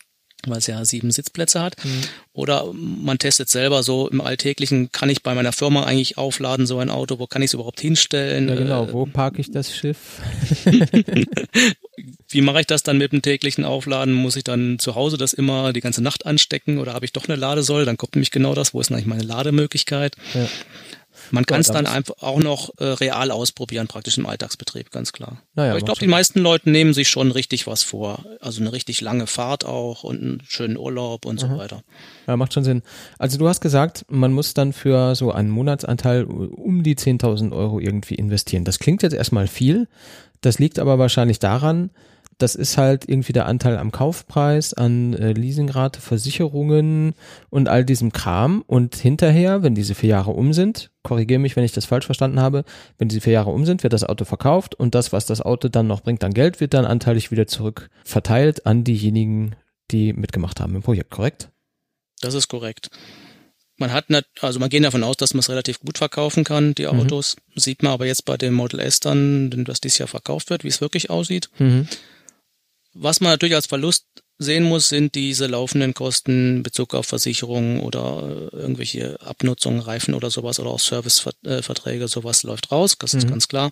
weil 0.51 0.59
es 0.59 0.67
ja 0.67 0.85
sieben 0.85 1.11
Sitzplätze 1.11 1.61
hat. 1.61 1.77
Mhm. 1.85 2.03
Oder 2.33 2.73
man 2.73 3.19
testet 3.19 3.49
selber 3.49 3.83
so 3.83 4.09
im 4.09 4.21
Alltäglichen, 4.21 4.91
kann 4.93 5.11
ich 5.11 5.23
bei 5.23 5.35
meiner 5.35 5.53
Firma 5.53 5.85
eigentlich 5.85 6.19
aufladen, 6.19 6.67
so 6.67 6.79
ein 6.79 6.91
Auto, 6.91 7.19
wo 7.19 7.27
kann 7.27 7.43
ich 7.43 7.47
es 7.47 7.55
überhaupt 7.55 7.81
hinstellen? 7.81 8.49
Ja, 8.49 8.55
genau, 8.55 8.93
wo 8.93 9.07
parke 9.07 9.41
ich 9.41 9.51
das 9.51 9.75
Schiff? 9.75 10.21
Wie 12.29 12.41
mache 12.41 12.61
ich 12.61 12.67
das 12.67 12.83
dann 12.83 12.99
mit 12.99 13.13
dem 13.13 13.23
täglichen 13.23 13.65
Aufladen? 13.65 14.13
Muss 14.13 14.35
ich 14.35 14.43
dann 14.43 14.81
zu 14.81 14.97
Hause 14.97 15.17
das 15.17 15.33
immer 15.33 15.73
die 15.73 15.81
ganze 15.81 16.03
Nacht 16.03 16.27
anstecken 16.27 16.79
oder 16.79 16.93
habe 16.93 17.05
ich 17.05 17.13
doch 17.13 17.29
eine 17.29 17.37
Ladesäule? 17.37 17.85
Dann 17.85 17.97
kommt 17.97 18.17
nämlich 18.17 18.33
genau 18.33 18.55
das, 18.55 18.75
wo 18.75 18.81
ist 18.81 18.91
eigentlich 18.91 19.07
meine 19.07 19.23
Lademöglichkeit? 19.23 20.17
Ja. 20.35 20.49
Man 21.35 21.47
kann 21.47 21.61
es 21.61 21.67
dann 21.67 21.87
einfach 21.87 22.15
auch 22.21 22.39
noch 22.39 22.71
äh, 22.79 22.85
real 22.85 23.31
ausprobieren, 23.31 23.89
praktisch 23.89 24.17
im 24.19 24.27
Alltagsbetrieb, 24.27 24.91
ganz 24.93 25.13
klar. 25.13 25.43
Naja, 25.55 25.71
Aber 25.71 25.79
ich 25.79 25.85
glaube, 25.85 25.99
die 25.99 26.07
meisten 26.07 26.41
Leute 26.41 26.71
nehmen 26.71 26.95
sich 26.95 27.09
schon 27.09 27.33
richtig 27.33 27.67
was 27.67 27.83
vor. 27.83 28.25
Also 28.41 28.61
eine 28.61 28.73
richtig 28.73 29.01
lange 29.01 29.27
Fahrt 29.27 29.65
auch 29.65 30.05
und 30.05 30.23
einen 30.23 30.43
schönen 30.47 30.77
Urlaub 30.77 31.27
und 31.27 31.43
Aha. 31.43 31.51
so 31.51 31.59
weiter. 31.59 31.83
Ja, 32.29 32.37
macht 32.37 32.55
schon 32.55 32.65
Sinn. 32.65 32.83
Also 33.19 33.37
du 33.37 33.49
hast 33.49 33.61
gesagt, 33.61 34.07
man 34.09 34.33
muss 34.33 34.55
dann 34.55 34.73
für 34.73 35.15
so 35.17 35.33
einen 35.33 35.51
Monatsanteil 35.51 36.25
um 36.25 36.83
die 36.83 36.95
10.000 36.95 37.53
Euro 37.53 37.81
irgendwie 37.81 38.15
investieren. 38.15 38.65
Das 38.65 38.79
klingt 38.79 39.03
jetzt 39.03 39.15
erstmal 39.15 39.49
viel. 39.49 39.89
Das 40.41 40.59
liegt 40.59 40.79
aber 40.79 40.99
wahrscheinlich 40.99 41.41
daran, 41.41 41.91
das 42.39 42.55
ist 42.55 42.79
halt 42.79 43.09
irgendwie 43.09 43.33
der 43.33 43.47
Anteil 43.47 43.79
am 43.79 43.93
Kaufpreis, 43.93 44.75
an 44.75 45.15
äh, 45.15 45.33
Leasingrate, 45.33 46.01
Versicherungen 46.01 47.15
und 47.51 47.69
all 47.69 47.85
diesem 47.85 48.13
Kram. 48.13 48.63
Und 48.67 48.97
hinterher, 48.97 49.63
wenn 49.63 49.75
diese 49.75 49.95
vier 49.95 50.11
Jahre 50.11 50.33
um 50.33 50.53
sind, 50.53 50.91
korrigiere 51.03 51.41
mich, 51.41 51.57
wenn 51.57 51.65
ich 51.65 51.73
das 51.73 51.87
falsch 51.87 52.07
verstanden 52.07 52.41
habe, 52.41 52.65
wenn 52.99 53.09
diese 53.09 53.21
vier 53.21 53.35
Jahre 53.35 53.51
um 53.51 53.65
sind, 53.65 53.83
wird 53.83 53.93
das 53.93 54.05
Auto 54.05 54.25
verkauft 54.25 54.75
und 54.75 54.95
das, 54.95 55.13
was 55.13 55.27
das 55.27 55.41
Auto 55.41 55.69
dann 55.69 55.87
noch 55.87 56.01
bringt 56.01 56.25
an 56.25 56.35
Geld, 56.35 56.61
wird 56.61 56.75
dann 56.75 56.85
anteilig 56.85 57.31
wieder 57.31 57.47
zurück 57.47 57.91
verteilt 58.05 58.67
an 58.67 58.85
diejenigen, 58.85 59.57
die 59.91 60.13
mitgemacht 60.13 60.61
haben 60.61 60.75
im 60.75 60.83
Projekt, 60.83 61.11
korrekt? 61.11 61.51
Das 62.21 62.35
ist 62.35 62.49
korrekt. 62.49 62.91
Man 63.77 63.93
hat, 63.93 64.09
nicht, 64.09 64.25
also 64.41 64.61
man 64.61 64.71
geht 64.71 64.85
davon 64.85 65.03
aus, 65.03 65.17
dass 65.17 65.35
man 65.35 65.41
es 65.41 65.51
relativ 65.51 65.81
gut 65.81 65.99
verkaufen 65.99 66.45
kann, 66.45 66.75
die 66.75 66.85
mhm. 66.85 67.01
Autos. 67.01 67.37
Mhm. 67.55 67.61
Sieht 67.61 67.83
man 67.83 67.93
aber 67.93 68.07
jetzt 68.07 68.25
bei 68.25 68.37
dem 68.37 68.55
Model 68.55 68.81
S 68.81 69.01
dann, 69.01 69.65
was 69.67 69.81
dieses 69.81 69.99
Jahr 69.99 70.09
verkauft 70.09 70.51
wird, 70.51 70.63
wie 70.63 70.69
es 70.69 70.81
wirklich 70.81 71.11
aussieht. 71.11 71.51
Mhm. 71.59 71.89
Was 72.95 73.21
man 73.21 73.31
natürlich 73.31 73.55
als 73.55 73.67
Verlust 73.67 74.07
sehen 74.39 74.65
muss, 74.65 74.89
sind 74.89 75.15
diese 75.15 75.47
laufenden 75.47 75.95
Kosten 75.95 76.57
in 76.57 76.63
Bezug 76.65 76.95
auf 76.95 77.07
Versicherungen 77.07 77.81
oder 77.81 78.51
äh, 78.53 78.57
irgendwelche 78.57 79.21
Abnutzungen, 79.21 79.81
Reifen 79.81 80.15
oder 80.15 80.31
sowas 80.31 80.59
oder 80.59 80.71
auch 80.71 80.81
Serviceverträge, 80.81 82.09
sowas 82.09 82.43
läuft 82.43 82.73
raus, 82.73 82.97
das 82.99 83.15
ist 83.15 83.27
mhm. 83.27 83.31
ganz 83.31 83.49
klar. 83.49 83.71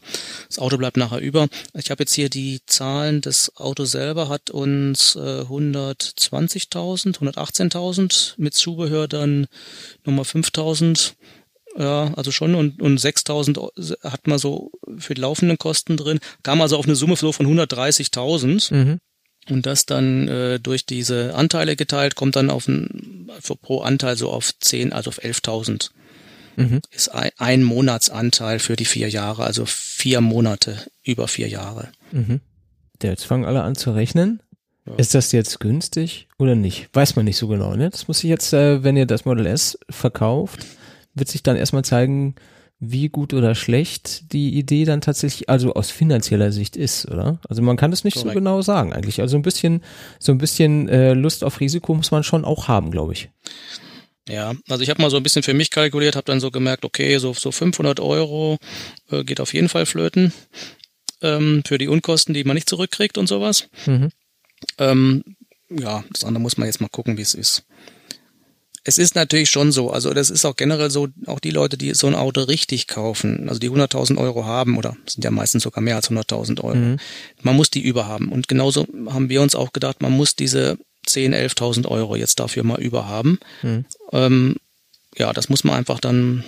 Das 0.48 0.60
Auto 0.60 0.78
bleibt 0.78 0.96
nachher 0.96 1.20
über. 1.20 1.48
Ich 1.74 1.90
habe 1.90 2.04
jetzt 2.04 2.14
hier 2.14 2.28
die 2.28 2.60
Zahlen, 2.66 3.20
das 3.22 3.56
Auto 3.56 3.84
selber 3.84 4.28
hat 4.28 4.50
uns 4.50 5.16
äh, 5.16 5.42
120.000, 5.42 7.18
118.000 7.18 8.34
mit 8.36 8.54
Zubehör 8.54 9.08
dann 9.08 9.48
Nummer 10.04 10.22
5.000 10.22 11.14
ja, 11.76 12.12
also 12.14 12.30
schon 12.30 12.54
und, 12.54 12.82
und 12.82 12.98
6000 12.98 13.58
hat 14.02 14.26
man 14.26 14.38
so 14.38 14.72
für 14.98 15.14
die 15.14 15.22
laufenden 15.22 15.56
Kosten 15.56 15.96
drin, 15.96 16.20
kam 16.42 16.60
also 16.60 16.76
auf 16.76 16.84
eine 16.84 16.96
Summe 16.96 17.16
so 17.16 17.32
von 17.32 17.46
130.000. 17.46 18.74
Mhm. 18.74 18.98
Und 19.50 19.66
das 19.66 19.86
dann 19.86 20.28
äh, 20.28 20.60
durch 20.60 20.86
diese 20.86 21.34
Anteile 21.34 21.74
geteilt, 21.74 22.14
kommt 22.14 22.36
dann 22.36 22.50
auf 22.50 22.68
ein, 22.68 23.30
für 23.40 23.56
pro 23.56 23.80
Anteil 23.80 24.16
so 24.16 24.30
auf 24.30 24.52
10, 24.58 24.92
also 24.92 25.08
auf 25.08 25.20
11.000. 25.20 25.90
Mhm. 26.56 26.80
Ist 26.90 27.08
ein, 27.08 27.30
ein 27.38 27.62
Monatsanteil 27.62 28.58
für 28.58 28.76
die 28.76 28.84
vier 28.84 29.08
Jahre, 29.08 29.44
also 29.44 29.64
vier 29.66 30.20
Monate 30.20 30.86
über 31.02 31.26
vier 31.26 31.48
Jahre. 31.48 31.88
Mhm. 32.12 32.40
Jetzt 33.02 33.24
fangen 33.24 33.44
alle 33.44 33.62
an 33.62 33.74
zu 33.74 33.90
rechnen. 33.90 34.42
Ja. 34.86 34.94
Ist 34.96 35.14
das 35.14 35.32
jetzt 35.32 35.60
günstig 35.60 36.28
oder 36.38 36.54
nicht? 36.54 36.88
Weiß 36.92 37.16
man 37.16 37.24
nicht 37.24 37.36
so 37.36 37.48
genau, 37.48 37.74
ne? 37.74 37.90
Das 37.90 38.08
muss 38.08 38.18
ich 38.18 38.30
jetzt, 38.30 38.52
äh, 38.52 38.82
wenn 38.82 38.96
ihr 38.96 39.06
das 39.06 39.24
Model 39.24 39.46
S 39.46 39.78
verkauft, 39.88 40.66
wird 41.14 41.28
sich 41.28 41.42
dann 41.42 41.56
erstmal 41.56 41.84
zeigen, 41.84 42.34
wie 42.84 43.08
gut 43.08 43.32
oder 43.32 43.54
schlecht 43.54 44.32
die 44.32 44.58
Idee 44.58 44.84
dann 44.84 45.00
tatsächlich, 45.00 45.48
also 45.48 45.74
aus 45.74 45.92
finanzieller 45.92 46.50
Sicht 46.50 46.76
ist, 46.76 47.08
oder? 47.08 47.38
Also 47.48 47.62
man 47.62 47.76
kann 47.76 47.92
das 47.92 48.02
nicht 48.02 48.14
Correct. 48.14 48.30
so 48.30 48.34
genau 48.34 48.60
sagen 48.60 48.92
eigentlich. 48.92 49.20
Also 49.20 49.36
ein 49.36 49.42
bisschen, 49.42 49.84
so 50.18 50.32
ein 50.32 50.38
bisschen 50.38 50.88
äh, 50.88 51.14
Lust 51.14 51.44
auf 51.44 51.60
Risiko 51.60 51.94
muss 51.94 52.10
man 52.10 52.24
schon 52.24 52.44
auch 52.44 52.66
haben, 52.66 52.90
glaube 52.90 53.12
ich. 53.12 53.30
Ja, 54.28 54.54
also 54.68 54.82
ich 54.82 54.90
habe 54.90 55.00
mal 55.00 55.10
so 55.10 55.16
ein 55.16 55.22
bisschen 55.22 55.44
für 55.44 55.54
mich 55.54 55.70
kalkuliert, 55.70 56.16
habe 56.16 56.24
dann 56.24 56.40
so 56.40 56.50
gemerkt, 56.50 56.84
okay, 56.84 57.18
so, 57.18 57.32
so 57.34 57.52
500 57.52 58.00
Euro 58.00 58.58
äh, 59.12 59.22
geht 59.22 59.38
auf 59.38 59.54
jeden 59.54 59.68
Fall 59.68 59.86
flöten 59.86 60.32
ähm, 61.20 61.62
für 61.64 61.78
die 61.78 61.88
Unkosten, 61.88 62.34
die 62.34 62.42
man 62.42 62.56
nicht 62.56 62.68
zurückkriegt 62.68 63.16
und 63.16 63.28
sowas. 63.28 63.68
Mhm. 63.86 64.10
Ähm, 64.78 65.36
ja, 65.70 66.02
das 66.10 66.24
andere 66.24 66.42
muss 66.42 66.56
man 66.56 66.66
jetzt 66.66 66.80
mal 66.80 66.88
gucken, 66.88 67.16
wie 67.16 67.22
es 67.22 67.34
ist 67.34 67.64
es 68.84 68.98
ist 68.98 69.14
natürlich 69.14 69.50
schon 69.50 69.70
so, 69.70 69.90
also 69.90 70.12
das 70.12 70.28
ist 70.28 70.44
auch 70.44 70.56
generell 70.56 70.90
so, 70.90 71.08
auch 71.26 71.38
die 71.38 71.50
Leute, 71.50 71.76
die 71.76 71.94
so 71.94 72.08
ein 72.08 72.14
Auto 72.14 72.42
richtig 72.42 72.88
kaufen, 72.88 73.48
also 73.48 73.60
die 73.60 73.70
100.000 73.70 74.18
Euro 74.18 74.44
haben 74.44 74.76
oder 74.76 74.96
sind 75.06 75.24
ja 75.24 75.30
meistens 75.30 75.62
sogar 75.62 75.82
mehr 75.82 75.96
als 75.96 76.10
100.000 76.10 76.62
Euro, 76.62 76.74
mhm. 76.74 76.96
man 77.42 77.56
muss 77.56 77.70
die 77.70 77.82
überhaben. 77.82 78.32
Und 78.32 78.48
genauso 78.48 78.86
haben 79.08 79.28
wir 79.28 79.40
uns 79.40 79.54
auch 79.54 79.72
gedacht, 79.72 80.02
man 80.02 80.12
muss 80.12 80.34
diese 80.34 80.78
10, 81.06 81.34
11.000 81.34 81.86
Euro 81.86 82.16
jetzt 82.16 82.40
dafür 82.40 82.64
mal 82.64 82.80
überhaben. 82.80 83.38
Mhm. 83.62 83.84
Ähm, 84.12 84.56
ja, 85.16 85.32
das 85.32 85.48
muss 85.48 85.62
man 85.62 85.76
einfach 85.76 86.00
dann, 86.00 86.44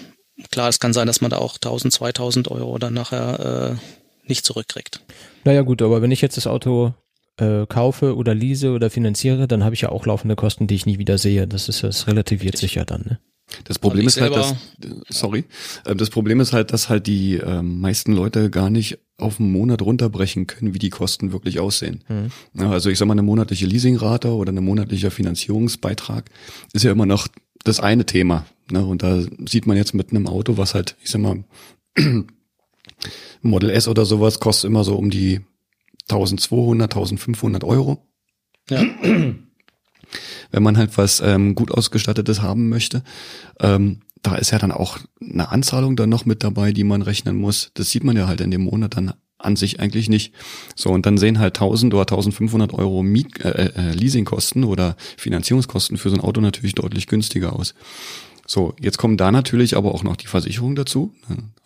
klar, 0.51 0.69
es 0.69 0.81
kann 0.81 0.93
sein, 0.93 1.07
dass 1.07 1.21
man 1.21 1.31
da 1.31 1.39
auch 1.39 1.59
1.000, 1.59 1.93
2.000 1.93 2.51
Euro 2.51 2.79
dann 2.79 2.95
nachher 2.95 3.79
äh, 3.79 4.29
nicht 4.29 4.45
zurückkriegt. 4.45 5.01
Naja 5.45 5.63
gut, 5.63 5.83
aber 5.83 6.03
wenn 6.03 6.11
ich 6.11 6.21
jetzt 6.21 6.37
das 6.37 6.47
Auto 6.47 6.95
äh, 7.39 7.67
kaufe 7.67 8.17
oder 8.17 8.35
lease 8.35 8.73
oder 8.73 8.91
finanziere, 8.91 9.49
dann 9.49 9.65
habe 9.65 9.75
ich 9.75 9.83
ja 9.83 9.89
auch 9.91 10.07
laufende 10.07 10.37
Kosten, 10.37 10.67
die 10.67 10.75
ich 10.75 10.87
nie 10.87 10.99
wieder 10.99 11.19
sehe. 11.19 11.47
Das 11.47 11.69
ist 11.69 11.83
das 11.83 12.07
relativiert 12.07 12.57
sich 12.57 12.77
ja 12.77 12.85
dann. 12.85 13.03
Ne? 13.03 13.19
Das 13.65 13.79
Problem 13.79 14.07
ist 14.07 14.21
halt, 14.21 14.35
dass, 14.35 14.55
sorry, 15.09 15.45
äh, 15.85 15.95
das 15.95 16.11
Problem 16.11 16.41
ist 16.41 16.53
halt, 16.53 16.73
dass 16.73 16.89
halt 16.89 17.07
die 17.07 17.37
äh, 17.37 17.63
meisten 17.63 18.13
Leute 18.13 18.51
gar 18.51 18.71
nicht 18.71 18.99
auf 19.19 19.39
einen 19.39 19.53
Monat 19.53 19.83
runterbrechen 19.83 20.47
können, 20.47 20.75
wie 20.75 20.79
die 20.79 20.91
Kosten 20.91 21.33
wirklich 21.33 21.61
aussehen. 21.61 22.03
Mhm. 22.09 22.31
Ja, 22.61 22.71
also 22.71 22.91
ich 22.91 22.99
sag 22.99 23.07
mal, 23.07 23.13
eine 23.13 23.23
monatliche 23.23 23.67
Leasingrate 23.67 24.33
oder 24.35 24.51
eine 24.51 24.61
monatliche 24.61 25.11
Finanzierungsbeitrag 25.11 26.31
ist 26.73 26.85
ja 26.85 26.93
immer 26.93 27.07
noch 27.07 27.29
das 27.65 27.81
eine 27.81 28.07
Thema. 28.07 28.47
Ne? 28.71 28.85
Und 28.85 29.03
da 29.03 29.23
sieht 29.47 29.67
man 29.67 29.77
jetzt 29.77 29.95
mit 29.95 30.11
einem 30.11 30.27
Auto, 30.27 30.57
was 30.57 30.75
halt, 30.75 30.97
ich 31.03 31.11
sag 31.11 31.21
mal, 31.21 31.45
Model 33.43 33.71
S 33.71 33.89
oder 33.89 34.05
sowas 34.05 34.41
kostet 34.41 34.71
immer 34.71 34.85
so 34.85 34.97
um 34.97 35.11
die 35.11 35.41
1200, 36.09 36.93
1500 36.93 37.65
Euro. 37.65 38.07
Ja. 38.71 38.83
Wenn 40.51 40.63
man 40.63 40.77
halt 40.77 40.97
was 40.97 41.21
ähm, 41.21 41.55
gut 41.55 41.73
ausgestattetes 41.73 42.43
haben 42.43 42.69
möchte. 42.69 43.03
Ähm, 43.59 44.01
da 44.23 44.37
ist 44.37 44.53
ja 44.53 44.59
dann 44.59 44.73
auch 44.73 44.99
eine 45.21 45.51
Anzahlung 45.51 45.97
dann 45.97 46.09
noch 46.09 46.25
mit 46.25 46.43
dabei, 46.45 46.73
die 46.73 46.85
man 46.85 47.03
rechnen 47.03 47.37
muss. 47.37 47.71
Das 47.75 47.91
sieht 47.91 48.05
man 48.05 48.17
ja 48.17 48.27
halt 48.27 48.41
in 48.41 48.51
dem 48.51 48.63
Monat 48.63 48.97
dann 48.97 49.13
an 49.39 49.57
sich 49.57 49.81
eigentlich 49.81 50.09
nicht. 50.09 50.33
So, 50.75 50.91
und 50.91 51.07
dann 51.07 51.19
sehen 51.19 51.39
halt 51.39 51.57
1000 51.57 51.93
oder 51.93 52.03
1500 52.03 52.73
Euro 52.73 53.03
Miet, 53.03 53.41
äh, 53.45 53.71
äh, 53.75 53.93
Leasingkosten 53.93 54.65
oder 54.65 54.97
Finanzierungskosten 55.17 55.99
für 55.99 56.11
so 56.11 56.17
ein 56.17 56.23
Auto 56.23 56.41
natürlich 56.41 56.75
deutlich 56.75 57.07
günstiger 57.07 57.53
aus. 57.53 57.75
So, 58.47 58.75
jetzt 58.79 58.99
kommen 58.99 59.17
da 59.17 59.33
natürlich 59.33 59.77
aber 59.77 59.95
auch 59.95 60.03
noch 60.03 60.17
die 60.17 60.27
Versicherungen 60.27 60.77
dazu. 60.77 61.15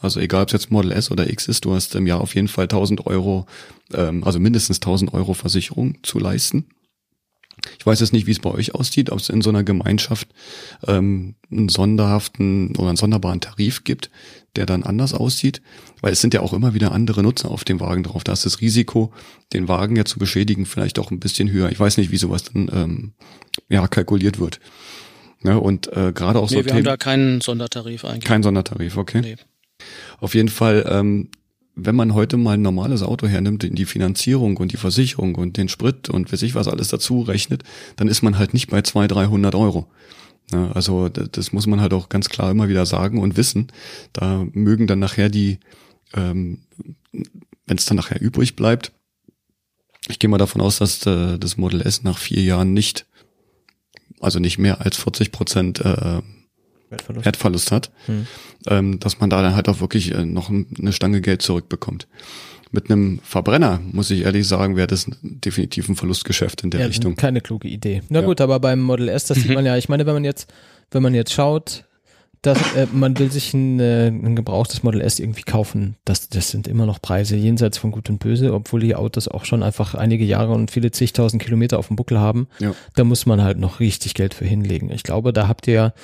Also 0.00 0.20
egal, 0.20 0.42
ob 0.42 0.48
es 0.48 0.52
jetzt 0.52 0.70
Model 0.70 0.92
S 0.92 1.10
oder 1.10 1.28
X 1.28 1.48
ist, 1.48 1.64
du 1.64 1.74
hast 1.74 1.94
im 1.94 2.06
Jahr 2.06 2.20
auf 2.20 2.34
jeden 2.34 2.48
Fall 2.48 2.64
1000 2.64 3.06
Euro, 3.06 3.46
ähm, 3.92 4.22
also 4.22 4.38
mindestens 4.38 4.76
1000 4.76 5.12
Euro 5.12 5.34
Versicherung 5.34 5.98
zu 6.02 6.18
leisten. 6.18 6.66
Ich 7.78 7.86
weiß 7.86 8.00
jetzt 8.00 8.12
nicht, 8.12 8.26
wie 8.26 8.30
es 8.30 8.38
bei 8.38 8.50
euch 8.50 8.74
aussieht, 8.74 9.10
ob 9.10 9.18
es 9.18 9.28
in 9.28 9.42
so 9.42 9.50
einer 9.50 9.64
Gemeinschaft 9.64 10.28
ähm, 10.86 11.34
einen 11.50 11.68
sonderhaften 11.68 12.76
oder 12.76 12.88
einen 12.88 12.96
sonderbaren 12.96 13.40
Tarif 13.40 13.82
gibt, 13.82 14.10
der 14.56 14.66
dann 14.66 14.84
anders 14.84 15.14
aussieht, 15.14 15.60
weil 16.00 16.12
es 16.12 16.20
sind 16.20 16.34
ja 16.34 16.40
auch 16.40 16.52
immer 16.52 16.74
wieder 16.74 16.92
andere 16.92 17.22
Nutzer 17.22 17.50
auf 17.50 17.64
dem 17.64 17.80
Wagen 17.80 18.04
drauf. 18.04 18.22
Da 18.24 18.32
ist 18.32 18.46
das 18.46 18.60
Risiko, 18.60 19.12
den 19.52 19.66
Wagen 19.66 19.96
ja 19.96 20.04
zu 20.04 20.18
beschädigen, 20.18 20.66
vielleicht 20.66 20.98
auch 20.98 21.10
ein 21.10 21.20
bisschen 21.20 21.50
höher. 21.50 21.70
Ich 21.70 21.80
weiß 21.80 21.96
nicht, 21.96 22.10
wie 22.10 22.16
sowas 22.16 22.44
dann 22.44 22.70
ähm, 22.72 23.12
ja 23.68 23.88
kalkuliert 23.88 24.38
wird. 24.38 24.60
Ne? 25.42 25.58
Und 25.58 25.88
äh, 25.92 26.12
gerade 26.12 26.38
auch 26.38 26.50
nee, 26.50 26.56
so 26.56 26.64
wir 26.64 26.64
Themen, 26.64 26.78
haben 26.78 26.84
da 26.84 26.96
keinen 26.96 27.40
Sondertarif 27.40 28.04
eigentlich. 28.04 28.24
Kein 28.24 28.42
Sondertarif, 28.42 28.96
okay. 28.96 29.20
Nee. 29.20 29.36
Auf 30.18 30.34
jeden 30.34 30.48
Fall, 30.48 30.84
ähm, 30.88 31.28
wenn 31.74 31.94
man 31.94 32.14
heute 32.14 32.36
mal 32.36 32.54
ein 32.54 32.62
normales 32.62 33.02
Auto 33.02 33.28
hernimmt, 33.28 33.62
in 33.62 33.76
die 33.76 33.84
Finanzierung 33.84 34.56
und 34.56 34.72
die 34.72 34.76
Versicherung 34.76 35.36
und 35.36 35.56
den 35.56 35.68
Sprit 35.68 36.08
und 36.08 36.32
weiß 36.32 36.42
ich 36.42 36.56
was 36.56 36.66
alles 36.66 36.88
dazu 36.88 37.22
rechnet, 37.22 37.62
dann 37.96 38.08
ist 38.08 38.22
man 38.22 38.36
halt 38.36 38.52
nicht 38.52 38.68
bei 38.68 38.82
200, 38.82 39.16
300 39.16 39.54
Euro. 39.54 39.88
Ne? 40.52 40.70
Also 40.74 41.08
das 41.08 41.52
muss 41.52 41.66
man 41.66 41.80
halt 41.80 41.92
auch 41.92 42.08
ganz 42.08 42.28
klar 42.28 42.50
immer 42.50 42.68
wieder 42.68 42.84
sagen 42.84 43.20
und 43.20 43.36
wissen. 43.36 43.68
Da 44.12 44.44
mögen 44.52 44.88
dann 44.88 44.98
nachher 44.98 45.28
die, 45.28 45.60
ähm, 46.14 46.62
wenn 47.12 47.76
es 47.76 47.84
dann 47.84 47.96
nachher 47.96 48.20
übrig 48.20 48.56
bleibt, 48.56 48.92
ich 50.08 50.18
gehe 50.18 50.30
mal 50.30 50.38
davon 50.38 50.60
aus, 50.60 50.78
dass 50.78 51.04
äh, 51.06 51.38
das 51.38 51.56
Model 51.56 51.82
S 51.82 52.02
nach 52.02 52.18
vier 52.18 52.42
Jahren 52.42 52.72
nicht 52.72 53.06
also 54.20 54.38
nicht 54.38 54.58
mehr 54.58 54.80
als 54.80 54.96
40 54.96 55.32
Prozent 55.32 55.80
äh, 55.80 56.20
Wertverlust. 56.90 57.26
Wertverlust 57.26 57.72
hat, 57.72 57.90
hm. 58.06 58.26
ähm, 58.66 59.00
dass 59.00 59.20
man 59.20 59.30
da 59.30 59.42
dann 59.42 59.54
halt 59.54 59.68
auch 59.68 59.80
wirklich 59.80 60.14
äh, 60.14 60.24
noch 60.24 60.50
eine 60.50 60.92
Stange 60.92 61.20
Geld 61.20 61.42
zurückbekommt. 61.42 62.08
Mit 62.70 62.90
einem 62.90 63.20
Verbrenner, 63.22 63.80
muss 63.92 64.10
ich 64.10 64.22
ehrlich 64.22 64.46
sagen, 64.46 64.76
wäre 64.76 64.86
das 64.86 65.06
definitiv 65.22 65.88
ein 65.88 65.96
Verlustgeschäft 65.96 66.62
in 66.64 66.70
der 66.70 66.80
ja, 66.80 66.86
Richtung. 66.86 67.16
Keine 67.16 67.40
kluge 67.40 67.66
Idee. 67.66 68.02
Na 68.10 68.20
ja. 68.20 68.26
gut, 68.26 68.40
aber 68.42 68.60
beim 68.60 68.80
Model 68.80 69.08
S, 69.08 69.24
das 69.24 69.38
sieht 69.38 69.54
man 69.54 69.64
ja, 69.64 69.76
ich 69.76 69.88
meine, 69.88 70.04
wenn 70.04 70.14
man 70.14 70.24
jetzt, 70.24 70.52
wenn 70.90 71.02
man 71.02 71.14
jetzt 71.14 71.32
schaut, 71.32 71.84
dass 72.42 72.58
äh, 72.74 72.86
man 72.92 73.18
will 73.18 73.30
sich 73.30 73.52
ein, 73.54 73.80
äh, 73.80 74.08
ein 74.08 74.36
gebrauchtes 74.36 74.82
Model 74.82 75.00
S 75.00 75.18
irgendwie 75.18 75.42
kaufen. 75.42 75.96
Das, 76.04 76.28
das 76.28 76.50
sind 76.50 76.68
immer 76.68 76.86
noch 76.86 77.02
Preise 77.02 77.36
jenseits 77.36 77.78
von 77.78 77.90
Gut 77.90 78.08
und 78.10 78.18
Böse, 78.18 78.54
obwohl 78.54 78.80
die 78.80 78.94
Autos 78.94 79.28
auch 79.28 79.44
schon 79.44 79.62
einfach 79.62 79.94
einige 79.94 80.24
Jahre 80.24 80.52
und 80.52 80.70
viele 80.70 80.90
zigtausend 80.90 81.42
Kilometer 81.42 81.78
auf 81.78 81.88
dem 81.88 81.96
Buckel 81.96 82.18
haben. 82.18 82.48
Ja. 82.60 82.74
Da 82.94 83.04
muss 83.04 83.26
man 83.26 83.42
halt 83.42 83.58
noch 83.58 83.80
richtig 83.80 84.14
Geld 84.14 84.34
für 84.34 84.44
hinlegen. 84.44 84.90
Ich 84.90 85.02
glaube, 85.02 85.32
da 85.32 85.48
habt 85.48 85.66
ihr 85.66 85.94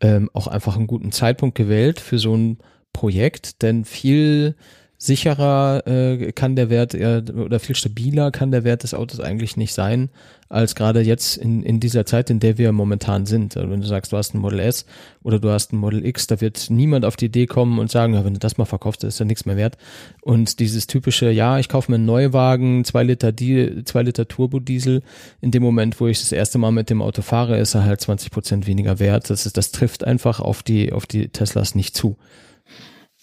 ähm, 0.00 0.30
auch 0.32 0.46
einfach 0.46 0.76
einen 0.76 0.86
guten 0.86 1.12
Zeitpunkt 1.12 1.56
gewählt 1.56 2.00
für 2.00 2.18
so 2.18 2.34
ein 2.34 2.58
Projekt, 2.92 3.62
denn 3.62 3.84
viel 3.84 4.56
sicherer 5.02 5.84
äh, 5.84 6.30
kann 6.30 6.54
der 6.54 6.70
Wert 6.70 6.94
eher, 6.94 7.24
oder 7.34 7.58
viel 7.58 7.74
stabiler 7.74 8.30
kann 8.30 8.52
der 8.52 8.62
Wert 8.62 8.84
des 8.84 8.94
Autos 8.94 9.18
eigentlich 9.18 9.56
nicht 9.56 9.74
sein, 9.74 10.10
als 10.48 10.76
gerade 10.76 11.00
jetzt 11.00 11.38
in, 11.38 11.64
in 11.64 11.80
dieser 11.80 12.06
Zeit, 12.06 12.30
in 12.30 12.38
der 12.38 12.56
wir 12.56 12.70
momentan 12.70 13.26
sind. 13.26 13.56
Also 13.56 13.68
wenn 13.68 13.80
du 13.80 13.86
sagst, 13.88 14.12
du 14.12 14.16
hast 14.16 14.32
ein 14.32 14.38
Model 14.38 14.60
S 14.60 14.86
oder 15.24 15.40
du 15.40 15.50
hast 15.50 15.72
ein 15.72 15.78
Model 15.78 16.06
X, 16.06 16.28
da 16.28 16.40
wird 16.40 16.70
niemand 16.70 17.04
auf 17.04 17.16
die 17.16 17.24
Idee 17.24 17.46
kommen 17.46 17.80
und 17.80 17.90
sagen, 17.90 18.14
ja, 18.14 18.24
wenn 18.24 18.34
du 18.34 18.38
das 18.38 18.58
mal 18.58 18.64
verkaufst, 18.64 19.02
ist 19.02 19.18
ja 19.18 19.24
nichts 19.24 19.44
mehr 19.44 19.56
wert. 19.56 19.76
Und 20.20 20.60
dieses 20.60 20.86
typische, 20.86 21.32
ja, 21.32 21.58
ich 21.58 21.68
kaufe 21.68 21.90
mir 21.90 21.96
einen 21.96 22.06
Neuwagen, 22.06 22.84
zwei 22.84 23.02
Liter, 23.02 23.32
Die 23.32 23.82
zwei 23.84 24.02
Liter 24.02 24.28
Turbo-Diesel, 24.28 25.02
in 25.40 25.50
dem 25.50 25.64
Moment, 25.64 25.98
wo 26.00 26.06
ich 26.06 26.20
das 26.20 26.30
erste 26.30 26.58
Mal 26.58 26.70
mit 26.70 26.90
dem 26.90 27.02
Auto 27.02 27.22
fahre, 27.22 27.58
ist 27.58 27.74
er 27.74 27.84
halt 27.84 28.00
20 28.00 28.30
Prozent 28.30 28.68
weniger 28.68 29.00
wert. 29.00 29.30
Das 29.30 29.46
ist, 29.46 29.56
das 29.56 29.72
trifft 29.72 30.04
einfach 30.04 30.38
auf 30.38 30.62
die, 30.62 30.92
auf 30.92 31.06
die 31.06 31.28
Teslas 31.30 31.74
nicht 31.74 31.96
zu. 31.96 32.16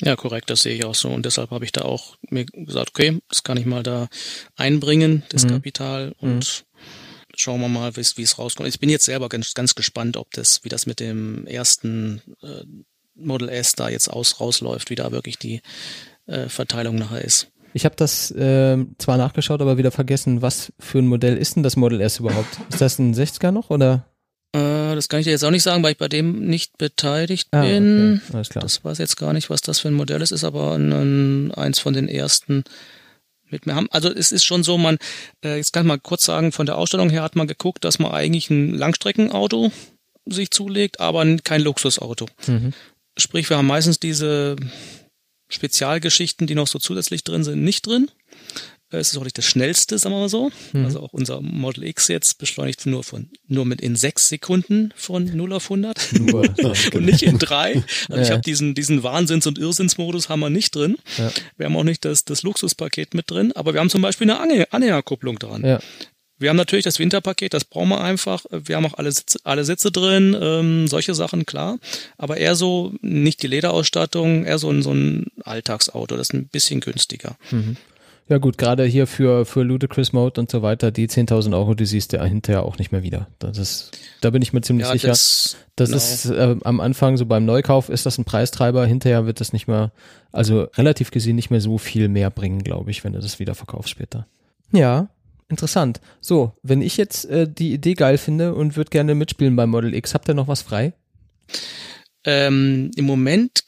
Ja, 0.02 0.16
korrekt, 0.16 0.50
das 0.50 0.62
sehe 0.62 0.76
ich 0.76 0.86
auch 0.86 0.96
so. 0.96 1.10
Und 1.10 1.26
deshalb 1.26 1.52
habe 1.52 1.66
ich 1.66 1.72
da 1.72 1.82
auch 1.82 2.18
mir 2.30 2.46
gesagt, 2.46 2.90
okay, 2.90 3.20
das 3.28 3.44
kann 3.44 3.58
ich 3.58 3.66
mal 3.66 3.84
da 3.84 4.08
einbringen, 4.56 5.24
das 5.30 5.44
mhm. 5.44 5.50
Kapital. 5.50 6.14
Und 6.20 6.66
mhm. 6.72 6.86
schauen 7.36 7.62
wir 7.62 7.68
mal, 7.68 7.96
wie 7.96 8.22
es 8.22 8.40
rauskommt. 8.40 8.70
Ich 8.70 8.80
bin 8.80 8.90
jetzt 8.90 9.06
selber 9.06 9.28
ganz, 9.28 9.54
ganz 9.54 9.76
gespannt, 9.76 10.16
ob 10.16 10.32
das, 10.32 10.64
wie 10.64 10.70
das 10.70 10.86
mit 10.86 11.00
dem 11.00 11.46
ersten 11.48 12.22
äh, 12.42 12.64
Model 13.16 13.50
S 13.50 13.74
da 13.74 13.90
jetzt 13.90 14.08
aus, 14.10 14.40
rausläuft, 14.40 14.90
wie 14.90 14.96
da 14.96 15.12
wirklich 15.12 15.38
die 15.38 15.62
äh, 16.28 16.48
Verteilung 16.48 16.96
nachher 16.96 17.24
ist. 17.24 17.52
Ich 17.74 17.86
habe 17.86 17.96
das 17.96 18.32
äh, 18.32 18.78
zwar 18.98 19.18
nachgeschaut, 19.18 19.62
aber 19.62 19.78
wieder 19.78 19.92
vergessen, 19.92 20.42
was 20.42 20.74
für 20.80 21.00
ein 21.00 21.08
Modell 21.08 21.38
ist 21.38 21.56
denn 21.56 21.64
das 21.64 21.76
Model 21.76 22.02
S 22.02 22.20
überhaupt? 22.20 22.58
Ist 22.70 22.82
das 22.82 22.98
ein 22.98 23.14
60er 23.14 23.52
noch 23.52 23.70
oder? 23.70 24.09
Äh, 24.54 24.96
das 24.96 25.10
kann 25.10 25.20
ich 25.20 25.26
dir 25.26 25.32
jetzt 25.32 25.44
auch 25.44 25.52
nicht 25.52 25.64
sagen, 25.64 25.84
weil 25.84 25.92
ich 25.92 25.98
bei 25.98 26.08
dem 26.08 26.48
nicht 26.48 26.78
beteiligt 26.78 27.48
ah, 27.52 27.62
bin. 27.62 28.22
Okay. 28.26 28.36
Alles 28.36 28.50
klar. 28.50 28.64
Das 28.64 28.84
weiß 28.84 28.98
jetzt 28.98 29.18
gar 29.18 29.34
nicht, 29.34 29.50
was 29.50 29.62
das 29.62 29.80
für 29.80 29.90
ein 29.90 29.94
Modell 29.94 30.22
ist, 30.22 30.32
ist 30.32 30.44
aber 30.44 30.74
ein, 30.74 30.92
ein, 30.92 31.52
eins 31.54 31.80
von 31.80 31.94
den 31.94 32.08
ersten 32.08 32.64
mit 33.52 33.66
mir 33.66 33.76
haben. 33.76 33.88
Also 33.92 34.14
es 34.14 34.32
ist 34.32 34.44
schon 34.44 34.64
so, 34.64 34.78
man, 34.78 34.98
äh, 35.44 35.58
jetzt 35.58 35.74
kann 35.74 35.86
ich 35.86 35.88
mal 35.88 36.00
kurz 36.00 36.26
sagen, 36.26 36.52
von 36.52 36.66
der 36.66 36.78
Ausstellung 36.78 37.10
her 37.10 37.24
hat 37.24 37.36
man 37.36 37.48
geguckt, 37.48 37.84
dass 37.84 38.00
man 38.00 38.12
eigentlich 38.12 38.50
ein 38.50 38.76
Langstreckenauto 38.76 39.72
sich 40.26 40.52
zulegt, 40.52 41.00
aber 41.00 41.26
kein 41.38 41.62
Luxusauto. 41.62 42.28
Mhm. 42.48 42.74
Sprich, 43.18 43.50
wir 43.50 43.58
haben 43.58 43.68
meistens 43.68 44.00
diese 44.00 44.56
Spezialgeschichten, 45.50 46.48
die 46.48 46.56
noch 46.56 46.68
so 46.68 46.80
zusätzlich 46.80 47.24
drin 47.24 47.44
sind, 47.44 47.64
nicht 47.64 47.88
drin. 47.88 48.10
Es 48.92 49.12
ist 49.12 49.18
auch 49.18 49.24
nicht 49.24 49.38
das 49.38 49.46
schnellste, 49.46 49.98
sagen 49.98 50.16
wir 50.16 50.20
mal 50.20 50.30
so. 50.30 50.52
Mhm. 50.74 50.86
Also 50.86 51.02
auch 51.02 51.14
unser 51.14 51.42
Model 51.42 51.84
X 51.84 52.08
jetzt 52.08 52.38
beschleunigt 52.38 52.86
nur 52.86 53.04
von, 53.04 53.30
nur 53.48 53.66
mit 53.66 53.82
in 53.82 53.96
sechs 53.96 54.30
Sekunden 54.30 54.94
von 54.96 55.26
0 55.26 55.54
auf 55.54 55.66
100. 55.66 56.14
Nur. 56.20 56.42
und 56.94 57.06
nicht 57.06 57.24
in 57.24 57.38
drei. 57.38 57.84
Also 58.10 58.22
ja. 58.22 58.22
ich 58.22 58.32
habe 58.32 58.42
diesen, 58.42 58.74
diesen 58.76 59.04
Wahnsinns- 59.04 59.46
und 59.46 59.58
Irrsinnsmodus 59.58 60.30
haben 60.30 60.40
wir 60.40 60.50
nicht 60.50 60.76
drin. 60.76 60.98
Ja. 61.18 61.32
Wir 61.58 61.66
haben 61.66 61.76
auch 61.76 61.84
nicht 61.84 62.06
das, 62.06 62.26
das 62.26 62.44
Luxuspaket 62.44 63.14
mit 63.14 63.30
drin, 63.30 63.52
aber 63.56 63.74
wir 63.74 63.82
haben 63.82 63.90
zum 63.90 64.02
Beispiel 64.02 64.30
eine 64.30 64.72
Anhängerkupplung 64.72 65.38
dran. 65.38 65.64
Ja. 65.66 65.80
Wir 66.40 66.50
haben 66.50 66.58
natürlich 66.58 66.86
das 66.86 67.00
Winterpaket, 67.00 67.54
das 67.54 67.66
brauchen 67.66 67.90
wir 67.90 68.02
einfach. 68.02 68.46
Wir 68.50 68.78
haben 68.78 68.86
auch 68.86 68.98
alle 68.98 69.12
Sitze, 69.12 69.40
alle 69.44 69.66
Sitze 69.66 69.92
drin, 69.92 70.36
ähm, 70.40 70.88
solche 70.88 71.14
Sachen, 71.14 71.46
klar. 71.46 71.78
Aber 72.18 72.38
eher 72.38 72.56
so, 72.56 72.94
nicht 73.02 73.44
die 73.44 73.48
Lederausstattung, 73.48 74.46
eher 74.46 74.58
so 74.58 74.72
ein, 74.72 74.82
so 74.82 74.94
ein 74.94 75.28
Alltagsauto, 75.44 76.16
das 76.16 76.30
ist 76.30 76.34
ein 76.34 76.48
bisschen 76.48 76.80
günstiger. 76.80 77.38
Mhm. 77.52 77.76
Ja 78.30 78.38
gut, 78.38 78.60
gerade 78.60 78.86
hier 78.86 79.08
für, 79.08 79.44
für 79.44 79.64
Ludicrous 79.64 80.14
Mode 80.14 80.40
und 80.40 80.52
so 80.52 80.62
weiter, 80.62 80.92
die 80.92 81.08
10.000 81.08 81.52
Euro, 81.58 81.74
die 81.74 81.88
siehst 81.88 82.14
du 82.14 82.24
hinterher 82.24 82.64
auch 82.64 82.78
nicht 82.78 82.92
mehr 82.92 83.02
wieder. 83.02 83.28
Das 83.40 83.58
ist, 83.58 83.92
da 84.22 84.30
bin 84.30 84.44
ich 84.44 84.54
mir 84.54 84.62
ziemlich 84.62 84.86
ja, 84.86 84.94
sicher. 84.94 85.08
Das, 85.08 85.58
das 85.76 85.90
genau. 85.90 85.98
ist 85.98 86.26
äh, 86.30 86.56
am 86.64 86.80
Anfang 86.80 87.18
so 87.18 87.26
beim 87.26 87.46
Neukauf 87.46 87.90
ist 87.90 88.06
das 88.06 88.20
ein 88.20 88.26
Preistreiber, 88.26 88.86
hinterher 88.86 89.26
wird 89.26 89.40
das 89.40 89.52
nicht 89.52 89.68
mehr, 89.68 89.92
also 90.32 90.68
relativ 90.78 91.10
gesehen 91.10 91.38
nicht 91.38 91.50
mehr 91.50 91.60
so 91.60 91.80
viel 91.80 92.08
mehr 92.08 92.30
bringen, 92.30 92.64
glaube 92.64 92.92
ich, 92.92 93.04
wenn 93.04 93.14
du 93.14 93.20
das 93.20 93.40
wieder 93.40 93.56
verkaufst 93.56 93.90
später. 93.90 94.28
Ja, 94.72 95.10
interessant. 95.50 96.00
So, 96.22 96.54
wenn 96.62 96.84
ich 96.84 96.98
jetzt 96.98 97.26
äh, 97.26 97.48
die 97.52 97.74
Idee 97.74 97.96
geil 97.96 98.20
finde 98.20 98.54
und 98.54 98.78
würde 98.78 98.92
gerne 98.92 99.16
mitspielen 99.16 99.56
beim 99.56 99.72
Model 99.72 99.96
X, 99.96 100.14
habt 100.14 100.30
ihr 100.30 100.36
noch 100.36 100.48
was 100.48 100.62
frei? 100.62 100.94
Ähm, 102.26 102.92
Im 102.96 103.06
Moment 103.06 103.64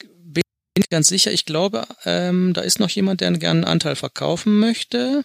bin 0.74 0.84
ganz 0.90 1.08
sicher. 1.08 1.32
Ich 1.32 1.44
glaube, 1.44 1.86
ähm, 2.04 2.52
da 2.54 2.62
ist 2.62 2.80
noch 2.80 2.90
jemand, 2.90 3.20
der 3.20 3.32
gerne 3.32 3.60
einen 3.60 3.64
Anteil 3.64 3.96
verkaufen 3.96 4.58
möchte. 4.58 5.22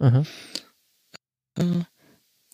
Äh, 1.57 1.63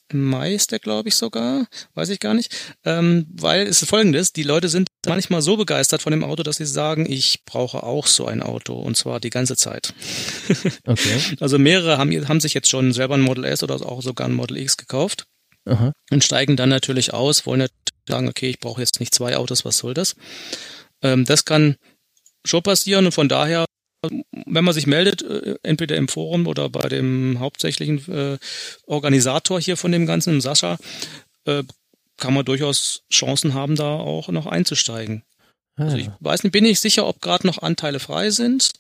Im 0.09 0.23
Mai 0.23 0.53
ist 0.53 0.71
der, 0.71 0.79
glaube 0.79 1.09
ich, 1.09 1.15
sogar. 1.15 1.65
Weiß 1.95 2.09
ich 2.09 2.19
gar 2.19 2.33
nicht. 2.33 2.53
Ähm, 2.83 3.25
weil 3.33 3.65
es 3.67 3.81
ist 3.81 3.89
folgendes, 3.89 4.31
die 4.31 4.43
Leute 4.43 4.69
sind 4.69 4.89
manchmal 5.07 5.41
so 5.41 5.57
begeistert 5.57 6.01
von 6.01 6.11
dem 6.11 6.23
Auto, 6.23 6.43
dass 6.43 6.57
sie 6.57 6.65
sagen, 6.65 7.11
ich 7.11 7.43
brauche 7.45 7.83
auch 7.83 8.07
so 8.07 8.27
ein 8.27 8.43
Auto 8.43 8.75
und 8.75 8.95
zwar 8.95 9.19
die 9.19 9.31
ganze 9.31 9.55
Zeit. 9.55 9.93
okay. 10.85 11.19
Also 11.39 11.57
mehrere 11.57 11.97
haben, 11.97 12.27
haben 12.27 12.39
sich 12.39 12.53
jetzt 12.53 12.69
schon 12.69 12.93
selber 12.93 13.15
ein 13.15 13.21
Model 13.21 13.45
S 13.45 13.63
oder 13.63 13.75
auch 13.75 14.01
sogar 14.01 14.27
ein 14.27 14.33
Model 14.33 14.57
X 14.57 14.77
gekauft. 14.77 15.25
Aha. 15.65 15.93
Und 16.11 16.23
steigen 16.23 16.57
dann 16.57 16.69
natürlich 16.69 17.13
aus, 17.13 17.45
wollen 17.45 17.59
natürlich 17.59 17.93
sagen, 18.07 18.27
okay, 18.27 18.49
ich 18.49 18.59
brauche 18.59 18.81
jetzt 18.81 18.99
nicht 18.99 19.15
zwei 19.15 19.37
Autos, 19.37 19.63
was 19.63 19.77
soll 19.77 19.93
das? 19.93 20.15
Ähm, 21.01 21.25
das 21.25 21.45
kann 21.45 21.77
schon 22.45 22.63
passieren 22.63 23.05
und 23.05 23.11
von 23.11 23.29
daher, 23.29 23.65
wenn 24.45 24.63
man 24.63 24.73
sich 24.73 24.87
meldet, 24.87 25.21
äh, 25.21 25.55
entweder 25.63 25.95
im 25.95 26.07
Forum 26.07 26.47
oder 26.47 26.69
bei 26.69 26.87
dem 26.89 27.39
hauptsächlichen 27.39 28.11
äh, 28.11 28.37
Organisator 28.85 29.59
hier 29.59 29.77
von 29.77 29.91
dem 29.91 30.05
Ganzen, 30.05 30.41
Sascha, 30.41 30.77
äh, 31.45 31.63
kann 32.17 32.33
man 32.33 32.45
durchaus 32.45 33.03
Chancen 33.11 33.53
haben, 33.53 33.75
da 33.75 33.95
auch 33.95 34.29
noch 34.29 34.45
einzusteigen. 34.45 35.23
Ah. 35.75 35.85
Also 35.85 35.97
ich 35.97 36.09
weiß 36.19 36.43
nicht, 36.43 36.51
bin 36.51 36.63
nicht 36.63 36.79
sicher, 36.79 37.07
ob 37.07 37.21
gerade 37.21 37.47
noch 37.47 37.61
Anteile 37.61 37.99
frei 37.99 38.29
sind. 38.29 38.73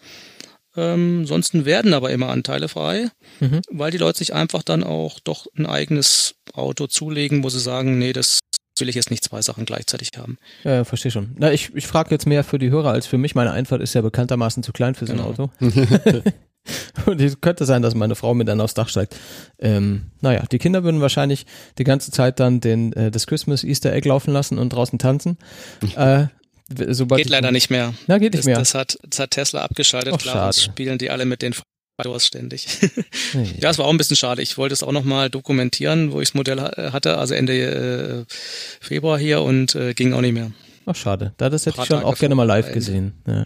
Ähm, 0.75 1.27
sonst 1.27 1.65
werden 1.65 1.93
aber 1.93 2.09
immer 2.09 2.29
Anteile 2.29 2.67
frei, 2.67 3.11
mhm. 3.39 3.61
weil 3.69 3.91
die 3.91 3.99
Leute 3.99 4.17
sich 4.17 4.33
einfach 4.33 4.63
dann 4.63 4.83
auch 4.83 5.19
doch 5.19 5.45
ein 5.55 5.67
eigenes 5.67 6.35
Auto 6.53 6.87
zulegen, 6.87 7.43
wo 7.43 7.49
sie 7.49 7.59
sagen, 7.59 7.99
nee, 7.99 8.11
das 8.11 8.39
will 8.79 8.89
ich 8.89 8.95
jetzt 8.95 9.11
nicht 9.11 9.23
zwei 9.23 9.41
Sachen 9.41 9.65
gleichzeitig 9.65 10.09
haben. 10.17 10.37
Ja, 10.63 10.75
ja 10.75 10.83
verstehe 10.83 11.11
schon. 11.11 11.35
Na, 11.37 11.51
ich, 11.51 11.73
ich 11.75 11.87
frage 11.87 12.11
jetzt 12.11 12.25
mehr 12.25 12.43
für 12.43 12.59
die 12.59 12.69
Hörer 12.69 12.91
als 12.91 13.05
für 13.05 13.17
mich. 13.17 13.35
Meine 13.35 13.51
Einfahrt 13.51 13.81
ist 13.81 13.93
ja 13.93 14.01
bekanntermaßen 14.01 14.63
zu 14.63 14.71
klein 14.71 14.95
für 14.95 15.05
so 15.05 15.13
ein 15.13 15.19
genau. 15.19 15.29
Auto. 15.29 15.51
Und 17.05 17.19
es 17.19 17.41
könnte 17.41 17.65
sein, 17.65 17.81
dass 17.81 17.93
meine 17.93 18.15
Frau 18.15 18.33
mir 18.33 18.45
dann 18.45 18.61
aufs 18.61 18.73
Dach 18.73 18.87
steigt. 18.87 19.15
Ähm, 19.59 20.11
naja, 20.21 20.45
die 20.51 20.59
Kinder 20.59 20.83
würden 20.83 21.01
wahrscheinlich 21.01 21.45
die 21.77 21.83
ganze 21.83 22.11
Zeit 22.11 22.39
dann 22.39 22.61
den, 22.61 22.93
äh, 22.93 23.11
das 23.11 23.27
Christmas 23.27 23.63
Easter 23.63 23.91
Egg 23.91 24.07
laufen 24.07 24.31
lassen 24.31 24.57
und 24.57 24.69
draußen 24.71 24.97
tanzen. 24.97 25.37
äh, 25.95 26.27
geht 26.69 27.29
leider 27.29 27.51
nicht 27.51 27.69
mehr. 27.69 27.93
Na, 28.07 28.17
geht 28.17 28.33
nicht 28.33 28.39
das, 28.39 28.45
mehr. 28.45 28.57
Das 28.57 28.73
hat, 28.75 28.97
das 29.07 29.19
hat 29.19 29.31
Tesla 29.31 29.61
abgeschaltet. 29.61 30.13
Och, 30.13 30.19
Klar, 30.19 30.53
spielen 30.53 30.97
die 30.97 31.09
alle 31.09 31.25
mit 31.25 31.41
den 31.41 31.53
Doors 32.01 32.25
ständig. 32.25 32.67
ja, 33.59 33.69
es 33.69 33.77
war 33.77 33.85
auch 33.85 33.91
ein 33.91 33.97
bisschen 33.97 34.15
schade. 34.15 34.41
Ich 34.41 34.57
wollte 34.57 34.73
es 34.73 34.83
auch 34.83 34.91
nochmal 34.91 35.29
dokumentieren, 35.29 36.11
wo 36.11 36.21
ich 36.21 36.29
das 36.29 36.33
Modell 36.33 36.59
hatte, 36.59 37.17
also 37.17 37.33
Ende 37.35 38.25
äh, 38.27 38.33
Februar 38.79 39.19
hier 39.19 39.41
und 39.41 39.75
äh, 39.75 39.93
ging 39.93 40.13
auch 40.13 40.21
nicht 40.21 40.33
mehr. 40.33 40.51
Ach, 40.85 40.95
schade. 40.95 41.33
Da 41.37 41.49
das 41.49 41.65
hätte 41.65 41.81
ich 41.81 41.87
schon 41.87 42.03
auch 42.03 42.17
gerne 42.17 42.35
mal 42.35 42.45
live 42.45 42.73
gesehen. 42.73 43.13
Ja. 43.27 43.45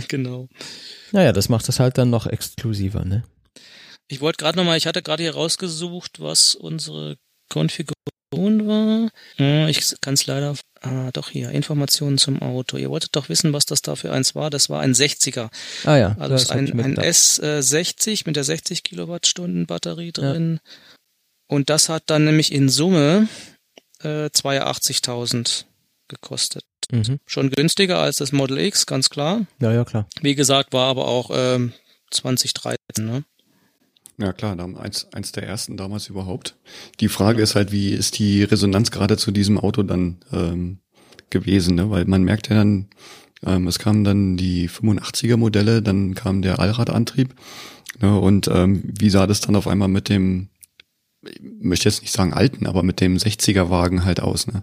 genau. 0.08 0.48
Naja, 1.12 1.32
das 1.32 1.48
macht 1.48 1.68
es 1.68 1.78
halt 1.78 1.98
dann 1.98 2.10
noch 2.10 2.26
exklusiver, 2.26 3.04
ne? 3.04 3.22
Ich 4.08 4.20
wollte 4.20 4.38
gerade 4.38 4.58
nochmal, 4.58 4.76
ich 4.76 4.86
hatte 4.86 5.02
gerade 5.02 5.22
hier 5.22 5.34
rausgesucht, 5.34 6.20
was 6.20 6.54
unsere 6.54 7.16
Konfiguration 7.48 8.66
war. 8.66 9.68
Ich 9.68 9.94
kann 10.00 10.14
es 10.14 10.26
leider 10.26 10.54
Ah, 10.84 11.10
doch 11.12 11.30
hier, 11.30 11.50
Informationen 11.50 12.18
zum 12.18 12.42
Auto. 12.42 12.76
Ihr 12.76 12.90
wolltet 12.90 13.16
doch 13.16 13.30
wissen, 13.30 13.54
was 13.54 13.64
das 13.64 13.80
da 13.80 13.96
für 13.96 14.12
eins 14.12 14.34
war. 14.34 14.50
Das 14.50 14.68
war 14.68 14.80
ein 14.80 14.92
60er. 14.92 15.50
Ah 15.84 15.96
ja. 15.96 16.16
Also 16.18 16.34
ist 16.34 16.52
ein, 16.52 16.78
ein 16.78 16.96
S60 16.96 18.24
mit 18.26 18.36
der 18.36 18.44
60 18.44 18.82
Kilowattstunden 18.82 19.66
Batterie 19.66 20.12
drin. 20.12 20.60
Ja. 20.62 20.70
Und 21.46 21.70
das 21.70 21.88
hat 21.88 22.04
dann 22.06 22.24
nämlich 22.24 22.52
in 22.52 22.68
Summe 22.68 23.28
äh, 24.02 24.26
82.000 24.26 25.64
gekostet. 26.08 26.64
Mhm. 26.90 27.18
Schon 27.24 27.50
günstiger 27.50 27.98
als 27.98 28.18
das 28.18 28.32
Model 28.32 28.58
X, 28.58 28.84
ganz 28.84 29.08
klar. 29.08 29.46
Ja, 29.60 29.72
ja, 29.72 29.84
klar. 29.84 30.06
Wie 30.20 30.34
gesagt, 30.34 30.74
war 30.74 30.88
aber 30.88 31.08
auch 31.08 31.30
ähm, 31.32 31.72
2013, 32.10 32.76
ne? 32.98 33.24
Ja 34.16 34.32
klar, 34.32 34.56
eins, 34.78 35.08
eins 35.12 35.32
der 35.32 35.44
ersten 35.44 35.76
damals 35.76 36.08
überhaupt. 36.08 36.56
Die 37.00 37.08
Frage 37.08 37.42
ist 37.42 37.56
halt, 37.56 37.72
wie 37.72 37.90
ist 37.90 38.18
die 38.18 38.44
Resonanz 38.44 38.90
gerade 38.90 39.16
zu 39.16 39.32
diesem 39.32 39.58
Auto 39.58 39.82
dann 39.82 40.18
ähm, 40.32 40.78
gewesen, 41.30 41.74
ne? 41.74 41.90
Weil 41.90 42.04
man 42.04 42.22
merkt 42.22 42.48
ja 42.48 42.56
dann, 42.56 42.86
ähm, 43.44 43.66
es 43.66 43.78
kamen 43.78 44.04
dann 44.04 44.36
die 44.36 44.68
85er 44.68 45.36
Modelle, 45.36 45.82
dann 45.82 46.14
kam 46.14 46.42
der 46.42 46.60
Allradantrieb. 46.60 47.34
Ne? 48.00 48.18
Und 48.18 48.48
ähm, 48.48 48.82
wie 48.84 49.10
sah 49.10 49.26
das 49.26 49.40
dann 49.40 49.56
auf 49.56 49.66
einmal 49.66 49.88
mit 49.88 50.08
dem, 50.08 50.48
ich 51.22 51.40
möchte 51.40 51.88
jetzt 51.88 52.02
nicht 52.02 52.12
sagen 52.12 52.32
alten, 52.32 52.66
aber 52.66 52.82
mit 52.82 53.00
dem 53.00 53.16
60er 53.16 53.68
Wagen 53.70 54.04
halt 54.04 54.20
aus, 54.20 54.46
ne? 54.46 54.62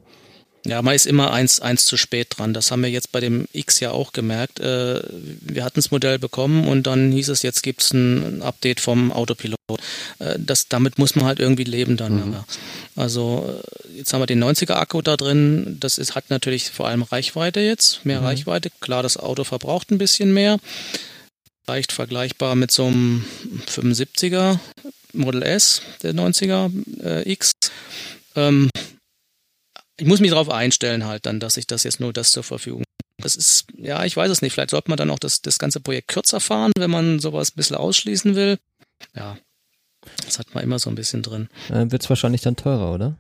Ja, 0.64 0.82
man 0.84 0.94
ist 0.94 1.08
immer 1.08 1.32
eins, 1.32 1.60
eins 1.60 1.86
zu 1.86 1.98
spät 1.98 2.38
dran. 2.38 2.54
Das 2.54 2.70
haben 2.70 2.84
wir 2.84 2.90
jetzt 2.90 3.12
bei 3.12 3.20
dem 3.20 3.48
X 3.52 3.80
ja 3.80 3.92
auch 3.92 4.14
gemerkt. 4.14 4.60
Äh, 4.60 5.02
wir 5.10 5.64
hatten 5.64 5.76
das 5.76 5.90
Modell 5.90 6.20
bekommen 6.20 6.68
und 6.68 6.86
dann 6.86 7.12
hieß 7.12 7.30
es, 7.30 7.42
jetzt 7.42 7.64
gibt's 7.64 7.94
ein 7.94 8.44
Update 8.44 8.80
vom 8.80 9.12
Autopilot. 9.12 9.58
Äh, 10.20 10.38
das, 10.38 10.68
damit 10.68 11.00
muss 11.00 11.16
man 11.16 11.26
halt 11.26 11.40
irgendwie 11.40 11.64
leben 11.64 11.98
dann. 11.98 12.30
Mhm. 12.30 12.36
Also 12.96 13.60
äh, 13.90 13.98
jetzt 13.98 14.14
haben 14.14 14.22
wir 14.22 14.28
den 14.28 14.44
90er 14.44 14.74
Akku 14.74 15.02
da 15.02 15.18
drin. 15.18 15.78
Das 15.80 15.98
ist, 15.98 16.14
hat 16.14 16.30
natürlich 16.30 16.70
vor 16.70 16.88
allem 16.88 17.02
Reichweite 17.02 17.60
jetzt, 17.60 18.06
mehr 18.06 18.20
mhm. 18.20 18.28
Reichweite. 18.28 18.70
Klar, 18.82 19.02
das 19.02 19.18
Auto 19.18 19.44
verbraucht 19.44 19.90
ein 19.90 19.98
bisschen 19.98 20.32
mehr. 20.32 20.60
Leicht 21.66 21.92
vergleichbar 21.92 22.56
mit 22.56 22.70
so 22.72 22.86
einem 22.86 23.26
75er 23.68 24.60
Model 25.14 25.42
S, 25.42 25.82
der 26.04 26.14
90er 26.14 26.72
äh, 27.04 27.32
X. 27.32 27.52
Ähm, 28.36 28.70
ich 30.02 30.08
muss 30.08 30.20
mich 30.20 30.32
darauf 30.32 30.50
einstellen 30.50 31.06
halt 31.06 31.28
dann, 31.28 31.40
dass 31.40 31.58
ich 31.58 31.68
das 31.68 31.84
jetzt 31.84 32.00
nur 32.00 32.12
das 32.12 32.32
zur 32.32 32.44
Verfügung 32.44 32.84
das 33.18 33.36
ist, 33.36 33.66
ja, 33.78 34.04
ich 34.04 34.18
weiß 34.18 34.32
es 34.32 34.42
nicht. 34.42 34.54
Vielleicht 34.54 34.72
sollte 34.72 34.90
man 34.90 34.98
dann 34.98 35.12
auch 35.12 35.20
das, 35.20 35.44
das 35.44 35.60
ganze 35.60 35.80
Projekt 35.80 36.08
kürzer 36.08 36.40
fahren, 36.40 36.72
wenn 36.76 36.90
man 36.90 37.20
sowas 37.20 37.52
ein 37.52 37.56
bisschen 37.56 37.76
ausschließen 37.76 38.34
will. 38.34 38.58
Ja, 39.16 39.38
das 40.26 40.40
hat 40.40 40.56
man 40.56 40.64
immer 40.64 40.80
so 40.80 40.90
ein 40.90 40.96
bisschen 40.96 41.22
drin. 41.22 41.48
Dann 41.70 41.92
wird 41.92 42.02
es 42.02 42.10
wahrscheinlich 42.10 42.42
dann 42.42 42.56
teurer, 42.56 42.92
oder? 42.92 43.18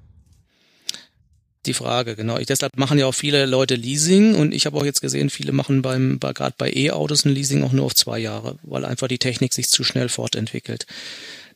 Die 1.67 1.75
Frage, 1.75 2.15
genau. 2.15 2.39
Ich, 2.39 2.47
deshalb 2.47 2.77
machen 2.77 2.97
ja 2.97 3.05
auch 3.05 3.13
viele 3.13 3.45
Leute 3.45 3.75
Leasing 3.75 4.33
und 4.33 4.51
ich 4.51 4.65
habe 4.65 4.75
auch 4.77 4.85
jetzt 4.85 5.01
gesehen, 5.01 5.29
viele 5.29 5.51
machen 5.51 5.83
beim, 5.83 6.17
bei, 6.17 6.33
gerade 6.33 6.55
bei 6.57 6.71
E-Autos 6.73 7.23
ein 7.23 7.33
Leasing 7.35 7.63
auch 7.63 7.71
nur 7.71 7.85
auf 7.85 7.93
zwei 7.93 8.17
Jahre, 8.17 8.57
weil 8.63 8.83
einfach 8.83 9.07
die 9.07 9.19
Technik 9.19 9.53
sich 9.53 9.69
zu 9.69 9.83
schnell 9.83 10.09
fortentwickelt. 10.09 10.87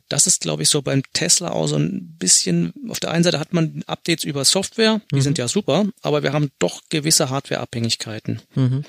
Das 0.09 0.27
ist, 0.27 0.41
glaube 0.41 0.63
ich, 0.63 0.69
so 0.69 0.81
beim 0.81 1.01
Tesla 1.13 1.49
auch 1.51 1.67
so 1.67 1.77
ein 1.77 2.15
bisschen, 2.19 2.73
auf 2.89 2.99
der 2.99 3.11
einen 3.11 3.23
Seite 3.23 3.39
hat 3.39 3.53
man 3.53 3.83
Updates 3.87 4.23
über 4.23 4.45
Software, 4.45 5.01
die 5.11 5.15
mhm. 5.15 5.21
sind 5.21 5.37
ja 5.37 5.47
super, 5.47 5.85
aber 6.01 6.21
wir 6.21 6.31
haben 6.31 6.51
doch 6.59 6.81
gewisse 6.89 7.29
Hardwareabhängigkeiten. 7.29 8.41
Mhm. 8.53 8.83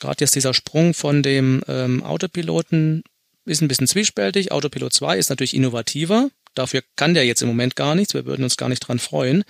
Gerade 0.00 0.20
jetzt 0.20 0.34
dieser 0.34 0.54
Sprung 0.54 0.92
von 0.92 1.22
dem 1.22 1.62
ähm, 1.68 2.02
Autopiloten 2.02 3.04
ist 3.44 3.62
ein 3.62 3.68
bisschen 3.68 3.86
zwiespältig. 3.86 4.52
Autopilot 4.52 4.92
2 4.92 5.16
ist 5.16 5.30
natürlich 5.30 5.54
innovativer. 5.54 6.30
Dafür 6.54 6.82
kann 6.96 7.14
der 7.14 7.24
jetzt 7.24 7.42
im 7.42 7.48
Moment 7.48 7.76
gar 7.76 7.94
nichts. 7.94 8.12
Wir 8.12 8.26
würden 8.26 8.42
uns 8.42 8.56
gar 8.56 8.68
nicht 8.68 8.80
dran 8.80 8.98
freuen. 8.98 9.44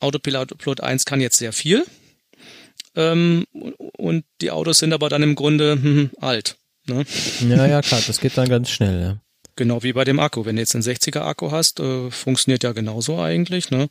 Autopilot 0.00 0.80
1 0.80 1.04
kann 1.04 1.20
jetzt 1.20 1.38
sehr 1.38 1.52
viel. 1.52 1.84
Ähm, 2.94 3.44
und 3.52 4.24
die 4.40 4.50
Autos 4.50 4.78
sind 4.78 4.92
aber 4.92 5.08
dann 5.08 5.22
im 5.22 5.34
Grunde 5.34 5.72
hm, 5.72 6.10
alt. 6.20 6.56
Ne? 6.86 7.04
Ja, 7.48 7.66
ja, 7.66 7.82
klar, 7.82 8.00
das 8.06 8.20
geht 8.20 8.36
dann 8.36 8.48
ganz 8.48 8.70
schnell, 8.70 9.00
ja. 9.00 9.20
Genau 9.58 9.82
wie 9.82 9.92
bei 9.92 10.04
dem 10.04 10.20
Akku. 10.20 10.44
Wenn 10.44 10.54
du 10.54 10.62
jetzt 10.62 10.76
einen 10.76 10.84
60er 10.84 11.22
Akku 11.22 11.50
hast, 11.50 11.80
äh, 11.80 12.12
funktioniert 12.12 12.62
ja 12.62 12.70
genauso 12.70 13.18
eigentlich. 13.18 13.72
Ne? 13.72 13.88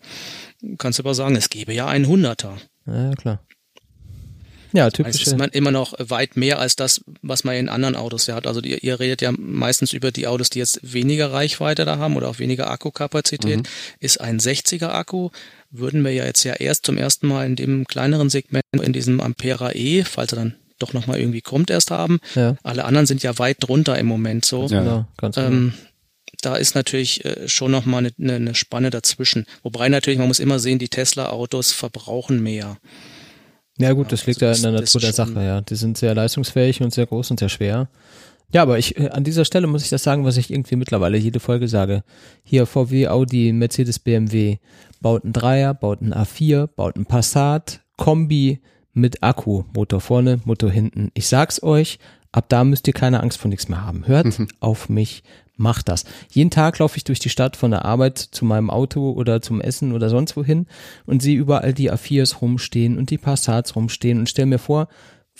Kannst 0.78 0.98
du 0.98 1.04
aber 1.04 1.14
sagen, 1.14 1.36
es 1.36 1.50
gäbe 1.50 1.74
ja 1.74 1.88
einen 1.88 2.06
100er. 2.06 2.54
Ja, 2.86 3.12
klar. 3.16 3.42
Ja, 4.72 4.90
typisch. 4.90 5.18
Das 5.18 5.28
ist 5.28 5.38
man 5.38 5.50
immer 5.50 5.72
noch 5.72 5.94
weit 6.00 6.38
mehr 6.38 6.60
als 6.60 6.78
das, 6.78 7.04
was 7.22 7.44
man 7.44 7.56
in 7.56 7.68
anderen 7.68 7.98
Autos 7.98 8.28
ja 8.28 8.36
hat. 8.36 8.48
Also 8.48 8.62
ihr, 8.62 8.82
ihr 8.82 8.98
redet 9.02 9.22
ja 9.22 9.34
meistens 9.38 9.92
über 9.92 10.12
die 10.12 10.28
Autos, 10.28 10.50
die 10.50 10.60
jetzt 10.60 10.80
weniger 10.84 11.34
Reichweite 11.34 11.84
da 11.84 11.98
haben 11.98 12.16
oder 12.16 12.30
auch 12.30 12.40
weniger 12.40 12.70
Akkukapazität. 12.70 13.58
Mhm. 13.58 13.64
Ist 14.00 14.22
ein 14.22 14.40
60er 14.40 14.88
Akku, 14.88 15.32
würden 15.70 16.06
wir 16.06 16.12
ja 16.14 16.26
jetzt 16.26 16.46
ja 16.46 16.54
erst 16.54 16.86
zum 16.86 16.98
ersten 16.98 17.28
Mal 17.28 17.46
in 17.46 17.58
dem 17.58 17.88
kleineren 17.88 18.30
Segment, 18.30 18.64
in 18.72 18.94
diesem 18.94 19.20
Ampera 19.20 19.74
E, 19.74 20.06
falls 20.06 20.32
er 20.32 20.38
dann 20.38 20.56
doch 20.80 20.94
nochmal 20.94 21.20
irgendwie 21.20 21.42
kommt, 21.42 21.70
erst 21.70 21.92
haben. 21.92 22.20
Ja. 22.36 22.56
Alle 22.64 22.86
anderen 22.86 23.06
sind 23.06 23.24
ja 23.24 23.38
weit 23.40 23.58
drunter 23.60 23.98
im 23.98 24.06
Moment 24.06 24.46
so. 24.46 24.68
Ja, 24.68 24.80
genau, 24.80 25.06
ganz 25.18 25.36
genau. 25.36 25.48
Ähm, 25.48 25.74
da 26.42 26.56
ist 26.56 26.76
natürlich 26.76 27.26
äh, 27.26 27.48
schon 27.48 27.72
nochmal 27.72 28.00
eine, 28.00 28.12
eine, 28.20 28.34
eine 28.34 28.56
Spanne 28.56 28.90
dazwischen. 28.90 29.46
Wobei 29.64 29.90
natürlich, 29.90 30.20
man 30.20 30.28
muss 30.28 30.40
immer 30.40 30.60
sehen, 30.60 30.80
die 30.80 30.90
Tesla-Autos 30.90 31.72
verbrauchen 31.72 32.42
mehr. 32.44 32.78
Ja 33.78 33.94
gut, 33.94 34.12
das 34.12 34.22
ja, 34.22 34.28
liegt 34.28 34.44
also 34.44 34.64
ja 34.64 34.70
in 34.70 34.74
der 34.74 34.82
Natur 34.82 35.02
der 35.02 35.14
Sache, 35.14 35.44
ja. 35.44 35.62
Die 35.62 35.76
sind 35.76 35.98
sehr 35.98 36.16
leistungsfähig 36.16 36.82
und 36.82 36.94
sehr 36.94 37.06
groß 37.06 37.32
und 37.32 37.40
sehr 37.40 37.50
schwer. 37.50 37.90
Ja, 38.52 38.62
aber 38.62 38.80
ich 38.80 38.98
äh, 38.98 39.10
an 39.10 39.24
dieser 39.24 39.46
Stelle 39.46 39.68
muss 39.68 39.84
ich 39.84 39.90
das 39.90 40.04
sagen, 40.04 40.26
was 40.26 40.38
ich 40.38 40.52
irgendwie 40.52 40.76
mittlerweile 40.76 41.18
jede 41.18 41.40
Folge 41.40 41.68
sage. 41.68 42.04
Hier 42.44 42.66
VW, 42.66 43.08
Audi, 43.08 43.52
Mercedes, 43.52 44.00
BMW 44.00 44.58
baut 45.02 45.26
ein 45.26 45.34
Dreier, 45.34 45.74
baut 45.74 46.02
ein 46.02 46.14
A4, 46.14 46.68
baut 46.68 46.96
ein 46.96 47.06
Passat, 47.06 47.82
Kombi 47.98 48.62
mit 48.98 49.24
Akku, 49.24 49.64
Motor 49.74 50.02
vorne, 50.02 50.40
Motor 50.44 50.72
hinten. 50.72 51.12
Ich 51.14 51.28
sag's 51.28 51.62
euch, 51.64 52.00
ab 52.32 52.46
da 52.50 52.64
müsst 52.64 52.88
ihr 52.88 52.94
keine 52.94 53.22
Angst 53.22 53.40
vor 53.40 53.50
nichts 53.50 53.70
mehr 53.70 53.86
haben. 53.86 54.08
Hört 54.08 54.40
mhm. 54.40 54.48
auf 54.60 54.90
mich, 54.90 55.24
mach 55.56 55.82
das. 55.82 56.06
Jeden 56.32 56.50
Tag 56.50 56.80
laufe 56.80 56.98
ich 56.98 57.04
durch 57.04 57.20
die 57.20 57.30
Stadt 57.30 57.56
von 57.56 57.72
der 57.72 57.86
Arbeit 57.86 58.18
zu 58.18 58.46
meinem 58.46 58.70
Auto 58.70 59.12
oder 59.12 59.42
zum 59.42 59.62
Essen 59.62 59.94
oder 59.94 60.10
sonst 60.10 60.36
wohin 60.36 60.68
und 61.06 61.22
sehe 61.22 61.38
überall 61.38 61.74
die 61.74 61.92
A4s 61.92 62.40
rumstehen 62.42 62.98
und 62.98 63.10
die 63.10 63.18
Passats 63.18 63.76
rumstehen 63.76 64.20
und 64.20 64.30
stell 64.30 64.46
mir 64.46 64.60
vor, 64.60 64.88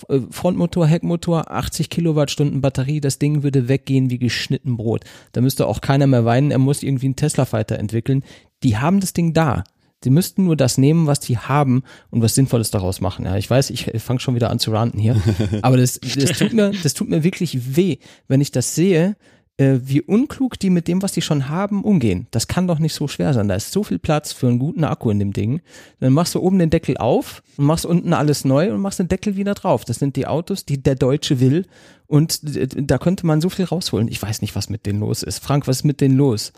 äh, 0.10 0.20
Frontmotor, 0.30 0.88
Heckmotor, 0.88 1.52
80 1.52 1.90
Kilowattstunden 1.90 2.62
Batterie, 2.62 3.02
das 3.02 3.20
Ding 3.20 3.44
würde 3.44 3.68
weggehen 3.68 4.10
wie 4.10 4.20
geschnitten 4.20 4.78
Brot. 4.78 5.04
Da 5.32 5.42
müsste 5.42 5.68
auch 5.68 5.82
keiner 5.82 6.08
mehr 6.08 6.26
weinen, 6.26 6.52
er 6.52 6.60
muss 6.60 6.84
irgendwie 6.84 7.08
einen 7.08 7.16
Tesla 7.16 7.46
Fighter 7.46 7.80
entwickeln. 7.80 8.24
Die 8.64 8.78
haben 8.78 9.00
das 9.00 9.14
Ding 9.14 9.34
da. 9.34 9.64
Sie 10.04 10.10
müssten 10.12 10.46
nur 10.46 10.56
das 10.56 10.78
nehmen, 10.78 11.08
was 11.08 11.20
die 11.20 11.38
haben 11.38 11.84
und 12.12 12.22
was 12.22 12.36
Sinnvolles 12.36 12.70
daraus 12.70 13.02
machen. 13.02 13.26
Ja, 13.26 13.36
ich 13.36 13.50
weiß, 13.50 13.72
ich 13.72 13.86
fange 14.02 14.20
schon 14.20 14.36
wieder 14.36 14.52
an 14.52 14.60
zu 14.60 14.72
ranten 14.72 15.00
hier, 15.00 15.20
aber 15.64 15.78
das, 15.78 16.00
das 16.00 16.38
tut 16.38 16.54
mir, 16.54 16.72
das 16.84 16.94
tut 16.94 17.10
mir 17.10 17.24
wirklich 17.24 17.76
weh, 17.76 17.98
wenn 18.28 18.42
ich 18.42 18.52
das 18.52 18.76
sehe, 18.76 19.16
äh, 19.58 19.80
wie 19.82 20.02
unklug 20.02 20.60
die 20.60 20.70
mit 20.70 20.88
dem, 20.88 21.02
was 21.02 21.14
die 21.14 21.22
schon 21.24 21.50
haben, 21.50 21.84
umgehen. 21.84 22.28
Das 22.30 22.48
kann 22.48 22.68
doch 22.68 22.78
nicht 22.78 22.94
so 22.94 23.08
schwer 23.08 23.34
sein. 23.34 23.48
Da 23.48 23.56
ist 23.56 23.72
so 23.72 23.84
viel 23.84 23.98
Platz 23.98 24.32
für 24.32 24.48
einen 24.48 24.60
guten 24.60 24.84
Akku 24.84 25.10
in 25.10 25.18
dem 25.18 25.34
Ding. 25.34 25.62
Dann 26.00 26.14
machst 26.14 26.36
du 26.36 26.42
oben 26.42 26.60
den 26.60 26.70
Deckel 26.70 26.98
auf 26.98 27.42
und 27.58 27.66
machst 27.66 27.86
unten 27.86 28.14
alles 28.14 28.46
neu 28.46 28.72
und 28.72 28.82
machst 28.82 29.00
den 29.00 29.08
Deckel 29.08 29.36
wieder 29.36 29.56
drauf. 29.56 29.84
Das 29.84 29.98
sind 29.98 30.16
die 30.16 30.28
Autos, 30.28 30.66
die 30.66 30.82
der 30.82 30.96
Deutsche 30.96 31.40
will. 31.40 31.66
Und 32.06 32.42
da 32.44 33.00
könnte 33.00 33.26
man 33.26 33.42
so 33.42 33.50
viel 33.50 33.66
rausholen. 33.66 34.08
Ich 34.08 34.22
weiß 34.22 34.42
nicht, 34.42 34.56
was 34.56 34.70
mit 34.70 34.86
denen 34.86 35.00
los 35.00 35.24
ist. 35.24 35.40
Frank, 35.40 35.68
was 35.68 35.78
ist 35.78 35.84
mit 35.86 36.02
denen 36.02 36.18
los? 36.18 36.54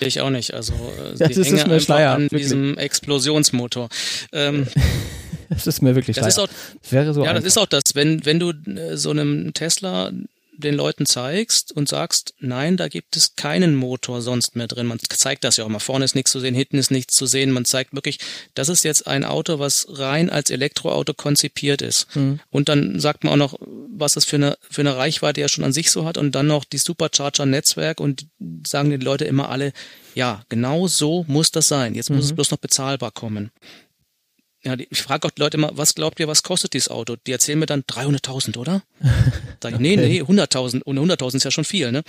Ich 0.00 0.20
auch 0.20 0.30
nicht. 0.30 0.54
Also 0.54 0.72
äh, 0.74 1.14
das 1.18 1.36
ist 1.36 1.50
hängen 1.50 1.68
mir 1.68 1.80
Schleier, 1.80 2.12
an 2.12 2.22
wirklich. 2.22 2.42
diesem 2.42 2.78
Explosionsmotor. 2.78 3.88
Ähm, 4.32 4.66
das 5.48 5.66
ist 5.66 5.82
mir 5.82 5.94
wirklich 5.94 6.16
das 6.16 6.26
Ist 6.28 6.38
auch, 6.38 6.48
wäre 6.90 7.12
so 7.14 7.22
ja, 7.22 7.30
einfach. 7.30 7.42
das 7.42 7.52
ist 7.52 7.58
auch 7.58 7.66
das. 7.66 7.82
Wenn 7.94 8.24
wenn 8.24 8.38
du 8.38 8.50
äh, 8.50 8.96
so 8.96 9.10
einem 9.10 9.52
Tesla 9.54 10.10
den 10.58 10.74
Leuten 10.74 11.06
zeigst 11.06 11.72
und 11.72 11.88
sagst, 11.88 12.34
nein, 12.40 12.76
da 12.76 12.88
gibt 12.88 13.16
es 13.16 13.36
keinen 13.36 13.74
Motor 13.74 14.20
sonst 14.22 14.56
mehr 14.56 14.66
drin. 14.66 14.86
Man 14.86 14.98
zeigt 14.98 15.44
das 15.44 15.56
ja 15.56 15.64
auch 15.64 15.68
mal. 15.68 15.78
Vorne 15.78 16.04
ist 16.04 16.14
nichts 16.14 16.32
zu 16.32 16.40
sehen, 16.40 16.54
hinten 16.54 16.78
ist 16.78 16.90
nichts 16.90 17.14
zu 17.14 17.26
sehen. 17.26 17.52
Man 17.52 17.64
zeigt 17.64 17.94
wirklich, 17.94 18.18
das 18.54 18.68
ist 18.68 18.82
jetzt 18.82 19.06
ein 19.06 19.24
Auto, 19.24 19.60
was 19.60 19.86
rein 19.88 20.30
als 20.30 20.50
Elektroauto 20.50 21.14
konzipiert 21.14 21.80
ist. 21.80 22.14
Mhm. 22.16 22.40
Und 22.50 22.68
dann 22.68 22.98
sagt 22.98 23.24
man 23.24 23.34
auch 23.34 23.36
noch, 23.36 23.58
was 23.96 24.16
es 24.16 24.24
für 24.24 24.36
eine, 24.36 24.58
für 24.68 24.82
eine 24.82 24.96
Reichweite 24.96 25.40
ja 25.40 25.48
schon 25.48 25.64
an 25.64 25.72
sich 25.72 25.90
so 25.90 26.04
hat 26.04 26.18
und 26.18 26.34
dann 26.34 26.48
noch 26.48 26.64
die 26.64 26.78
Supercharger-Netzwerk 26.78 28.00
und 28.00 28.26
sagen 28.66 28.90
die 28.90 28.96
Leute 28.96 29.24
immer 29.24 29.48
alle, 29.48 29.72
ja, 30.14 30.42
genau 30.48 30.88
so 30.88 31.24
muss 31.28 31.52
das 31.52 31.68
sein. 31.68 31.94
Jetzt 31.94 32.10
muss 32.10 32.24
mhm. 32.24 32.30
es 32.30 32.34
bloß 32.34 32.50
noch 32.50 32.58
bezahlbar 32.58 33.12
kommen. 33.12 33.52
Ja, 34.68 34.76
ich 34.90 35.00
frage 35.00 35.26
auch 35.26 35.30
die 35.30 35.40
Leute 35.40 35.56
immer, 35.56 35.70
was 35.72 35.94
glaubt 35.94 36.20
ihr, 36.20 36.28
was 36.28 36.42
kostet 36.42 36.74
dieses 36.74 36.90
Auto? 36.90 37.16
Die 37.26 37.32
erzählen 37.32 37.58
mir 37.58 37.64
dann 37.64 37.84
300.000, 37.84 38.58
oder? 38.58 38.82
Sag 39.62 39.72
ich, 39.72 39.78
nee, 39.78 39.94
okay. 39.94 40.22
nee, 40.28 40.42
100.000. 40.42 40.82
Und 40.82 40.98
100.000 40.98 41.36
ist 41.36 41.44
ja 41.44 41.50
schon 41.50 41.64
viel, 41.64 41.90
ne? 41.90 42.02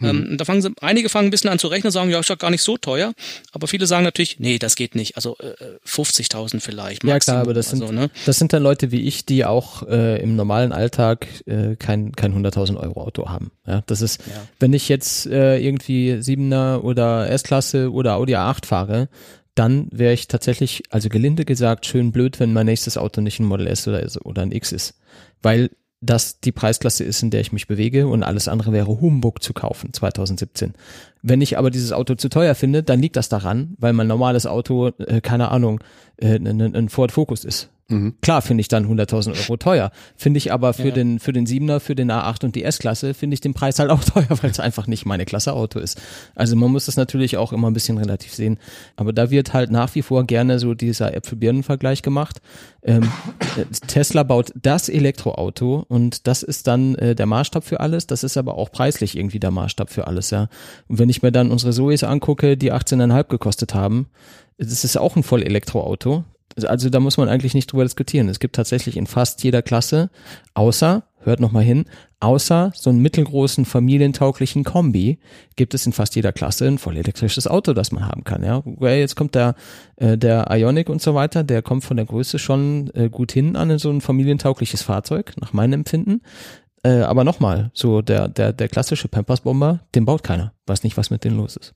Mhm. 0.00 0.08
Ähm, 0.08 0.38
da 0.38 0.44
fangen 0.44 0.60
sie, 0.60 0.72
einige 0.80 1.08
fangen 1.08 1.28
ein 1.28 1.30
bisschen 1.30 1.50
an 1.50 1.60
zu 1.60 1.68
rechnen, 1.68 1.92
sagen, 1.92 2.10
ja, 2.10 2.18
ist 2.18 2.28
doch 2.28 2.36
gar 2.36 2.50
nicht 2.50 2.64
so 2.64 2.76
teuer. 2.76 3.12
Aber 3.52 3.68
viele 3.68 3.86
sagen 3.86 4.02
natürlich, 4.02 4.40
nee, 4.40 4.58
das 4.58 4.74
geht 4.74 4.96
nicht. 4.96 5.14
Also 5.14 5.36
äh, 5.38 5.54
50.000 5.86 6.58
vielleicht. 6.60 7.04
Maximum. 7.04 7.08
Ja, 7.08 7.18
klar, 7.20 7.40
aber 7.42 7.54
das 7.54 7.70
sind, 7.70 7.82
also, 7.82 7.94
ne? 7.94 8.10
das 8.26 8.38
sind 8.40 8.52
dann 8.52 8.64
Leute 8.64 8.90
wie 8.90 9.02
ich, 9.02 9.24
die 9.24 9.44
auch 9.44 9.86
äh, 9.86 10.20
im 10.20 10.34
normalen 10.34 10.72
Alltag 10.72 11.28
äh, 11.46 11.76
kein, 11.76 12.10
kein 12.10 12.34
100.000 12.34 12.76
Euro 12.76 13.02
Auto 13.02 13.28
haben. 13.28 13.52
Ja, 13.68 13.84
das 13.86 14.02
ist, 14.02 14.20
ja. 14.26 14.48
wenn 14.58 14.72
ich 14.72 14.88
jetzt 14.88 15.26
äh, 15.26 15.58
irgendwie 15.58 16.14
7er 16.14 16.80
oder 16.80 17.30
S-Klasse 17.30 17.92
oder 17.92 18.16
Audi 18.16 18.34
A8 18.34 18.66
fahre, 18.66 19.08
dann 19.54 19.88
wäre 19.90 20.12
ich 20.12 20.28
tatsächlich, 20.28 20.84
also 20.90 21.08
gelinde 21.08 21.44
gesagt, 21.44 21.86
schön 21.86 22.12
blöd, 22.12 22.40
wenn 22.40 22.52
mein 22.52 22.66
nächstes 22.66 22.96
Auto 22.96 23.20
nicht 23.20 23.40
ein 23.40 23.46
Model 23.46 23.66
S 23.66 23.86
oder, 23.88 24.06
oder 24.24 24.42
ein 24.42 24.52
X 24.52 24.72
ist. 24.72 24.98
Weil 25.42 25.70
das 26.00 26.40
die 26.40 26.52
Preisklasse 26.52 27.04
ist, 27.04 27.22
in 27.22 27.30
der 27.30 27.42
ich 27.42 27.52
mich 27.52 27.66
bewege 27.66 28.06
und 28.06 28.22
alles 28.22 28.48
andere 28.48 28.72
wäre 28.72 29.00
Humbug 29.00 29.42
zu 29.42 29.52
kaufen 29.52 29.92
2017. 29.92 30.72
Wenn 31.22 31.42
ich 31.42 31.58
aber 31.58 31.70
dieses 31.70 31.92
Auto 31.92 32.14
zu 32.14 32.30
teuer 32.30 32.54
finde, 32.54 32.82
dann 32.82 33.00
liegt 33.00 33.16
das 33.16 33.28
daran, 33.28 33.74
weil 33.78 33.92
mein 33.92 34.06
normales 34.06 34.46
Auto, 34.46 34.88
äh, 34.98 35.20
keine 35.20 35.50
Ahnung, 35.50 35.80
äh, 36.16 36.36
ein, 36.36 36.74
ein 36.74 36.88
Ford 36.88 37.12
Focus 37.12 37.44
ist. 37.44 37.68
Mhm. 37.90 38.14
Klar 38.22 38.40
finde 38.40 38.60
ich 38.60 38.68
dann 38.68 38.86
100.000 38.86 39.36
Euro 39.42 39.56
teuer. 39.56 39.90
Finde 40.16 40.38
ich 40.38 40.52
aber 40.52 40.72
für 40.72 40.88
ja. 40.88 40.94
den 40.94 41.18
für 41.18 41.32
den 41.32 41.46
Siebener, 41.46 41.80
für 41.80 41.94
den 41.94 42.10
A8 42.10 42.44
und 42.44 42.54
die 42.54 42.62
S-Klasse 42.62 43.14
finde 43.14 43.34
ich 43.34 43.40
den 43.40 43.52
Preis 43.52 43.78
halt 43.78 43.90
auch 43.90 44.04
teuer, 44.04 44.28
weil 44.40 44.50
es 44.50 44.60
einfach 44.60 44.86
nicht 44.86 45.06
meine 45.06 45.24
Klasse 45.24 45.52
Auto 45.52 45.78
ist. 45.78 46.00
Also 46.34 46.56
man 46.56 46.70
muss 46.70 46.86
das 46.86 46.96
natürlich 46.96 47.36
auch 47.36 47.52
immer 47.52 47.68
ein 47.68 47.74
bisschen 47.74 47.98
relativ 47.98 48.32
sehen. 48.32 48.58
Aber 48.96 49.12
da 49.12 49.30
wird 49.30 49.52
halt 49.52 49.70
nach 49.70 49.94
wie 49.94 50.02
vor 50.02 50.24
gerne 50.24 50.58
so 50.58 50.74
dieser 50.74 51.14
Äpfel-Birnen-Vergleich 51.14 52.02
gemacht. 52.02 52.40
Ähm, 52.82 53.10
Tesla 53.88 54.22
baut 54.22 54.52
das 54.54 54.88
Elektroauto 54.88 55.84
und 55.88 56.26
das 56.26 56.42
ist 56.42 56.66
dann 56.66 56.94
äh, 56.94 57.14
der 57.14 57.26
Maßstab 57.26 57.64
für 57.64 57.80
alles. 57.80 58.06
Das 58.06 58.24
ist 58.24 58.36
aber 58.36 58.56
auch 58.56 58.70
preislich 58.70 59.16
irgendwie 59.16 59.40
der 59.40 59.50
Maßstab 59.50 59.90
für 59.90 60.06
alles, 60.06 60.30
ja. 60.30 60.48
Und 60.88 60.98
wenn 60.98 61.08
ich 61.08 61.22
mir 61.22 61.32
dann 61.32 61.50
unsere 61.50 61.72
Zoes 61.72 62.04
angucke, 62.04 62.56
die 62.56 62.72
18,5 62.72 63.24
gekostet 63.24 63.74
haben, 63.74 64.08
das 64.58 64.84
ist 64.84 64.96
auch 64.96 65.16
ein 65.16 65.22
Voll-Elektroauto 65.22 66.24
also 66.64 66.90
da 66.90 67.00
muss 67.00 67.16
man 67.16 67.28
eigentlich 67.28 67.54
nicht 67.54 67.72
drüber 67.72 67.84
diskutieren. 67.84 68.28
Es 68.28 68.40
gibt 68.40 68.56
tatsächlich 68.56 68.96
in 68.96 69.06
fast 69.06 69.42
jeder 69.42 69.62
Klasse, 69.62 70.10
außer, 70.54 71.04
hört 71.22 71.40
nochmal 71.40 71.64
hin, 71.64 71.84
außer 72.20 72.72
so 72.74 72.90
einen 72.90 73.00
mittelgroßen 73.00 73.64
familientauglichen 73.64 74.64
Kombi, 74.64 75.18
gibt 75.56 75.74
es 75.74 75.86
in 75.86 75.92
fast 75.92 76.16
jeder 76.16 76.32
Klasse 76.32 76.66
ein 76.66 76.78
voll 76.78 76.96
elektrisches 76.96 77.46
Auto, 77.46 77.72
das 77.72 77.92
man 77.92 78.06
haben 78.06 78.24
kann. 78.24 78.42
Ja, 78.42 78.62
jetzt 78.90 79.16
kommt 79.16 79.34
der, 79.34 79.54
äh, 79.96 80.16
der 80.16 80.48
Ionic 80.50 80.88
und 80.88 81.02
so 81.02 81.14
weiter, 81.14 81.44
der 81.44 81.62
kommt 81.62 81.84
von 81.84 81.96
der 81.96 82.06
Größe 82.06 82.38
schon 82.38 82.90
äh, 82.94 83.08
gut 83.08 83.32
hin 83.32 83.56
an 83.56 83.78
so 83.78 83.90
ein 83.90 84.00
familientaugliches 84.00 84.82
Fahrzeug, 84.82 85.34
nach 85.40 85.52
meinem 85.52 85.80
Empfinden. 85.80 86.22
Äh, 86.82 87.00
aber 87.00 87.24
nochmal, 87.24 87.70
so 87.74 88.00
der, 88.00 88.28
der, 88.28 88.52
der 88.52 88.68
klassische 88.68 89.08
Pampers-Bomber, 89.08 89.80
den 89.94 90.06
baut 90.06 90.22
keiner. 90.22 90.54
Weiß 90.66 90.82
nicht, 90.82 90.96
was 90.96 91.10
mit 91.10 91.24
denen 91.24 91.36
los 91.36 91.56
ist. 91.56 91.74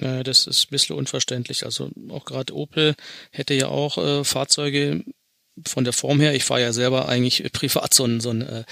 Ja, 0.00 0.22
das 0.22 0.46
ist 0.46 0.66
ein 0.66 0.70
bisschen 0.70 0.96
unverständlich. 0.96 1.64
Also 1.64 1.90
auch 2.10 2.24
gerade 2.24 2.54
Opel 2.54 2.94
hätte 3.30 3.54
ja 3.54 3.68
auch 3.68 3.98
äh, 3.98 4.24
Fahrzeuge 4.24 5.04
von 5.66 5.84
der 5.84 5.94
Form 5.94 6.20
her, 6.20 6.34
ich 6.34 6.44
fahre 6.44 6.60
ja 6.60 6.72
selber 6.72 7.08
eigentlich 7.08 7.44
privat 7.52 7.94
so 7.94 8.04
ein, 8.04 8.20
so 8.20 8.30
ein 8.30 8.42
äh, 8.42 8.64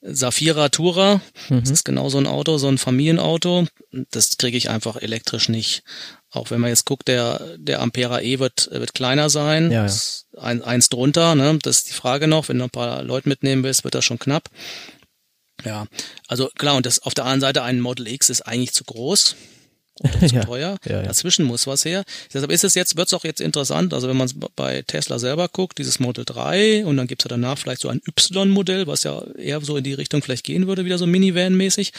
Safira 0.00 0.70
Tourer. 0.70 1.20
Mhm. 1.48 1.60
Das 1.60 1.70
ist 1.70 1.84
genau 1.84 2.08
so 2.08 2.18
ein 2.18 2.26
Auto, 2.26 2.58
so 2.58 2.68
ein 2.68 2.78
Familienauto. 2.78 3.66
Das 4.10 4.36
kriege 4.38 4.56
ich 4.56 4.70
einfach 4.70 4.96
elektrisch 4.96 5.48
nicht. 5.48 5.84
Auch 6.30 6.50
wenn 6.50 6.60
man 6.60 6.70
jetzt 6.70 6.86
guckt, 6.86 7.08
der, 7.08 7.56
der 7.58 7.80
Ampera 7.80 8.20
E 8.20 8.38
wird, 8.38 8.70
wird 8.72 8.94
kleiner 8.94 9.30
sein. 9.30 9.70
Ja, 9.70 9.86
ja. 9.86 9.92
Ein, 10.38 10.62
eins 10.62 10.88
drunter, 10.88 11.34
ne? 11.34 11.58
Das 11.62 11.78
ist 11.78 11.90
die 11.90 11.94
Frage 11.94 12.26
noch. 12.26 12.48
Wenn 12.48 12.58
du 12.58 12.64
ein 12.64 12.70
paar 12.70 13.02
Leute 13.02 13.28
mitnehmen 13.28 13.62
willst, 13.62 13.84
wird 13.84 13.94
das 13.94 14.04
schon 14.04 14.18
knapp. 14.18 14.48
Ja, 15.64 15.86
also 16.26 16.48
klar, 16.58 16.74
und 16.74 16.86
das 16.86 17.00
auf 17.00 17.14
der 17.14 17.24
anderen 17.24 17.42
Seite 17.42 17.62
ein 17.62 17.80
Model 17.80 18.08
X 18.08 18.30
ist 18.30 18.42
eigentlich 18.42 18.72
zu 18.72 18.84
groß. 18.84 19.36
Zu 19.96 20.26
ja, 20.34 20.44
teuer. 20.44 20.76
Ja, 20.84 20.92
ja. 20.96 21.02
Dazwischen 21.02 21.44
muss 21.44 21.66
was 21.66 21.84
her. 21.84 22.04
Deshalb 22.32 22.50
ist 22.50 22.64
es 22.64 22.74
jetzt, 22.74 22.96
wird 22.96 23.08
es 23.08 23.14
auch 23.14 23.24
jetzt 23.24 23.40
interessant, 23.40 23.94
also 23.94 24.08
wenn 24.08 24.16
man 24.16 24.26
es 24.26 24.34
bei 24.56 24.82
Tesla 24.82 25.18
selber 25.18 25.48
guckt, 25.48 25.78
dieses 25.78 26.00
Model 26.00 26.24
3 26.24 26.86
und 26.86 26.96
dann 26.96 27.06
gibt's 27.06 27.24
ja 27.24 27.28
danach 27.28 27.58
vielleicht 27.58 27.82
so 27.82 27.88
ein 27.88 28.00
Y-Modell, 28.06 28.86
was 28.86 29.04
ja 29.04 29.22
eher 29.36 29.60
so 29.60 29.76
in 29.76 29.84
die 29.84 29.94
Richtung 29.94 30.22
vielleicht 30.22 30.44
gehen 30.44 30.66
würde, 30.66 30.84
wieder 30.84 30.98
so 30.98 31.06
Minivan-mäßig 31.06 31.92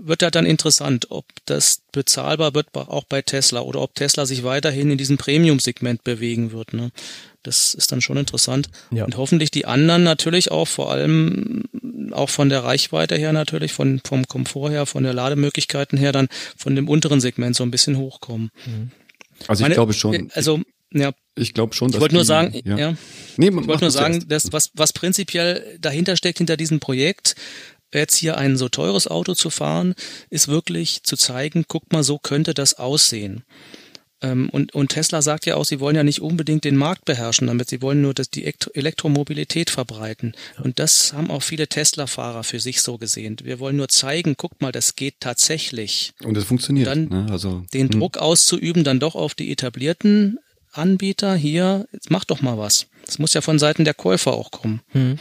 wird 0.00 0.22
ja 0.22 0.30
dann 0.30 0.46
interessant, 0.46 1.10
ob 1.10 1.24
das 1.46 1.82
bezahlbar 1.92 2.54
wird 2.54 2.68
auch 2.74 3.04
bei 3.04 3.22
Tesla 3.22 3.60
oder 3.60 3.80
ob 3.80 3.94
Tesla 3.94 4.26
sich 4.26 4.44
weiterhin 4.44 4.90
in 4.90 4.98
diesem 4.98 5.18
Premium-Segment 5.18 6.04
bewegen 6.04 6.52
wird. 6.52 6.72
Ne? 6.72 6.90
Das 7.48 7.72
ist 7.72 7.90
dann 7.92 8.02
schon 8.02 8.18
interessant. 8.18 8.68
Ja. 8.90 9.06
Und 9.06 9.16
hoffentlich 9.16 9.50
die 9.50 9.64
anderen 9.64 10.02
natürlich 10.02 10.50
auch 10.50 10.68
vor 10.68 10.92
allem 10.92 11.64
auch 12.12 12.28
von 12.28 12.50
der 12.50 12.62
Reichweite 12.62 13.16
her 13.16 13.32
natürlich, 13.32 13.72
von, 13.72 14.02
vom 14.04 14.28
Komfort 14.28 14.70
her, 14.70 14.84
von 14.84 15.02
der 15.02 15.14
Lademöglichkeiten 15.14 15.98
her, 15.98 16.12
dann 16.12 16.28
von 16.58 16.76
dem 16.76 16.88
unteren 16.88 17.22
Segment 17.22 17.56
so 17.56 17.64
ein 17.64 17.70
bisschen 17.70 17.96
hochkommen. 17.96 18.50
Mhm. 18.66 18.90
Also 19.46 19.60
ich 19.60 19.64
Meine, 19.64 19.74
glaube 19.74 19.94
schon. 19.94 20.12
Äh, 20.12 20.28
also 20.34 20.60
ja. 20.92 21.12
Ich 21.36 21.54
glaube 21.54 21.74
schon. 21.74 21.88
Ich 21.88 22.00
wollte 22.00 22.14
nur 22.14 22.26
sagen, 22.26 22.60
ja. 22.64 22.76
ja. 22.76 22.94
Nee, 23.38 23.48
ich 23.48 23.66
wollte 23.66 23.84
nur 23.84 23.90
sagen, 23.90 24.28
dass 24.28 24.52
was 24.52 24.70
was 24.74 24.92
prinzipiell 24.92 25.78
dahinter 25.80 26.16
steckt 26.16 26.38
hinter 26.38 26.58
diesem 26.58 26.80
Projekt, 26.80 27.34
jetzt 27.94 28.16
hier 28.16 28.36
ein 28.36 28.58
so 28.58 28.68
teures 28.68 29.06
Auto 29.08 29.34
zu 29.34 29.48
fahren, 29.48 29.94
ist 30.28 30.48
wirklich 30.48 31.02
zu 31.02 31.16
zeigen, 31.16 31.64
guck 31.66 31.92
mal, 31.92 32.02
so 32.02 32.18
könnte 32.18 32.52
das 32.52 32.74
aussehen. 32.74 33.44
Ähm, 34.20 34.48
und, 34.50 34.74
und 34.74 34.88
Tesla 34.88 35.22
sagt 35.22 35.46
ja 35.46 35.56
auch, 35.56 35.64
sie 35.64 35.80
wollen 35.80 35.96
ja 35.96 36.02
nicht 36.02 36.20
unbedingt 36.20 36.64
den 36.64 36.76
Markt 36.76 37.04
beherrschen, 37.04 37.46
damit 37.46 37.68
sie 37.68 37.82
wollen 37.82 38.02
nur 38.02 38.14
dass 38.14 38.30
die 38.30 38.52
Elektromobilität 38.74 39.70
verbreiten. 39.70 40.34
Und 40.62 40.78
das 40.78 41.12
haben 41.12 41.30
auch 41.30 41.42
viele 41.42 41.68
Tesla-Fahrer 41.68 42.44
für 42.44 42.60
sich 42.60 42.82
so 42.82 42.98
gesehen. 42.98 43.36
Wir 43.42 43.60
wollen 43.60 43.76
nur 43.76 43.88
zeigen, 43.88 44.36
guck 44.36 44.60
mal, 44.60 44.72
das 44.72 44.96
geht 44.96 45.14
tatsächlich. 45.20 46.12
Und 46.24 46.36
es 46.36 46.44
funktioniert. 46.44 46.88
Und 46.88 47.10
dann 47.10 47.26
ne? 47.26 47.32
also, 47.32 47.64
den. 47.72 47.88
Hm. 47.88 48.00
Druck 48.00 48.18
auszuüben, 48.18 48.84
dann 48.84 49.00
doch 49.00 49.14
auf 49.14 49.34
die 49.34 49.50
etablierten 49.50 50.38
Anbieter 50.72 51.34
hier, 51.34 51.86
mach 52.08 52.24
doch 52.24 52.42
mal 52.42 52.58
was. 52.58 52.86
Das 53.06 53.18
muss 53.18 53.34
ja 53.34 53.40
von 53.40 53.58
Seiten 53.58 53.84
der 53.84 53.94
Käufer 53.94 54.34
auch 54.34 54.50
kommen. 54.50 54.82
Hm. 54.88 55.18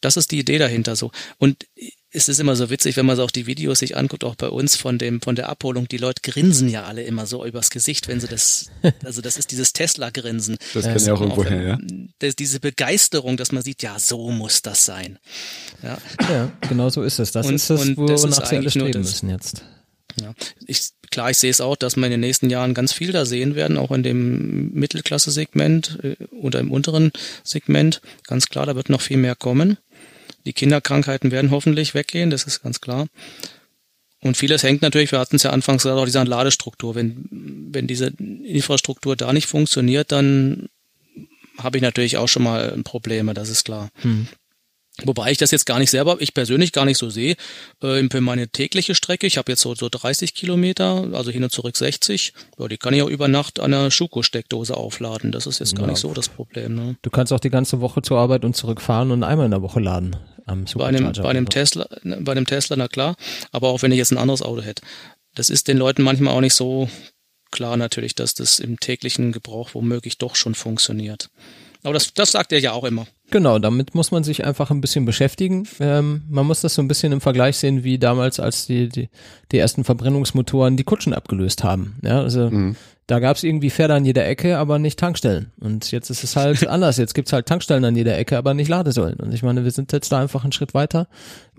Das 0.00 0.16
ist 0.16 0.30
die 0.30 0.38
Idee 0.38 0.58
dahinter 0.58 0.96
so. 0.96 1.10
Und 1.38 1.66
es 2.12 2.28
ist 2.28 2.40
immer 2.40 2.56
so 2.56 2.70
witzig, 2.70 2.96
wenn 2.96 3.06
man 3.06 3.16
so 3.16 3.22
auch 3.22 3.30
die 3.30 3.46
Videos 3.46 3.78
sich 3.78 3.96
anguckt, 3.96 4.24
auch 4.24 4.34
bei 4.34 4.48
uns 4.48 4.76
von 4.76 4.98
dem, 4.98 5.20
von 5.20 5.36
der 5.36 5.48
Abholung. 5.48 5.86
Die 5.86 5.96
Leute 5.96 6.22
grinsen 6.22 6.68
ja 6.68 6.84
alle 6.84 7.02
immer 7.02 7.26
so 7.26 7.44
übers 7.44 7.70
Gesicht, 7.70 8.08
wenn 8.08 8.20
sie 8.20 8.26
das, 8.26 8.70
also 9.04 9.20
das 9.20 9.36
ist 9.36 9.52
dieses 9.52 9.72
Tesla-Grinsen. 9.72 10.58
Das 10.74 10.84
kennen 10.84 11.04
ja 11.04 11.14
auch 11.14 11.20
irgendwo 11.20 11.44
her, 11.44 11.62
ja. 11.62 11.78
Das, 12.18 12.34
diese 12.34 12.58
Begeisterung, 12.58 13.36
dass 13.36 13.52
man 13.52 13.62
sieht, 13.62 13.82
ja, 13.82 13.98
so 13.98 14.30
muss 14.30 14.62
das 14.62 14.84
sein. 14.84 15.18
Ja, 15.82 15.98
ja 16.28 16.52
genau 16.68 16.88
so 16.88 17.02
ist 17.02 17.20
es. 17.20 17.30
Das 17.30 17.46
und, 17.46 17.54
ist 17.54 17.70
es, 17.70 17.96
wo 17.96 18.06
das 18.06 18.24
nach 18.24 18.46
sie 18.46 18.56
alle 18.56 18.70
streben 18.70 19.00
müssen 19.00 19.30
jetzt. 19.30 19.62
Ja, 20.20 20.34
ich, 20.66 20.90
klar, 21.12 21.30
ich 21.30 21.38
sehe 21.38 21.50
es 21.50 21.60
auch, 21.60 21.76
dass 21.76 21.96
wir 21.96 22.04
in 22.04 22.10
den 22.10 22.20
nächsten 22.20 22.50
Jahren 22.50 22.74
ganz 22.74 22.92
viel 22.92 23.12
da 23.12 23.24
sehen 23.24 23.54
werden, 23.54 23.76
auch 23.76 23.92
in 23.92 24.02
dem 24.02 24.72
Mittelklasse-Segment 24.72 25.98
äh, 26.02 26.16
oder 26.32 26.58
im 26.58 26.72
unteren 26.72 27.12
Segment. 27.44 28.00
Ganz 28.26 28.46
klar, 28.46 28.66
da 28.66 28.74
wird 28.74 28.88
noch 28.88 29.00
viel 29.00 29.18
mehr 29.18 29.36
kommen. 29.36 29.78
Die 30.46 30.52
Kinderkrankheiten 30.52 31.30
werden 31.30 31.50
hoffentlich 31.50 31.94
weggehen, 31.94 32.30
das 32.30 32.44
ist 32.44 32.62
ganz 32.62 32.80
klar. 32.80 33.06
Und 34.22 34.36
vieles 34.36 34.62
hängt 34.62 34.82
natürlich, 34.82 35.12
wir 35.12 35.18
hatten 35.18 35.36
es 35.36 35.44
ja 35.44 35.50
anfangs 35.50 35.82
gesagt, 35.82 35.98
auch 35.98 36.04
dieser 36.04 36.24
Ladestruktur. 36.24 36.94
Wenn, 36.94 37.26
wenn 37.30 37.86
diese 37.86 38.08
Infrastruktur 38.18 39.16
da 39.16 39.32
nicht 39.32 39.46
funktioniert, 39.46 40.12
dann 40.12 40.68
habe 41.58 41.78
ich 41.78 41.82
natürlich 41.82 42.16
auch 42.16 42.28
schon 42.28 42.42
mal 42.42 42.78
Probleme, 42.84 43.34
das 43.34 43.48
ist 43.48 43.64
klar. 43.64 43.88
Hm. 44.02 44.28
Wobei 45.04 45.30
ich 45.30 45.38
das 45.38 45.50
jetzt 45.50 45.66
gar 45.66 45.78
nicht 45.78 45.90
selber, 45.90 46.16
ich 46.20 46.34
persönlich 46.34 46.72
gar 46.72 46.84
nicht 46.84 46.98
so 46.98 47.10
sehe. 47.10 47.36
Äh, 47.82 48.06
für 48.10 48.20
meine 48.20 48.48
tägliche 48.48 48.94
Strecke, 48.94 49.26
ich 49.26 49.38
habe 49.38 49.52
jetzt 49.52 49.62
so, 49.62 49.74
so 49.74 49.88
30 49.88 50.34
Kilometer, 50.34 51.08
also 51.12 51.30
hin 51.30 51.44
und 51.44 51.50
zurück 51.50 51.76
60, 51.76 52.32
ja, 52.58 52.68
die 52.68 52.76
kann 52.76 52.94
ich 52.94 53.02
auch 53.02 53.08
über 53.08 53.28
Nacht 53.28 53.60
an 53.60 53.74
einer 53.74 53.90
Schuko-Steckdose 53.90 54.76
aufladen. 54.76 55.32
Das 55.32 55.46
ist 55.46 55.58
jetzt 55.58 55.74
gar 55.74 55.86
ja. 55.86 55.92
nicht 55.92 56.00
so 56.00 56.12
das 56.12 56.28
Problem. 56.28 56.74
Ne? 56.74 56.96
Du 57.02 57.10
kannst 57.10 57.32
auch 57.32 57.40
die 57.40 57.50
ganze 57.50 57.80
Woche 57.80 58.02
zur 58.02 58.18
Arbeit 58.18 58.44
und 58.44 58.56
zurückfahren 58.56 59.10
und 59.10 59.22
einmal 59.22 59.46
in 59.46 59.52
der 59.52 59.62
Woche 59.62 59.80
laden. 59.80 60.16
Am 60.46 60.64
bei 60.74 60.86
einem, 60.86 61.12
bei 61.12 61.28
einem 61.28 61.48
Tesla, 61.48 61.86
bei 62.02 62.32
einem 62.32 62.46
Tesla, 62.46 62.76
na 62.76 62.88
klar. 62.88 63.16
Aber 63.52 63.68
auch 63.68 63.82
wenn 63.82 63.92
ich 63.92 63.98
jetzt 63.98 64.10
ein 64.10 64.18
anderes 64.18 64.42
Auto 64.42 64.62
hätte. 64.62 64.82
Das 65.34 65.48
ist 65.48 65.68
den 65.68 65.76
Leuten 65.76 66.02
manchmal 66.02 66.34
auch 66.34 66.40
nicht 66.40 66.54
so 66.54 66.88
klar 67.50 67.76
natürlich, 67.76 68.14
dass 68.14 68.34
das 68.34 68.58
im 68.58 68.80
täglichen 68.80 69.32
Gebrauch 69.32 69.70
womöglich 69.74 70.18
doch 70.18 70.34
schon 70.36 70.54
funktioniert. 70.54 71.30
Aber 71.82 71.94
das, 71.94 72.12
das 72.14 72.32
sagt 72.32 72.52
er 72.52 72.60
ja 72.60 72.72
auch 72.72 72.84
immer. 72.84 73.06
Genau, 73.30 73.58
damit 73.58 73.94
muss 73.94 74.10
man 74.10 74.24
sich 74.24 74.44
einfach 74.44 74.70
ein 74.70 74.80
bisschen 74.80 75.04
beschäftigen. 75.04 75.66
Ähm, 75.78 76.22
man 76.28 76.46
muss 76.46 76.60
das 76.60 76.74
so 76.74 76.82
ein 76.82 76.88
bisschen 76.88 77.12
im 77.12 77.20
Vergleich 77.20 77.58
sehen, 77.58 77.84
wie 77.84 77.98
damals, 77.98 78.40
als 78.40 78.66
die, 78.66 78.88
die, 78.88 79.08
die 79.52 79.58
ersten 79.58 79.84
Verbrennungsmotoren 79.84 80.76
die 80.76 80.84
Kutschen 80.84 81.14
abgelöst 81.14 81.62
haben. 81.62 81.96
Ja, 82.02 82.20
also 82.20 82.50
mhm. 82.50 82.76
Da 83.10 83.18
gab 83.18 83.36
es 83.36 83.42
irgendwie 83.42 83.70
Pferde 83.70 83.94
an 83.94 84.04
jeder 84.04 84.24
Ecke, 84.24 84.56
aber 84.56 84.78
nicht 84.78 84.96
Tankstellen. 84.96 85.50
Und 85.58 85.90
jetzt 85.90 86.10
ist 86.10 86.22
es 86.22 86.36
halt 86.36 86.64
anders. 86.68 86.96
Jetzt 86.96 87.12
gibt's 87.12 87.32
halt 87.32 87.46
Tankstellen 87.46 87.84
an 87.84 87.96
jeder 87.96 88.16
Ecke, 88.16 88.38
aber 88.38 88.54
nicht 88.54 88.68
Ladesäulen. 88.68 89.18
Und 89.18 89.34
ich 89.34 89.42
meine, 89.42 89.64
wir 89.64 89.72
sind 89.72 89.90
jetzt 89.92 90.12
da 90.12 90.20
einfach 90.20 90.44
einen 90.44 90.52
Schritt 90.52 90.74
weiter. 90.74 91.08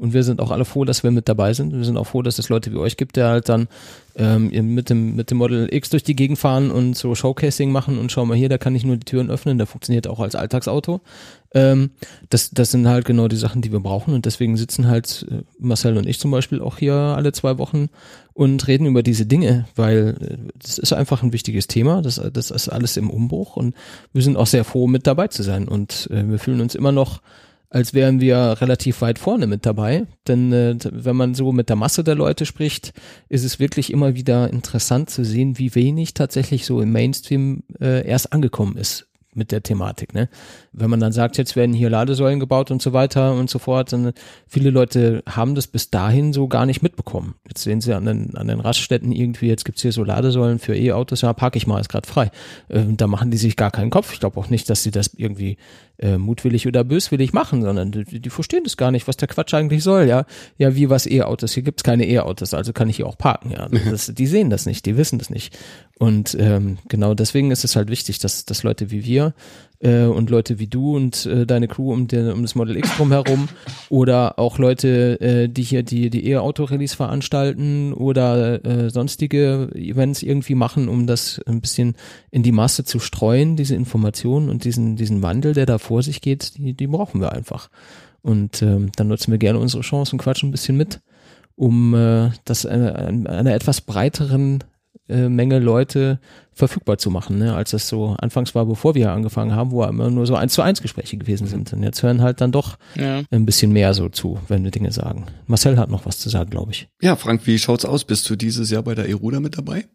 Und 0.02 0.14
wir 0.14 0.24
sind 0.24 0.41
auch 0.41 0.49
alle 0.49 0.66
froh, 0.66 0.84
dass 0.84 1.04
wir 1.04 1.12
mit 1.12 1.30
dabei 1.30 1.54
sind. 1.54 1.76
Wir 1.76 1.86
sind 1.86 1.95
auch 1.95 2.08
froh, 2.08 2.24
dass 2.24 2.39
es 2.39 2.49
Leute 2.49 2.72
wie 2.72 2.78
euch 2.78 2.97
gibt, 2.97 3.18
der 3.18 3.28
halt 3.28 3.49
dann 3.49 3.68
ähm, 4.16 4.49
mit 4.74 4.89
dem 4.89 5.16
mit 5.16 5.30
dem 5.30 5.38
Model 5.38 5.72
X 5.72 5.91
durch 5.91 6.02
die 6.02 6.16
Gegend 6.16 6.39
fahren 6.39 6.72
und 6.72 6.97
so 6.97 7.14
Showcasing 7.14 7.72
machen 7.72 7.99
und 7.99 8.12
schau 8.12 8.26
mal 8.26 8.36
hier, 8.36 8.49
da 8.49 8.58
kann 8.58 8.76
ich 8.76 8.84
nur 8.84 8.97
die 8.97 9.06
Türen 9.06 9.30
öffnen. 9.30 9.60
Der 9.60 9.68
funktioniert 9.68 10.08
auch 10.08 10.20
als 10.20 10.34
Alltagsauto. 10.34 11.02
Ähm, 11.54 11.91
das, 12.30 12.49
das 12.49 12.72
sind 12.72 12.88
halt 12.88 13.06
genau 13.06 13.28
die 13.28 13.36
Sachen, 13.36 13.62
die 13.62 13.72
wir 13.72 13.80
brauchen 13.80 14.16
und 14.16 14.26
deswegen 14.26 14.58
sitzen 14.58 14.88
halt 14.88 15.28
äh, 15.30 15.43
Marcel 15.60 15.95
und 15.97 16.08
ich 16.08 16.20
zum 16.20 16.32
Beispiel 16.32 16.62
auch 16.62 16.80
hier 16.80 16.95
alle 16.95 17.32
zwei 17.32 17.60
Wochen 17.60 17.89
und 18.34 18.68
reden 18.68 18.88
über 18.88 19.04
diese 19.04 19.28
Dinge, 19.28 19.68
weil 19.76 20.18
äh, 20.20 20.52
das 20.58 20.80
ist 20.80 20.93
einfach 20.93 21.22
ein 21.22 21.32
wichtiges 21.32 21.68
Thema. 21.68 22.02
Das, 22.02 22.20
das 22.34 22.49
ist 22.49 22.70
alles 22.70 22.97
im 22.97 23.12
Umbruch 23.12 23.56
und 23.56 23.76
wir 24.14 24.24
sind 24.24 24.36
auch 24.36 24.47
sehr 24.47 24.64
froh, 24.64 24.88
mit 24.88 25.06
dabei 25.06 25.28
zu 25.28 25.43
sein 25.43 25.68
und 25.68 26.10
äh, 26.10 26.28
wir 26.28 26.39
fühlen 26.39 26.60
uns 26.60 26.74
immer 26.74 26.91
noch 26.91 27.22
als 27.72 27.93
wären 27.93 28.19
wir 28.19 28.57
relativ 28.59 29.01
weit 29.01 29.17
vorne 29.17 29.47
mit 29.47 29.65
dabei. 29.65 30.05
Denn 30.28 30.51
äh, 30.51 30.76
wenn 30.91 31.15
man 31.15 31.34
so 31.34 31.51
mit 31.53 31.69
der 31.69 31.78
Masse 31.78 32.03
der 32.03 32.15
Leute 32.15 32.45
spricht, 32.45 32.93
ist 33.30 33.45
es 33.45 33.59
wirklich 33.59 33.91
immer 33.91 34.13
wieder 34.13 34.49
interessant 34.51 35.09
zu 35.09 35.24
sehen, 35.24 35.57
wie 35.57 35.74
wenig 35.74 36.13
tatsächlich 36.13 36.65
so 36.65 36.82
im 36.82 36.91
Mainstream 36.91 37.63
äh, 37.80 38.05
erst 38.05 38.34
angekommen 38.34 38.76
ist 38.76 39.07
mit 39.34 39.51
der 39.51 39.63
Thematik. 39.63 40.13
Ne? 40.13 40.30
Wenn 40.74 40.89
man 40.89 40.99
dann 40.99 41.13
sagt, 41.13 41.38
jetzt 41.38 41.55
werden 41.55 41.74
hier 41.74 41.89
Ladesäulen 41.89 42.39
gebaut 42.39 42.72
und 42.72 42.82
so 42.82 42.91
weiter 42.93 43.34
und 43.34 43.49
so 43.49 43.59
fort, 43.59 43.93
dann 43.93 44.11
viele 44.47 44.69
Leute 44.69 45.24
haben 45.26 45.55
das 45.55 45.67
bis 45.67 45.89
dahin 45.89 46.34
so 46.34 46.47
gar 46.47 46.65
nicht 46.65 46.82
mitbekommen. 46.82 47.36
Jetzt 47.47 47.63
sehen 47.63 47.82
sie 47.82 47.93
an 47.93 48.05
den, 48.05 48.36
an 48.36 48.47
den 48.47 48.59
Raststätten 48.59 49.11
irgendwie, 49.11 49.47
jetzt 49.47 49.63
gibt's 49.63 49.82
hier 49.82 49.93
so 49.93 50.03
Ladesäulen 50.03 50.59
für 50.59 50.76
E-Autos, 50.76 51.22
ja, 51.22 51.32
parke 51.34 51.57
ich 51.57 51.67
mal, 51.67 51.80
ist 51.80 51.89
gerade 51.89 52.07
frei. 52.07 52.32
Äh, 52.67 52.84
da 52.97 53.07
machen 53.07 53.32
die 53.32 53.38
sich 53.38 53.55
gar 53.55 53.72
keinen 53.72 53.89
Kopf. 53.89 54.11
Ich 54.13 54.19
glaube 54.19 54.39
auch 54.39 54.49
nicht, 54.49 54.69
dass 54.69 54.84
sie 54.84 54.91
das 54.91 55.13
irgendwie 55.13 55.57
äh, 56.02 56.18
mutwillig 56.18 56.68
oder 56.68 56.84
böswillig 56.84 57.34
machen, 57.34 57.62
sondern 57.62 57.91
die, 57.91 58.20
die 58.20 58.30
verstehen 58.30 58.64
das 58.64 58.78
gar 58.78 58.91
nicht, 58.91 59.08
was 59.08 59.18
der 59.18 59.28
Quatsch 59.28 59.54
eigentlich 59.54 59.84
soll, 59.84 60.08
ja. 60.08 60.26
Ja, 60.58 60.76
wie 60.76 60.89
was 60.89 61.06
E-Autos? 61.06 61.54
Hier 61.54 61.64
gibt's 61.64 61.84
keine 61.84 62.08
E-Autos, 62.08 62.54
also 62.54 62.74
kann 62.74 62.89
ich 62.89 62.97
hier 62.97 63.08
auch 63.08 63.18
parken, 63.18 63.52
ja. 63.52 63.68
Das, 63.89 64.08
die 64.08 64.28
sehen 64.28 64.49
das 64.49 64.66
nicht, 64.66 64.86
die 64.86 64.97
wissen 64.97 65.20
das 65.20 65.30
nicht. 65.30 65.58
Und 65.99 66.36
ähm, 66.39 66.78
genau 66.88 67.14
deswegen 67.14 67.52
ist 67.52 67.64
es 67.64 67.76
halt 67.76 67.89
wichtig, 67.89 68.20
dass, 68.20 68.45
dass 68.45 68.64
Leute 68.64 68.91
wie 68.91 69.06
wir 69.06 69.34
äh, 69.82 70.05
und 70.05 70.29
Leute 70.29 70.59
wie 70.59 70.67
du 70.67 70.95
und 70.95 71.25
äh, 71.25 71.45
deine 71.45 71.67
Crew 71.67 71.91
um, 71.91 72.07
den, 72.07 72.32
um 72.32 72.41
das 72.41 72.55
Model 72.55 72.77
X 72.77 72.95
drumherum 72.97 73.49
oder 73.89 74.39
auch 74.39 74.57
Leute, 74.57 75.19
äh, 75.19 75.47
die 75.47 75.63
hier 75.63 75.84
die 75.84 76.09
die 76.09 76.27
E-Auto-Release 76.29 76.95
veranstalten 76.95 77.93
oder 77.93 78.63
äh, 78.65 78.89
sonstige 78.89 79.69
Events 79.73 80.23
irgendwie 80.23 80.55
machen, 80.55 80.88
um 80.88 81.07
das 81.07 81.41
ein 81.45 81.61
bisschen 81.61 81.95
in 82.29 82.43
die 82.43 82.51
Masse 82.51 82.84
zu 82.84 82.99
streuen, 82.99 83.55
diese 83.55 83.75
Informationen 83.75 84.49
und 84.49 84.63
diesen 84.63 84.95
diesen 84.95 85.21
Wandel, 85.21 85.53
der 85.53 85.65
da 85.65 85.77
vor 85.77 86.03
sich 86.03 86.21
geht, 86.21 86.57
die 86.57 86.73
die 86.73 86.88
brauchen 86.88 87.21
wir 87.21 87.32
einfach. 87.32 87.69
Und 88.21 88.61
ähm, 88.61 88.91
dann 88.95 89.07
nutzen 89.07 89.32
wir 89.32 89.39
gerne 89.39 89.59
unsere 89.59 89.82
Chance 89.82 90.13
und 90.13 90.19
quatschen 90.19 90.49
ein 90.49 90.51
bisschen 90.51 90.77
mit, 90.77 91.01
um 91.55 91.95
äh, 91.95 92.29
das 92.45 92.65
einer, 92.65 92.95
einer 92.95 93.53
etwas 93.55 93.82
breiteren 93.82 94.63
äh, 95.12 95.30
Menge 95.30 95.59
Leute 95.59 96.20
verfügbar 96.53 96.97
zu 96.97 97.09
machen, 97.09 97.38
ne? 97.38 97.55
als 97.55 97.72
das 97.72 97.88
so 97.88 98.16
anfangs 98.20 98.53
war, 98.55 98.66
bevor 98.66 98.93
wir 98.95 99.12
angefangen 99.12 99.55
haben, 99.55 99.72
wo 99.72 99.84
immer 99.84 100.09
nur 100.09 100.26
so 100.26 100.36
eins 100.36 100.53
zu 100.53 100.62
eins 100.62 100.82
Gespräche 100.82 101.18
gewesen 101.18 101.47
sind. 101.47 101.72
Und 101.74 101.84
jetzt 101.84 102.03
hören 102.03 102.22
halt 102.22 102.41
dann 102.41 102.51
doch 102.51 102.78
ja. 102.95 103.22
ein 103.32 103.45
bisschen 103.45 103.72
mehr 103.72 103.93
so 103.93 104.09
zu, 104.09 104.39
wenn 104.47 104.64
wir 104.64 104.72
Dinge 104.72 104.91
sagen. 104.91 105.28
Marcel 105.47 105.78
hat 105.78 105.89
noch 105.89 106.05
was 106.05 106.20
zu 106.20 106.30
sagen, 106.30 106.49
glaube 106.49 106.72
ich. 106.72 106.88
Ja, 107.01 107.16
Frank, 107.16 107.47
wie 107.47 107.57
schaut's 107.57 107.86
aus? 107.86 108.03
Bist 108.03 108.30
du 108.30 108.36
dieses 108.36 108.70
Jahr 108.70 108.84
bei 108.84 108.95
der 108.95 109.07
Eruda 109.07 109.39
mit 109.39 109.57
dabei? 109.57 109.86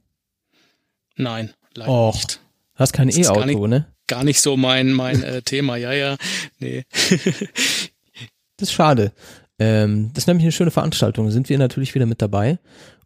Nein, 1.17 1.51
leider 1.75 1.91
Och, 1.91 2.15
nicht. 2.15 2.41
Hast 2.75 2.93
kein 2.93 3.09
E-Auto, 3.09 3.67
ne? 3.67 3.87
Gar 4.07 4.25
nicht 4.25 4.41
so 4.41 4.57
mein 4.57 4.93
mein 4.93 5.23
äh, 5.23 5.43
Thema. 5.43 5.77
Ja, 5.77 5.93
ja, 5.93 6.17
nee. 6.59 6.85
das 8.57 8.69
ist 8.69 8.73
schade. 8.73 9.13
Ähm, 9.59 10.11
das 10.13 10.25
ist 10.25 10.29
nämlich 10.29 10.45
eine 10.45 10.53
schöne 10.53 10.71
Veranstaltung. 10.71 11.31
Sind 11.31 11.49
wir 11.49 11.59
natürlich 11.59 11.95
wieder 11.95 12.07
mit 12.07 12.21
dabei. 12.21 12.59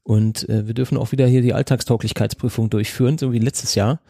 Und 0.03 0.49
äh, 0.49 0.67
wir 0.67 0.75
dürfen 0.75 0.97
auch 0.97 1.13
wieder 1.13 1.27
hier 1.27 1.43
die 1.43 1.53
Alltagstauglichkeitsprüfung 1.53 2.71
durchführen, 2.71 3.19
so 3.19 3.33
wie 3.33 3.39
letztes 3.39 3.75
Jahr. 3.75 4.01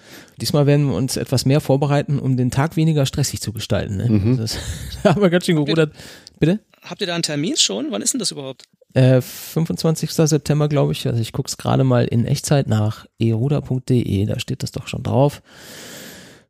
Diesmal 0.41 0.67
werden 0.67 0.89
wir 0.89 0.95
uns 0.95 1.17
etwas 1.17 1.45
mehr 1.47 1.61
vorbereiten, 1.61 2.19
um 2.19 2.37
den 2.37 2.51
Tag 2.51 2.77
weniger 2.77 3.07
stressig 3.07 3.41
zu 3.41 3.53
gestalten. 3.53 3.97
Ne? 3.97 4.09
Mhm. 4.09 4.37
Das, 4.37 4.57
da 5.03 5.15
haben 5.15 5.23
wir 5.23 5.31
ganz 5.31 5.47
schön 5.47 5.57
gerudert. 5.57 5.93
Bitte? 6.39 6.61
Habt 6.83 7.01
ihr 7.01 7.07
da 7.07 7.15
einen 7.15 7.23
Termin 7.23 7.57
schon? 7.57 7.89
Wann 7.91 8.03
ist 8.03 8.15
denn 8.15 8.21
das 8.21 8.31
überhaupt? 8.31 8.65
Äh, 8.95 9.21
25. 9.21 10.11
September, 10.11 10.69
glaube 10.69 10.93
ich. 10.93 11.07
Also 11.07 11.21
ich 11.21 11.33
gucke 11.33 11.49
es 11.49 11.57
gerade 11.57 11.85
mal 11.85 12.07
in 12.07 12.25
Echtzeit 12.25 12.67
nach 12.67 13.07
eruda.de, 13.19 14.27
da 14.27 14.39
steht 14.41 14.63
das 14.63 14.73
doch 14.73 14.89
schon 14.89 15.03
drauf, 15.03 15.43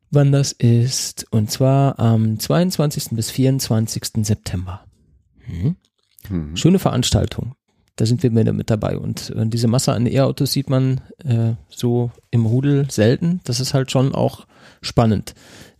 wann 0.09 0.31
das 0.31 0.51
ist. 0.51 1.25
Und 1.31 1.51
zwar 1.51 1.99
am 1.99 2.39
22. 2.39 3.09
bis 3.11 3.29
24. 3.31 4.25
September. 4.25 4.85
Mhm. 5.47 5.75
Mhm. 6.29 6.55
Schöne 6.55 6.79
Veranstaltung. 6.79 7.55
Da 7.95 8.05
sind 8.05 8.23
wir 8.23 8.31
mit 8.31 8.69
dabei. 8.69 8.97
Und 8.97 9.31
äh, 9.35 9.45
diese 9.47 9.67
Masse 9.67 9.93
an 9.93 10.07
E-Autos 10.07 10.53
sieht 10.53 10.69
man 10.69 11.01
äh, 11.23 11.53
so 11.69 12.11
im 12.31 12.45
Rudel 12.45 12.89
selten. 12.89 13.41
Das 13.43 13.59
ist 13.59 13.73
halt 13.73 13.91
schon 13.91 14.15
auch 14.15 14.45
spannend 14.81 15.33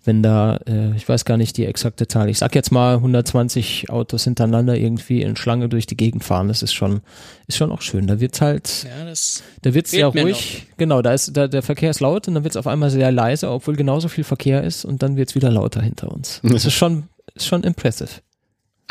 wenn 0.04 0.24
da, 0.24 0.60
äh, 0.68 0.96
ich 0.96 1.08
weiß 1.08 1.26
gar 1.26 1.38
nicht 1.38 1.58
die 1.58 1.66
exakte 1.66 2.08
Zahl, 2.08 2.30
ich 2.30 2.40
sag 2.40 2.56
jetzt 2.56 2.72
mal 2.72 2.96
120 2.96 3.90
Autos 3.90 4.24
hintereinander 4.24 4.76
irgendwie 4.76 5.22
in 5.22 5.36
Schlange 5.36 5.70
durch 5.70 5.86
die 5.86 5.98
Gegend 5.98 6.24
fahren, 6.24 6.48
das 6.48 6.64
ist 6.64 6.74
schon, 6.74 7.02
ist 7.48 7.58
schon 7.58 7.72
auch 7.72 7.82
schön. 7.82 8.08
Da 8.08 8.20
wird's 8.20 8.42
halt, 8.42 8.84
ja, 8.84 9.06
das 9.06 9.44
da 9.62 9.74
wird's 9.74 9.92
ja 9.92 10.08
ruhig, 10.08 10.68
genau, 10.78 11.02
da 11.02 11.14
ist, 11.14 11.36
da, 11.38 11.48
der 11.48 11.62
Verkehr 11.62 11.92
ist 11.92 12.00
laut 12.00 12.28
und 12.28 12.34
dann 12.34 12.44
wird's 12.44 12.58
auf 12.58 12.68
einmal 12.68 12.90
sehr 12.90 13.12
leise, 13.12 13.50
obwohl 13.52 13.76
genauso 13.76 14.08
viel 14.08 14.24
Verkehr 14.24 14.64
ist 14.64 14.86
und 14.86 15.04
dann 15.04 15.18
wird's 15.18 15.36
wieder 15.36 15.52
lauter 15.52 15.82
hinter 15.82 16.12
uns. 16.12 16.42
Das 16.52 16.66
ist 16.66 16.74
schon, 16.74 17.06
ist 17.34 17.48
schon 17.48 17.64
impressive. 17.64 18.10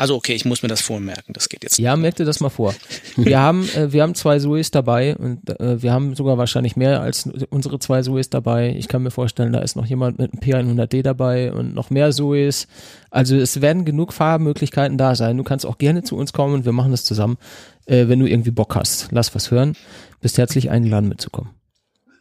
Also 0.01 0.15
okay, 0.15 0.33
ich 0.33 0.45
muss 0.45 0.63
mir 0.63 0.67
das 0.67 0.81
vormerken, 0.81 1.31
das 1.31 1.47
geht 1.47 1.61
jetzt. 1.61 1.77
Ja, 1.77 1.95
merk 1.95 2.15
dir 2.15 2.25
das 2.25 2.39
mal 2.39 2.49
vor. 2.49 2.73
Wir 3.17 3.39
haben, 3.39 3.69
äh, 3.75 3.93
wir 3.93 4.01
haben 4.01 4.15
zwei 4.15 4.39
Suez 4.39 4.71
dabei 4.71 5.15
und 5.15 5.47
äh, 5.59 5.83
wir 5.83 5.93
haben 5.93 6.15
sogar 6.15 6.39
wahrscheinlich 6.39 6.75
mehr 6.75 7.01
als 7.01 7.29
unsere 7.51 7.77
zwei 7.77 8.01
Suez 8.01 8.27
dabei. 8.29 8.73
Ich 8.75 8.87
kann 8.87 9.03
mir 9.03 9.11
vorstellen, 9.11 9.53
da 9.53 9.59
ist 9.59 9.75
noch 9.75 9.85
jemand 9.85 10.17
mit 10.17 10.31
einem 10.33 10.41
P100D 10.79 11.03
dabei 11.03 11.53
und 11.53 11.75
noch 11.75 11.91
mehr 11.91 12.13
Suez. 12.13 12.67
Also 13.11 13.35
es 13.35 13.61
werden 13.61 13.85
genug 13.85 14.11
Fahrmöglichkeiten 14.11 14.97
da 14.97 15.13
sein. 15.13 15.37
Du 15.37 15.43
kannst 15.43 15.67
auch 15.67 15.77
gerne 15.77 16.01
zu 16.01 16.15
uns 16.15 16.33
kommen 16.33 16.55
und 16.55 16.65
wir 16.65 16.71
machen 16.71 16.89
das 16.89 17.03
zusammen, 17.03 17.37
äh, 17.85 18.07
wenn 18.07 18.19
du 18.19 18.25
irgendwie 18.25 18.51
Bock 18.51 18.75
hast. 18.75 19.09
Lass 19.11 19.35
was 19.35 19.51
hören. 19.51 19.75
Bist 20.19 20.39
herzlich 20.39 20.71
eingeladen 20.71 21.09
mitzukommen. 21.09 21.60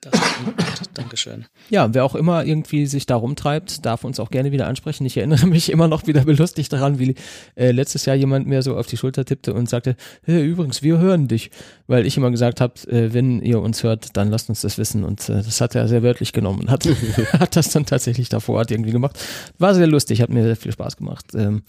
Das 0.01 0.15
ist 0.15 0.45
gut. 0.45 0.55
Dankeschön. 0.95 1.45
Ja, 1.69 1.93
wer 1.93 2.05
auch 2.05 2.15
immer 2.15 2.45
irgendwie 2.45 2.87
sich 2.87 3.05
da 3.05 3.17
rumtreibt, 3.17 3.85
darf 3.85 4.03
uns 4.05 4.19
auch 4.19 4.31
gerne 4.31 4.51
wieder 4.51 4.67
ansprechen. 4.67 5.05
Ich 5.05 5.17
erinnere 5.17 5.47
mich 5.47 5.71
immer 5.71 5.89
noch 5.89 6.07
wieder 6.07 6.25
belustigt 6.25 6.73
daran, 6.73 6.99
wie 6.99 7.15
äh, 7.55 7.71
letztes 7.71 8.07
Jahr 8.07 8.17
jemand 8.17 8.47
mir 8.47 8.63
so 8.63 8.77
auf 8.77 8.87
die 8.87 8.97
Schulter 8.97 9.25
tippte 9.27 9.53
und 9.53 9.69
sagte, 9.69 9.97
hey, 10.25 10.43
übrigens, 10.43 10.83
wir 10.83 10.99
hören 10.99 11.29
dich. 11.29 11.51
Weil 11.87 12.07
ich 12.07 12.17
immer 12.17 12.31
gesagt 12.31 12.61
habe, 12.61 12.75
äh, 12.89 13.13
wenn 13.13 13.43
ihr 13.43 13.61
uns 13.61 13.83
hört, 13.83 14.17
dann 14.17 14.31
lasst 14.31 14.49
uns 14.49 14.63
das 14.63 14.79
wissen. 14.79 15.05
Und 15.05 15.29
äh, 15.29 15.43
das 15.43 15.61
hat 15.61 15.75
er 15.75 15.87
sehr 15.87 16.03
wörtlich 16.03 16.33
genommen 16.33 16.61
und 16.61 16.71
hat, 16.71 16.87
hat 17.39 17.57
das 17.57 17.69
dann 17.71 17.85
tatsächlich 17.85 18.31
davor 18.31 18.61
hat 18.61 18.71
irgendwie 18.71 18.93
gemacht. 18.93 19.19
War 19.59 19.75
sehr 19.75 19.87
lustig, 19.87 20.23
hat 20.23 20.31
mir 20.31 20.45
sehr 20.45 20.57
viel 20.57 20.73
Spaß 20.73 20.97
gemacht. 20.97 21.27
Ähm, 21.35 21.63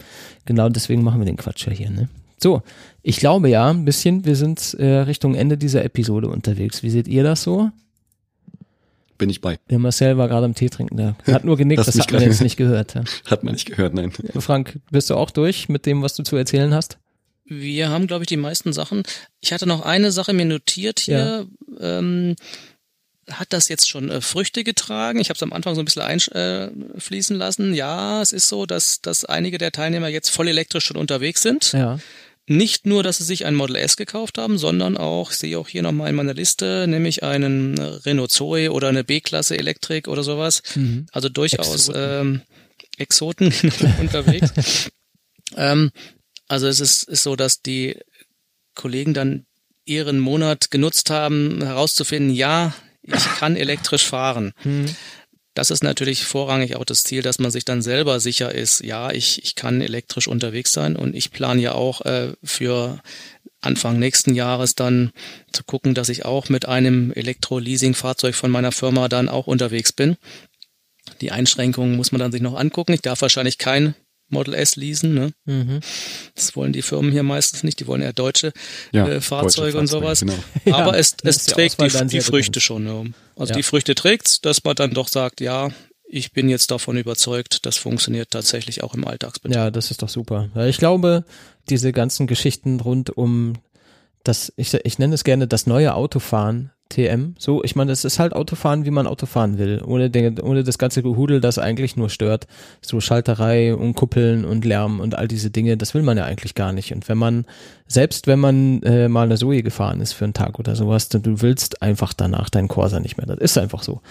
genau 0.46 0.70
deswegen 0.70 1.02
machen 1.02 1.20
wir 1.20 1.26
den 1.26 1.36
Quatsch 1.36 1.66
ja 1.66 1.72
hier. 1.72 1.90
Ne? 1.90 2.08
So, 2.42 2.62
ich 3.02 3.18
glaube 3.18 3.50
ja 3.50 3.68
ein 3.68 3.84
bisschen, 3.84 4.24
wir 4.24 4.36
sind 4.36 4.74
äh, 4.78 5.00
Richtung 5.00 5.34
Ende 5.34 5.58
dieser 5.58 5.84
Episode 5.84 6.28
unterwegs. 6.28 6.82
Wie 6.82 6.90
seht 6.90 7.08
ihr 7.08 7.22
das 7.22 7.42
so? 7.42 7.70
Bin 9.22 9.30
ich 9.30 9.40
bei. 9.40 9.60
Der 9.70 9.78
Marcel 9.78 10.18
war 10.18 10.26
gerade 10.26 10.46
am 10.46 10.54
Tee 10.56 10.68
trinken. 10.68 10.96
Der 10.96 11.14
hat 11.32 11.44
nur 11.44 11.56
genickt, 11.56 11.78
das, 11.86 11.86
das 11.86 11.96
hat 11.96 12.10
man 12.10 12.22
jetzt 12.22 12.40
nicht 12.40 12.56
gehört. 12.56 12.94
Ja. 12.94 13.04
Hat 13.30 13.44
man 13.44 13.54
nicht 13.54 13.66
gehört, 13.66 13.94
nein. 13.94 14.10
Frank, 14.40 14.80
bist 14.90 15.10
du 15.10 15.14
auch 15.14 15.30
durch 15.30 15.68
mit 15.68 15.86
dem, 15.86 16.02
was 16.02 16.14
du 16.14 16.24
zu 16.24 16.34
erzählen 16.34 16.74
hast? 16.74 16.98
Wir 17.44 17.88
haben, 17.88 18.08
glaube 18.08 18.24
ich, 18.24 18.26
die 18.26 18.36
meisten 18.36 18.72
Sachen. 18.72 19.04
Ich 19.40 19.52
hatte 19.52 19.68
noch 19.68 19.82
eine 19.82 20.10
Sache 20.10 20.32
mir 20.32 20.44
notiert 20.44 20.98
hier. 20.98 21.46
Ja. 21.78 21.98
Ähm, 21.98 22.34
hat 23.30 23.52
das 23.52 23.68
jetzt 23.68 23.88
schon 23.88 24.10
äh, 24.10 24.20
Früchte 24.20 24.64
getragen? 24.64 25.20
Ich 25.20 25.28
habe 25.28 25.36
es 25.36 25.42
am 25.44 25.52
Anfang 25.52 25.76
so 25.76 25.82
ein 25.82 25.84
bisschen 25.84 26.02
einfließen 26.02 27.36
äh, 27.36 27.38
lassen. 27.38 27.74
Ja, 27.74 28.22
es 28.22 28.32
ist 28.32 28.48
so, 28.48 28.66
dass, 28.66 29.02
dass 29.02 29.24
einige 29.24 29.58
der 29.58 29.70
Teilnehmer 29.70 30.08
jetzt 30.08 30.30
voll 30.30 30.48
elektrisch 30.48 30.86
schon 30.86 30.96
unterwegs 30.96 31.42
sind. 31.42 31.72
Ja 31.72 32.00
nicht 32.56 32.86
nur, 32.86 33.02
dass 33.02 33.18
sie 33.18 33.24
sich 33.24 33.44
ein 33.46 33.54
Model 33.54 33.76
S 33.76 33.96
gekauft 33.96 34.38
haben, 34.38 34.58
sondern 34.58 34.96
auch, 34.96 35.30
ich 35.30 35.38
sehe 35.38 35.58
auch 35.58 35.68
hier 35.68 35.82
nochmal 35.82 36.10
in 36.10 36.16
meiner 36.16 36.34
Liste, 36.34 36.86
nämlich 36.86 37.22
einen 37.22 37.78
Renault 37.78 38.30
Zoe 38.30 38.72
oder 38.72 38.88
eine 38.88 39.04
B-Klasse 39.04 39.56
Elektrik 39.56 40.08
oder 40.08 40.22
sowas. 40.22 40.62
Mhm. 40.74 41.06
Also 41.12 41.28
durchaus 41.28 41.88
Exoten, 41.88 42.00
ähm, 42.00 42.42
Exoten 42.98 43.54
unterwegs. 44.00 44.52
ähm, 45.56 45.90
also 46.48 46.66
es 46.66 46.80
ist, 46.80 47.04
ist 47.04 47.22
so, 47.22 47.36
dass 47.36 47.62
die 47.62 47.96
Kollegen 48.74 49.14
dann 49.14 49.46
ihren 49.84 50.20
Monat 50.20 50.70
genutzt 50.70 51.10
haben, 51.10 51.62
herauszufinden, 51.62 52.34
ja, 52.34 52.74
ich 53.02 53.24
kann 53.38 53.56
elektrisch 53.56 54.06
fahren. 54.06 54.52
Mhm. 54.62 54.94
Das 55.54 55.70
ist 55.70 55.82
natürlich 55.82 56.24
vorrangig 56.24 56.76
auch 56.76 56.84
das 56.84 57.04
Ziel, 57.04 57.22
dass 57.22 57.38
man 57.38 57.50
sich 57.50 57.64
dann 57.64 57.82
selber 57.82 58.20
sicher 58.20 58.54
ist, 58.54 58.80
ja, 58.80 59.10
ich, 59.10 59.44
ich 59.44 59.54
kann 59.54 59.82
elektrisch 59.82 60.26
unterwegs 60.26 60.72
sein 60.72 60.96
und 60.96 61.14
ich 61.14 61.30
plane 61.30 61.60
ja 61.60 61.72
auch 61.72 62.00
äh, 62.02 62.32
für 62.42 63.00
Anfang 63.60 63.98
nächsten 63.98 64.34
Jahres 64.34 64.74
dann 64.74 65.12
zu 65.52 65.62
gucken, 65.62 65.94
dass 65.94 66.08
ich 66.08 66.24
auch 66.24 66.48
mit 66.48 66.66
einem 66.66 67.12
Elektro-Leasing-Fahrzeug 67.12 68.34
von 68.34 68.50
meiner 68.50 68.72
Firma 68.72 69.08
dann 69.08 69.28
auch 69.28 69.46
unterwegs 69.46 69.92
bin. 69.92 70.16
Die 71.20 71.32
Einschränkungen 71.32 71.96
muss 71.96 72.12
man 72.12 72.20
dann 72.20 72.32
sich 72.32 72.42
noch 72.42 72.58
angucken. 72.58 72.92
Ich 72.92 73.02
darf 73.02 73.20
wahrscheinlich 73.22 73.58
kein 73.58 73.94
Model 74.32 74.54
S 74.54 74.76
leasen. 74.76 75.14
Ne? 75.14 75.32
Mhm. 75.44 75.80
Das 76.34 76.56
wollen 76.56 76.72
die 76.72 76.82
Firmen 76.82 77.12
hier 77.12 77.22
meistens 77.22 77.62
nicht. 77.62 77.80
Die 77.80 77.86
wollen 77.86 78.02
eher 78.02 78.12
deutsche 78.12 78.52
ja, 78.90 79.06
äh, 79.06 79.20
Fahrzeuge 79.20 79.72
deutsche 79.72 79.78
und 79.78 79.86
sowas. 79.86 80.20
Genau. 80.20 80.34
Aber 80.76 80.92
ja, 80.92 80.98
es, 80.98 81.16
es 81.22 81.46
trägt 81.46 81.80
die, 81.80 82.06
die 82.06 82.20
Früchte 82.20 82.60
schon. 82.60 82.86
Ja. 82.86 83.04
Also 83.36 83.54
die 83.54 83.62
Früchte 83.62 83.94
trägt's, 83.94 84.40
dass 84.40 84.64
man 84.64 84.74
dann 84.74 84.92
doch 84.92 85.08
sagt, 85.08 85.40
ja, 85.40 85.70
ich 86.04 86.32
bin 86.32 86.48
jetzt 86.48 86.70
davon 86.70 86.98
überzeugt, 86.98 87.64
das 87.64 87.78
funktioniert 87.78 88.30
tatsächlich 88.30 88.82
auch 88.82 88.94
im 88.94 89.06
Alltagsbetrieb. 89.06 89.56
Ja, 89.56 89.70
das 89.70 89.90
ist 89.90 90.02
doch 90.02 90.10
super. 90.10 90.50
Ich 90.66 90.76
glaube, 90.76 91.24
diese 91.70 91.92
ganzen 91.92 92.26
Geschichten 92.26 92.80
rund 92.80 93.10
um 93.16 93.54
das, 94.22 94.52
ich, 94.56 94.74
ich 94.74 94.98
nenne 94.98 95.14
es 95.14 95.24
gerne 95.24 95.48
das 95.48 95.66
neue 95.66 95.94
Autofahren, 95.94 96.70
TM. 96.92 97.34
So, 97.38 97.64
ich 97.64 97.74
meine, 97.74 97.90
es 97.90 98.04
ist 98.04 98.18
halt 98.18 98.34
Autofahren, 98.34 98.84
wie 98.84 98.90
man 98.90 99.06
Autofahren 99.06 99.58
will, 99.58 99.82
ohne, 99.84 100.10
den, 100.10 100.38
ohne 100.40 100.62
das 100.62 100.76
ganze 100.76 101.02
Gehudel, 101.02 101.40
das 101.40 101.58
eigentlich 101.58 101.96
nur 101.96 102.10
stört. 102.10 102.46
So 102.82 103.00
Schalterei 103.00 103.74
und 103.74 103.94
Kuppeln 103.94 104.44
und 104.44 104.64
Lärm 104.64 105.00
und 105.00 105.16
all 105.16 105.26
diese 105.26 105.50
Dinge, 105.50 105.76
das 105.76 105.94
will 105.94 106.02
man 106.02 106.18
ja 106.18 106.24
eigentlich 106.24 106.54
gar 106.54 106.72
nicht. 106.72 106.92
Und 106.92 107.08
wenn 107.08 107.16
man, 107.16 107.46
selbst 107.86 108.26
wenn 108.26 108.38
man 108.38 108.82
äh, 108.82 109.08
mal 109.08 109.24
eine 109.24 109.36
Zoe 109.36 109.62
gefahren 109.62 110.00
ist 110.00 110.12
für 110.12 110.24
einen 110.24 110.34
Tag 110.34 110.58
oder 110.58 110.76
sowas, 110.76 111.08
dann 111.08 111.22
du 111.22 111.40
willst 111.40 111.82
einfach 111.82 112.12
danach 112.12 112.50
deinen 112.50 112.68
Corsa 112.68 113.00
nicht 113.00 113.16
mehr. 113.16 113.26
Das 113.26 113.38
ist 113.38 113.56
einfach 113.56 113.82
so. 113.82 114.02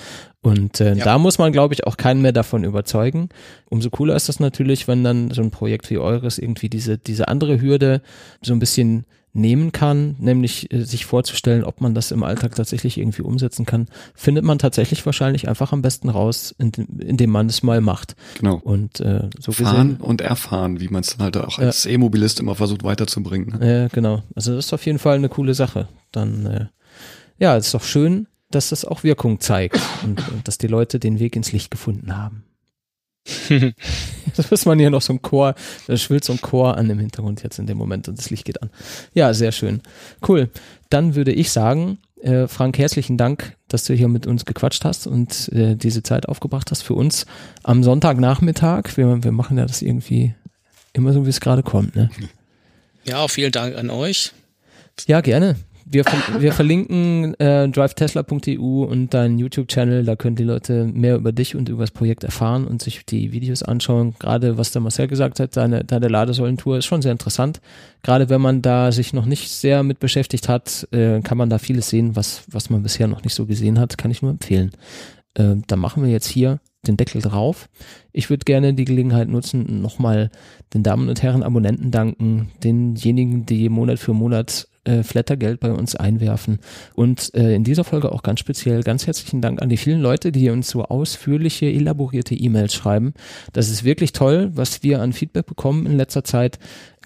Und 0.42 0.82
äh, 0.82 0.96
ja. 0.96 1.06
da 1.06 1.18
muss 1.20 1.38
man, 1.38 1.52
glaube 1.52 1.76
ich, 1.76 1.86
auch 1.86 1.98
keinen 1.98 2.22
mehr 2.22 2.32
davon 2.32 2.64
überzeugen. 2.64 3.30
Umso 3.70 3.92
cooler 3.92 4.16
ist 4.16 4.28
das 4.28 4.40
natürlich, 4.40 4.88
wenn 4.88 5.04
dann 5.04 5.30
so 5.30 5.42
ein 5.42 5.52
Projekt 5.52 5.90
wie 5.92 6.00
eures 6.00 6.40
irgendwie 6.40 6.70
diese, 6.70 6.98
diese 6.98 7.28
andere 7.28 7.62
Hürde 7.62 8.02
so 8.42 8.54
ein 8.54 8.60
bisschen 8.60 9.06
nehmen 9.34 9.72
kann, 9.72 10.16
nämlich 10.20 10.72
äh, 10.74 10.84
sich 10.84 11.06
vorzustellen, 11.06 11.64
ob 11.64 11.82
man 11.82 11.94
das 11.94 12.12
im 12.12 12.24
Alltag 12.24 12.56
tatsächlich 12.56 12.98
irgendwie 12.98 13.22
umsetzen 13.22 13.66
kann, 13.66 13.88
findet 14.14 14.44
man 14.44 14.60
tatsächlich 14.60 15.06
wahrscheinlich 15.06 15.48
einfach 15.48 15.72
am 15.72 15.82
besten 15.82 16.10
raus, 16.10 16.54
indem, 16.58 16.88
indem 17.00 17.30
man 17.30 17.48
es 17.48 17.64
mal 17.64 17.82
macht. 17.82 18.16
Genau. 18.38 18.56
Und 18.56 19.00
äh, 19.00 19.30
so 19.40 19.52
fahren 19.52 19.90
gesehen, 19.90 20.02
und 20.02 20.22
erfahren, 20.22 20.80
wie 20.80 20.90
man 20.90 21.02
es 21.02 21.16
dann 21.16 21.24
halt 21.24 21.38
auch 21.38 21.60
als 21.60 21.86
ja. 21.86 21.92
E-Mobilist 21.92 22.40
immer 22.40 22.56
versucht 22.56 22.84
weiterzubringen. 22.84 23.60
Ne? 23.60 23.82
Ja, 23.84 23.88
genau. 23.88 24.24
Also 24.36 24.56
das 24.56 24.66
ist 24.66 24.74
auf 24.74 24.86
jeden 24.86 25.00
Fall 25.00 25.16
eine 25.16 25.30
coole 25.30 25.54
Sache. 25.54 25.88
Dann 26.12 26.46
äh, 26.46 26.66
ja, 27.40 27.56
es 27.58 27.68
ist 27.68 27.74
doch 27.74 27.84
schön, 27.84 28.28
dass 28.52 28.70
das 28.70 28.86
auch 28.86 29.04
Wirkung 29.04 29.40
zeigt 29.40 29.80
und, 30.04 30.28
und 30.30 30.48
dass 30.48 30.58
die 30.58 30.68
Leute 30.68 31.00
den 31.00 31.20
Weg 31.20 31.36
ins 31.36 31.52
Licht 31.52 31.72
gefunden 31.72 32.18
haben. 32.18 32.44
das 34.36 34.52
ist 34.52 34.66
man 34.66 34.80
hier 34.80 34.90
noch 34.90 35.02
so 35.02 35.14
ein 35.14 35.22
Chor, 35.22 35.56
da 35.88 35.98
schwillt 35.98 36.24
so 36.24 36.34
ein 36.34 36.42
Chor 36.42 36.78
an 36.78 36.90
im 36.90 37.00
Hintergrund 37.00 37.44
jetzt 37.44 37.60
in 37.60 37.68
dem 37.68 37.78
Moment 37.78 38.08
und 38.08 38.18
das 38.18 38.30
Licht 38.30 38.46
geht 38.46 38.62
an. 38.62 38.70
Ja, 39.14 39.34
sehr 39.34 39.52
schön. 39.52 39.82
Cool. 40.28 40.50
Dann 40.90 41.16
würde 41.16 41.32
ich 41.32 41.52
sagen, 41.52 42.00
äh, 42.22 42.48
Frank, 42.48 42.78
herzlichen 42.78 43.18
Dank, 43.18 43.56
dass 43.68 43.84
du 43.86 43.94
hier 43.94 44.08
mit 44.08 44.28
uns 44.28 44.46
gequatscht 44.46 44.86
hast 44.86 45.08
und 45.08 45.50
äh, 45.54 45.76
diese 45.76 46.04
Zeit 46.04 46.28
aufgebracht 46.28 46.72
hast 46.72 46.82
für 46.82 46.94
uns 46.94 47.26
am 47.64 47.84
Sonntagnachmittag. 47.84 48.98
Wir, 48.98 49.24
wir 49.24 49.32
machen 49.32 49.58
ja 49.58 49.66
das 49.66 49.82
irgendwie 49.82 50.34
immer 50.94 51.14
so, 51.14 51.26
wie 51.26 51.30
es 51.30 51.40
gerade 51.40 51.64
kommt. 51.64 51.96
Ne? 51.96 52.10
Ja, 53.04 53.20
auch 53.20 53.30
vielen 53.30 53.52
Dank 53.52 53.76
an 53.76 53.90
euch. 53.90 54.34
Ja, 55.08 55.22
gerne 55.22 55.56
wir, 55.92 56.06
wir 56.40 56.54
verlinken 56.54 57.34
äh, 57.40 57.68
drivetesla.eu 57.68 58.84
und 58.84 59.14
deinen 59.14 59.38
YouTube-Channel. 59.38 60.06
Da 60.06 60.16
können 60.16 60.36
die 60.36 60.44
Leute 60.44 60.86
mehr 60.86 61.16
über 61.16 61.32
dich 61.32 61.56
und 61.56 61.70
über 61.70 61.84
das 61.84 61.92
Projekt 61.92 62.24
erfahren 62.24 62.66
und 62.66 62.82
sich 62.82 63.06
die 63.06 63.32
Videos 63.32 63.62
anschauen. 63.62 64.16
Gerade 64.18 64.58
was 64.58 64.72
der 64.72 64.82
Marcel 64.82 65.08
gesagt 65.08 65.40
hat, 65.40 65.58
deine, 65.58 65.84
deine 65.84 66.08
Ladesäulentour 66.08 66.78
ist 66.78 66.86
schon 66.86 67.02
sehr 67.02 67.12
interessant. 67.12 67.62
Gerade 68.04 68.30
wenn 68.30 68.42
man 68.42 68.62
da 68.62 68.92
sich 68.92 69.14
noch 69.14 69.26
nicht 69.26 69.50
sehr 69.52 69.84
mit 69.84 70.00
beschäftigt 70.00 70.48
hat, 70.48 70.88
äh, 70.92 71.22
kann 71.22 71.38
man 71.38 71.50
da 71.50 71.58
vieles 71.58 71.90
sehen, 71.90 72.16
was, 72.16 72.44
was 72.48 72.70
man 72.70 72.84
bisher 72.84 73.08
noch 73.08 73.24
nicht 73.24 73.36
so 73.36 73.46
gesehen 73.46 73.80
hat. 73.80 73.98
Kann 73.98 74.12
ich 74.12 74.22
nur 74.22 74.32
empfehlen. 74.32 74.72
Äh, 75.34 75.56
da 75.68 75.76
machen 75.76 76.04
wir 76.04 76.10
jetzt 76.10 76.28
hier 76.28 76.60
den 76.88 76.98
Deckel 76.98 77.22
drauf. 77.22 77.70
Ich 78.12 78.30
würde 78.30 78.46
gerne 78.46 78.74
die 78.74 78.86
Gelegenheit 78.86 79.28
nutzen, 79.28 79.82
nochmal 79.82 80.32
den 80.74 80.84
Damen 80.84 81.10
und 81.10 81.22
Herren 81.22 81.44
Abonnenten 81.44 81.92
danken, 81.92 82.50
denjenigen, 82.64 83.46
die 83.46 83.70
Monat 83.70 84.00
für 84.00 84.14
Monat 84.14 84.68
äh, 84.84 85.04
Flattergeld 85.04 85.60
bei 85.60 85.72
uns 85.72 85.96
einwerfen. 85.96 86.60
Und 86.96 87.34
äh, 87.36 87.54
in 87.54 87.64
dieser 87.64 87.84
Folge 87.84 88.12
auch 88.12 88.24
ganz 88.24 88.40
speziell 88.40 88.82
ganz 88.82 89.06
herzlichen 89.06 89.42
Dank 89.42 89.62
an 89.62 89.70
die 89.70 89.78
vielen 89.78 90.02
Leute, 90.02 90.32
die 90.32 90.50
uns 90.50 90.70
so 90.70 90.84
ausführliche, 90.84 91.68
elaborierte 91.68 92.36
E-Mails 92.36 92.74
schreiben. 92.74 93.14
Das 93.54 93.70
ist 93.70 93.84
wirklich 93.84 94.12
toll, 94.12 94.52
was 94.56 94.82
wir 94.84 95.02
an 95.02 95.14
Feedback 95.14 95.46
bekommen 95.46 95.86
in 95.86 95.98
letzter 95.98 96.24
Zeit. 96.24 96.58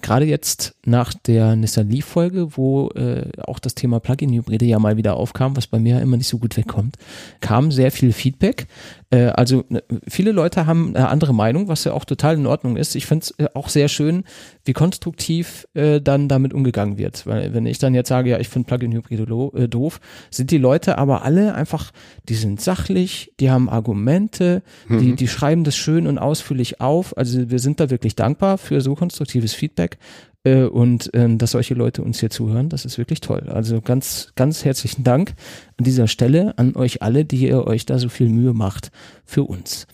gerade 0.02 0.24
jetzt 0.24 0.76
nach 0.84 1.14
der 1.14 1.56
Nissan 1.56 1.88
Leaf 1.88 2.04
Folge, 2.04 2.56
wo 2.56 2.88
äh, 2.90 3.28
auch 3.42 3.58
das 3.58 3.74
Thema 3.74 4.00
Plug-in-Hybride 4.00 4.64
ja 4.64 4.78
mal 4.78 4.96
wieder 4.96 5.16
aufkam, 5.16 5.56
was 5.56 5.66
bei 5.66 5.78
mir 5.78 6.00
immer 6.00 6.16
nicht 6.16 6.28
so 6.28 6.38
gut 6.38 6.56
wegkommt, 6.56 6.96
kam 7.40 7.70
sehr 7.70 7.90
viel 7.90 8.12
Feedback. 8.12 8.66
Äh, 9.10 9.26
also 9.26 9.64
ne, 9.68 9.82
viele 10.08 10.32
Leute 10.32 10.66
haben 10.66 10.94
eine 10.94 11.08
andere 11.08 11.34
Meinung, 11.34 11.68
was 11.68 11.84
ja 11.84 11.92
auch 11.92 12.04
total 12.04 12.34
in 12.36 12.46
Ordnung 12.46 12.76
ist. 12.76 12.94
Ich 12.94 13.06
finde 13.06 13.24
es 13.24 13.30
äh, 13.38 13.48
auch 13.54 13.68
sehr 13.68 13.88
schön, 13.88 14.24
wie 14.64 14.72
konstruktiv 14.72 15.66
äh, 15.74 16.00
dann 16.00 16.28
damit 16.28 16.52
umgegangen 16.52 16.98
wird. 16.98 17.26
Weil 17.26 17.54
wenn 17.54 17.66
ich 17.66 17.78
dann 17.78 17.94
jetzt 17.94 18.08
sage, 18.08 18.30
ja, 18.30 18.38
ich 18.38 18.48
finde 18.48 18.66
Plug-in-Hybride 18.66 19.22
äh, 19.54 19.68
doof, 19.68 20.00
sind 20.30 20.50
die 20.50 20.58
Leute 20.58 20.98
aber 20.98 21.22
alle 21.22 21.54
einfach, 21.54 21.92
die 22.28 22.34
sind 22.34 22.60
sachlich, 22.60 23.32
die 23.40 23.50
haben 23.50 23.68
Argumente, 23.68 24.62
mhm. 24.88 24.98
die, 24.98 25.16
die 25.16 25.28
schreiben 25.28 25.64
das 25.64 25.76
schön 25.76 26.06
und 26.06 26.18
ausführlich 26.18 26.80
auf. 26.80 27.16
Also 27.16 27.50
wir 27.50 27.58
sind 27.58 27.80
da 27.80 27.90
wirklich 27.90 28.16
dankbar 28.16 28.58
für 28.58 28.80
so 28.80 28.94
konstruktives 28.94 29.54
Feedback 29.54 29.98
äh, 30.46 30.64
und 30.64 31.10
ähm, 31.12 31.38
dass 31.38 31.50
solche 31.50 31.74
Leute 31.74 32.02
uns 32.02 32.20
hier 32.20 32.30
zuhören, 32.30 32.68
das 32.68 32.84
ist 32.84 32.98
wirklich 32.98 33.20
toll. 33.20 33.48
Also 33.48 33.80
ganz, 33.80 34.32
ganz 34.36 34.64
herzlichen 34.64 35.02
Dank 35.02 35.34
an 35.76 35.84
dieser 35.84 36.06
Stelle 36.06 36.56
an 36.56 36.76
euch 36.76 37.02
alle, 37.02 37.24
die 37.24 37.48
ihr 37.48 37.66
euch 37.66 37.84
da 37.84 37.98
so 37.98 38.08
viel 38.08 38.28
Mühe 38.28 38.54
macht 38.54 38.92
für 39.24 39.42
uns. 39.42 39.88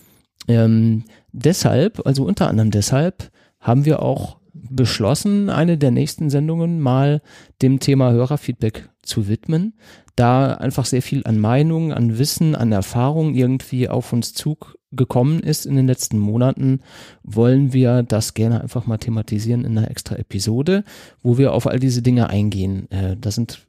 Ähm, 0.49 1.05
deshalb, 1.33 2.07
also 2.07 2.25
unter 2.25 2.49
anderem 2.49 2.71
deshalb, 2.71 3.31
haben 3.61 3.87
wir 3.87 4.03
auch 4.03 4.37
beschlossen, 4.53 5.49
eine 5.49 5.79
der 5.79 5.91
nächsten 5.91 6.29
Sendungen 6.29 6.81
mal 6.81 7.23
dem 7.63 7.81
Thema 7.81 8.13
Hörerfeedback 8.13 8.91
zu 9.03 9.29
widmen, 9.29 9.75
da 10.17 10.55
einfach 10.55 10.85
sehr 10.85 11.03
viel 11.03 11.23
an 11.25 11.39
Meinung, 11.39 11.93
an 11.93 12.19
Wissen, 12.19 12.55
an 12.55 12.73
Erfahrung 12.73 13.35
irgendwie 13.35 13.89
auf 13.89 14.13
uns 14.13 14.35
zugekommen 14.93 15.41
ist 15.41 15.67
in 15.67 15.77
den 15.77 15.87
letzten 15.87 16.19
Monaten, 16.19 16.81
wollen 17.23 17.73
wir 17.73 18.03
das 18.03 18.35
gerne 18.35 18.61
einfach 18.61 18.87
mal 18.87 18.99
thematisieren 18.99 19.65
in 19.65 19.77
einer 19.77 19.91
extra 19.91 20.17
Episode, 20.17 20.85
wo 21.23 21.39
wir 21.39 21.53
auf 21.53 21.67
all 21.67 21.79
diese 21.79 22.03
Dinge 22.03 22.29
eingehen. 22.29 22.91
Äh, 22.91 23.17
da 23.19 23.31
sind 23.31 23.67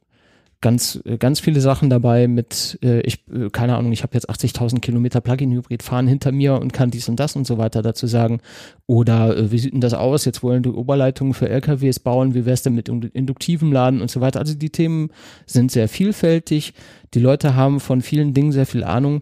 ganz, 0.60 1.00
äh, 1.04 1.18
ganz 1.18 1.40
viele 1.40 1.60
Sachen 1.60 1.90
dabei 1.90 2.26
mit, 2.26 2.78
äh, 2.82 3.00
ich, 3.00 3.24
äh, 3.28 3.50
keine 3.50 3.76
Ahnung, 3.76 3.92
ich 3.92 4.02
habe 4.02 4.14
jetzt 4.14 4.30
80.000 4.30 4.80
Kilometer 4.80 5.20
Plug-in-Hybrid 5.20 5.82
fahren 5.82 6.06
hinter 6.06 6.32
mir 6.32 6.54
und 6.54 6.72
kann 6.72 6.90
dies 6.90 7.08
und 7.08 7.20
das 7.20 7.36
und 7.36 7.46
so 7.46 7.58
weiter 7.58 7.82
dazu 7.82 8.06
sagen. 8.06 8.40
Oder 8.86 9.36
äh, 9.36 9.50
wie 9.50 9.58
sieht 9.58 9.74
denn 9.74 9.82
das 9.82 9.92
aus? 9.92 10.24
Jetzt 10.24 10.42
wollen 10.42 10.62
die 10.62 10.70
Oberleitungen 10.70 11.34
für 11.34 11.50
LKWs 11.50 12.00
bauen. 12.00 12.34
Wie 12.34 12.46
wäre 12.46 12.54
es 12.54 12.62
denn 12.62 12.74
mit 12.74 12.88
induktivem 12.88 13.72
Laden 13.72 14.00
und 14.00 14.10
so 14.10 14.22
weiter? 14.22 14.40
Also 14.40 14.54
die 14.54 14.70
Themen 14.70 15.10
sind 15.46 15.70
sehr 15.70 15.88
vielfältig. 15.88 16.72
Die 17.12 17.20
Leute 17.20 17.54
haben 17.54 17.78
von 17.78 18.00
vielen 18.00 18.32
Dingen 18.32 18.52
sehr 18.52 18.66
viel 18.66 18.84
Ahnung. 18.84 19.20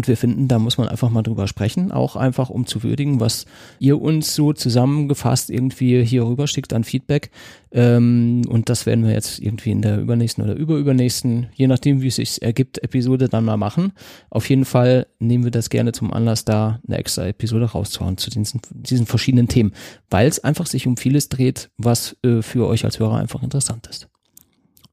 Und 0.00 0.08
wir 0.08 0.16
finden, 0.16 0.48
da 0.48 0.58
muss 0.58 0.78
man 0.78 0.88
einfach 0.88 1.10
mal 1.10 1.20
drüber 1.20 1.46
sprechen, 1.46 1.92
auch 1.92 2.16
einfach 2.16 2.48
um 2.48 2.64
zu 2.66 2.82
würdigen, 2.82 3.20
was 3.20 3.44
ihr 3.80 4.00
uns 4.00 4.34
so 4.34 4.54
zusammengefasst 4.54 5.50
irgendwie 5.50 6.02
hier 6.02 6.24
rüber 6.24 6.46
schickt 6.46 6.72
an 6.72 6.84
Feedback. 6.84 7.30
Ähm, 7.70 8.40
und 8.48 8.70
das 8.70 8.86
werden 8.86 9.04
wir 9.04 9.12
jetzt 9.12 9.40
irgendwie 9.40 9.72
in 9.72 9.82
der 9.82 9.98
übernächsten 9.98 10.42
oder 10.42 10.54
überübernächsten, 10.54 11.48
je 11.52 11.66
nachdem 11.66 12.00
wie 12.00 12.06
es 12.06 12.16
sich 12.16 12.40
ergibt, 12.40 12.82
Episode 12.82 13.28
dann 13.28 13.44
mal 13.44 13.58
machen. 13.58 13.92
Auf 14.30 14.48
jeden 14.48 14.64
Fall 14.64 15.06
nehmen 15.18 15.44
wir 15.44 15.50
das 15.50 15.68
gerne 15.68 15.92
zum 15.92 16.14
Anlass, 16.14 16.46
da 16.46 16.80
eine 16.88 16.96
extra 16.96 17.26
Episode 17.26 17.66
rauszuhauen 17.66 18.16
zu 18.16 18.30
diesen, 18.30 18.62
diesen 18.70 19.04
verschiedenen 19.04 19.48
Themen, 19.48 19.72
weil 20.08 20.28
es 20.28 20.42
einfach 20.42 20.64
sich 20.64 20.86
um 20.86 20.96
vieles 20.96 21.28
dreht, 21.28 21.68
was 21.76 22.16
äh, 22.24 22.40
für 22.40 22.66
euch 22.66 22.86
als 22.86 22.98
Hörer 22.98 23.18
einfach 23.18 23.42
interessant 23.42 23.86
ist. 23.86 24.08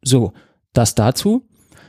So, 0.04 0.34
das 0.74 0.96
dazu. 0.96 1.48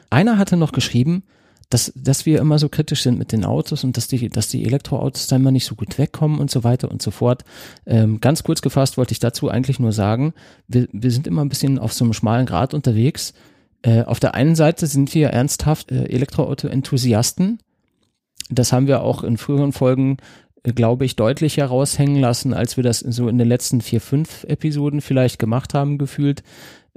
Einer 0.08 0.38
hatte 0.38 0.56
noch 0.56 0.70
geschrieben, 0.70 1.24
dass, 1.70 1.92
dass 1.94 2.24
wir 2.24 2.38
immer 2.38 2.58
so 2.58 2.68
kritisch 2.68 3.02
sind 3.02 3.18
mit 3.18 3.32
den 3.32 3.44
Autos 3.44 3.84
und 3.84 3.96
dass 3.96 4.08
die, 4.08 4.28
dass 4.28 4.48
die 4.48 4.64
Elektroautos 4.64 5.26
da 5.26 5.36
immer 5.36 5.50
nicht 5.50 5.66
so 5.66 5.74
gut 5.74 5.98
wegkommen 5.98 6.38
und 6.38 6.50
so 6.50 6.64
weiter 6.64 6.90
und 6.90 7.02
so 7.02 7.10
fort. 7.10 7.44
Ähm, 7.86 8.20
ganz 8.20 8.42
kurz 8.42 8.62
gefasst 8.62 8.96
wollte 8.96 9.12
ich 9.12 9.18
dazu 9.18 9.48
eigentlich 9.48 9.78
nur 9.78 9.92
sagen, 9.92 10.32
wir, 10.66 10.88
wir 10.92 11.10
sind 11.10 11.26
immer 11.26 11.44
ein 11.44 11.50
bisschen 11.50 11.78
auf 11.78 11.92
so 11.92 12.04
einem 12.04 12.14
schmalen 12.14 12.46
Grad 12.46 12.72
unterwegs. 12.72 13.34
Äh, 13.82 14.02
auf 14.02 14.18
der 14.18 14.34
einen 14.34 14.56
Seite 14.56 14.86
sind 14.86 15.14
wir 15.14 15.28
ernsthaft 15.28 15.92
äh, 15.92 16.04
Elektroauto-Enthusiasten. 16.04 17.58
Das 18.50 18.72
haben 18.72 18.86
wir 18.86 19.02
auch 19.02 19.22
in 19.22 19.36
früheren 19.36 19.72
Folgen 19.72 20.16
äh, 20.62 20.72
glaube 20.72 21.04
ich, 21.04 21.16
deutlich 21.16 21.58
heraushängen 21.58 22.20
lassen, 22.20 22.54
als 22.54 22.76
wir 22.76 22.84
das 22.84 23.00
so 23.00 23.28
in 23.28 23.38
den 23.38 23.48
letzten 23.48 23.80
vier, 23.80 24.00
fünf 24.00 24.44
Episoden 24.44 25.00
vielleicht 25.00 25.38
gemacht 25.38 25.74
haben, 25.74 25.98
gefühlt. 25.98 26.42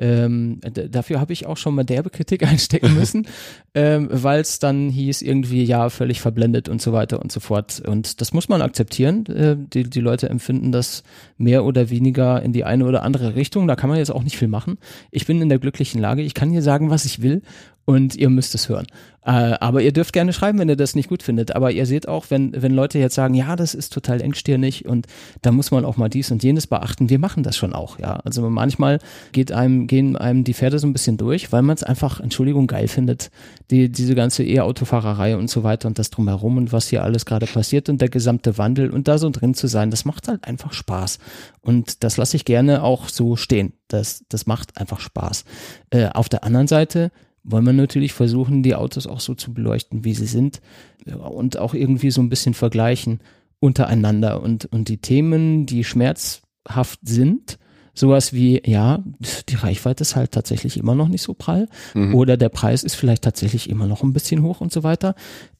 Ähm, 0.02 0.60
dafür 0.90 1.22
habe 1.22 1.32
ich 1.32 1.46
auch 1.46 1.58
schon 1.58 1.76
mal 1.76 1.84
derbe 1.84 2.10
Kritik 2.10 2.42
einstecken 2.48 2.96
müssen, 2.96 3.28
ähm, 3.76 4.10
weil 4.12 4.42
es 4.42 4.58
dann 4.58 4.90
hieß 4.90 5.22
irgendwie, 5.22 5.64
ja, 5.64 5.90
völlig 5.90 6.22
verblendet 6.22 6.68
und 6.68 6.82
so 6.82 6.92
weiter 6.92 7.22
und 7.22 7.32
so 7.32 7.40
fort. 7.40 7.82
Und 7.86 8.20
das 8.20 8.34
muss 8.34 8.50
man 8.50 8.64
akzeptieren. 8.64 9.26
Äh, 9.28 9.56
die, 9.58 9.84
die 9.84 10.02
Leute 10.02 10.28
empfinden 10.28 10.72
das 10.72 11.04
mehr 11.38 11.64
oder 11.64 11.92
weniger 11.92 12.42
in 12.42 12.52
die 12.52 12.64
eine 12.64 12.86
oder 12.86 13.04
andere 13.04 13.36
Richtung. 13.36 13.68
Da 13.68 13.76
kann 13.76 13.90
man 13.90 14.00
jetzt 14.00 14.12
auch 14.12 14.24
nicht 14.24 14.38
viel 14.38 14.48
machen. 14.48 14.80
Ich 15.12 15.28
bin 15.28 15.40
in 15.40 15.50
der 15.50 15.60
glücklichen 15.60 16.02
Lage, 16.02 16.24
ich 16.24 16.34
kann 16.34 16.50
hier 16.50 16.64
sagen, 16.64 16.90
was 16.90 17.06
ich 17.06 17.22
will 17.22 17.44
und 17.86 18.16
ihr 18.16 18.30
müsst 18.30 18.56
es 18.56 18.70
hören. 18.70 18.88
Äh, 19.24 19.56
aber 19.60 19.82
ihr 19.84 19.92
dürft 19.92 20.14
gerne 20.14 20.34
schreiben, 20.34 20.58
wenn 20.58 20.70
ihr 20.70 20.76
das 20.76 20.96
nicht 20.96 21.08
gut 21.08 21.22
findet. 21.22 21.56
Aber 21.56 21.72
ihr 21.72 21.86
seht 21.86 22.08
auch, 22.08 22.26
wenn, 22.30 22.60
wenn 22.60 22.74
Leute 22.74 22.98
jetzt 22.98 23.14
sagen, 23.14 23.36
ja, 23.36 23.56
das 23.56 23.76
ist 23.76 23.94
total 23.94 24.20
engstirnig 24.20 24.86
und 24.86 25.06
da 25.44 25.52
muss 25.52 25.70
man 25.70 25.86
auch 25.86 25.98
mal 25.98 26.10
dies 26.10 26.32
und 26.32 26.44
jenes 26.44 26.66
beachten, 26.66 27.10
wir 27.10 27.20
machen 27.20 27.44
das 27.44 27.56
schon 27.56 27.74
auch, 27.74 28.00
ja. 28.00 28.16
Also 28.24 28.50
manchmal 28.50 29.00
geht 29.32 29.52
einem, 29.52 29.86
gehen 29.86 30.16
einem 30.16 30.44
die 30.44 30.56
Pferde 30.56 30.80
so 30.80 30.88
ein 30.88 30.94
bisschen 30.94 31.18
durch, 31.18 31.52
weil 31.52 31.62
man 31.62 31.76
es 31.76 31.84
einfach, 31.84 32.20
Entschuldigung, 32.20 32.66
geil 32.66 32.88
findet, 32.88 33.30
die, 33.70 33.92
diese 33.92 34.16
ganze 34.16 34.44
E-Autofahrerei 34.44 35.38
und 35.38 35.50
so 35.50 35.64
weiter 35.64 35.88
und 35.88 36.00
das 36.00 36.10
drumherum 36.10 36.58
und 36.58 36.74
was 36.74 36.88
hier 36.88 37.04
alles 37.04 37.26
gerade 37.26 37.46
passiert 37.46 37.90
und 37.90 38.02
der 38.02 38.10
gesamte 38.10 38.58
Wandel 38.58 38.90
und 38.90 39.08
da 39.08 39.20
so 39.20 39.30
drin 39.30 39.54
zu 39.54 39.68
sein, 39.68 39.92
das 39.92 40.04
macht 40.04 40.28
halt 40.28 40.46
einfach 40.46 40.74
Spaß. 40.74 41.20
Und 41.62 42.04
das 42.04 42.18
lasse 42.18 42.38
ich 42.38 42.46
gerne 42.46 42.84
auch 42.84 43.08
so 43.08 43.36
stehen. 43.36 43.74
Das, 43.88 44.24
das 44.30 44.48
macht 44.48 44.78
einfach 44.78 45.00
Spaß. 45.00 45.46
Äh, 45.92 46.08
auf 46.10 46.28
der 46.28 46.44
anderen 46.44 46.68
Seite 46.68 47.12
wollen 47.44 47.66
wir 47.66 47.74
natürlich 47.74 48.14
versuchen, 48.14 48.64
die 48.64 48.76
Autos 48.76 49.08
auch 49.08 49.20
so 49.20 49.34
zu 49.34 49.54
beleuchten, 49.54 50.04
wie 50.04 50.14
sie 50.14 50.26
sind 50.26 50.62
und 51.06 51.58
auch 51.58 51.74
irgendwie 51.74 52.12
so 52.12 52.22
ein 52.22 52.30
bisschen 52.30 52.54
vergleichen 52.54 53.20
untereinander 53.60 54.42
und, 54.42 54.66
und 54.66 54.90
die 54.90 54.98
Themen, 54.98 55.66
die 55.66 55.84
schmerzhaft 55.84 57.00
sind, 57.04 57.58
sowas 57.94 58.34
wie, 58.34 58.62
ja, 58.66 59.04
die 59.50 59.56
Reichweite 59.56 60.02
ist 60.02 60.16
halt 60.16 60.32
tatsächlich 60.32 60.78
immer 60.78 60.96
noch 60.96 61.08
nicht 61.08 61.22
so 61.22 61.34
prall 61.34 61.68
mhm. 61.94 62.16
oder 62.16 62.38
der 62.38 62.50
Preis 62.50 62.84
ist 62.84 62.96
vielleicht 62.96 63.24
tatsächlich 63.24 63.70
immer 63.70 63.88
noch 63.88 64.04
ein 64.04 64.14
bisschen 64.14 64.44
hoch 64.44 64.62
und 64.62 64.72
so 64.72 64.84
weiter. 64.84 65.16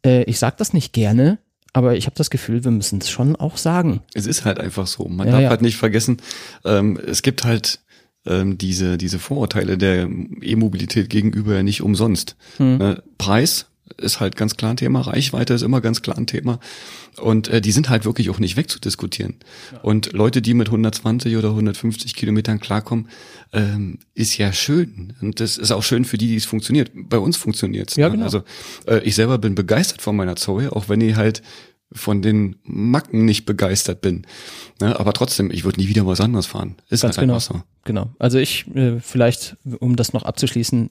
Äh, 0.06 0.24
ich 0.24 0.40
sage 0.40 0.56
das 0.58 0.74
nicht 0.74 0.94
gerne, 0.94 1.40
aber 1.74 1.96
ich 1.96 2.06
habe 2.06 2.16
das 2.16 2.30
Gefühl, 2.30 2.64
wir 2.64 2.72
müssen 2.72 3.00
es 3.00 3.10
schon 3.10 3.36
auch 3.36 3.58
sagen. 3.58 4.02
Es 4.14 4.26
ist 4.26 4.46
halt 4.46 4.60
einfach 4.60 4.88
so. 4.88 5.06
Man 5.06 5.28
ja, 5.28 5.34
darf 5.34 5.42
ja. 5.44 5.50
halt 5.50 5.62
nicht 5.62 5.78
vergessen, 5.78 6.18
ähm, 6.66 7.00
es 7.06 7.22
gibt 7.22 7.44
halt 7.44 7.80
ähm, 8.26 8.58
diese, 8.58 8.98
diese 8.98 9.20
Vorurteile 9.20 9.78
der 9.78 10.10
E-Mobilität 10.42 11.10
gegenüber 11.10 11.56
ja 11.56 11.64
nicht 11.64 11.82
umsonst. 11.82 12.36
Hm. 12.58 12.82
Äh, 12.82 12.96
Preis 13.18 13.68
ist 13.98 14.20
halt 14.20 14.36
ganz 14.36 14.56
klar 14.56 14.72
ein 14.72 14.78
Thema, 14.78 15.02
Reichweite 15.02 15.54
ist 15.54 15.64
immer 15.64 15.82
ganz 15.82 16.02
klar 16.02 16.18
ein 16.18 16.28
Thema. 16.28 16.60
Und 17.18 17.50
äh, 17.50 17.60
die 17.62 17.72
sind 17.72 17.90
halt 17.90 18.06
wirklich 18.06 18.30
auch 18.30 18.40
nicht 18.40 18.56
wegzudiskutieren. 18.56 19.36
Ja. 19.72 19.80
Und 19.82 20.14
Leute, 20.14 20.42
die 20.42 20.54
mit 20.54 20.68
120 20.70 21.36
oder 21.36 21.50
150 21.50 22.16
Kilometern 22.16 22.60
klarkommen, 22.60 23.10
ähm, 23.52 24.00
ist 24.14 24.38
ja 24.38 24.54
schön. 24.54 25.14
Und 25.22 25.40
das 25.40 25.58
ist 25.58 25.72
auch 25.72 25.84
schön 25.84 26.06
für 26.06 26.18
die, 26.18 26.28
die 26.28 26.38
es 26.38 26.46
funktioniert. 26.46 26.92
Bei 26.94 27.18
uns 27.18 27.36
funktioniert's. 27.36 27.96
Ja, 27.98 28.08
ne? 28.08 28.14
genau. 28.14 28.26
Also 28.26 28.44
äh, 28.88 29.00
ich 29.00 29.16
selber 29.16 29.38
bin 29.38 29.56
begeistert 29.56 30.02
von 30.02 30.16
meiner 30.16 30.38
Zoe, 30.38 30.72
auch 30.72 30.88
wenn 30.88 31.02
die 31.02 31.16
halt 31.16 31.42
von 31.94 32.22
den 32.22 32.56
Macken 32.64 33.26
nicht 33.26 33.46
begeistert 33.46 34.02
bin. 34.02 34.26
Ne, 34.80 35.00
aber 35.00 35.14
trotzdem, 35.14 35.52
ich 35.52 35.64
würde 35.64 35.80
nie 35.80 35.88
wieder 35.88 36.06
was 36.06 36.22
anderes 36.22 36.46
fahren. 36.46 36.76
Ist 36.90 37.02
Ganz 37.02 37.18
halt 37.18 37.24
genau. 37.24 37.36
einfach 37.36 37.56
so. 37.56 37.64
Genau. 37.84 38.10
Also 38.20 38.38
ich, 38.38 38.68
äh, 38.76 39.00
vielleicht, 39.00 39.58
um 39.80 39.96
das 39.96 40.14
noch 40.14 40.24
abzuschließen, 40.24 40.90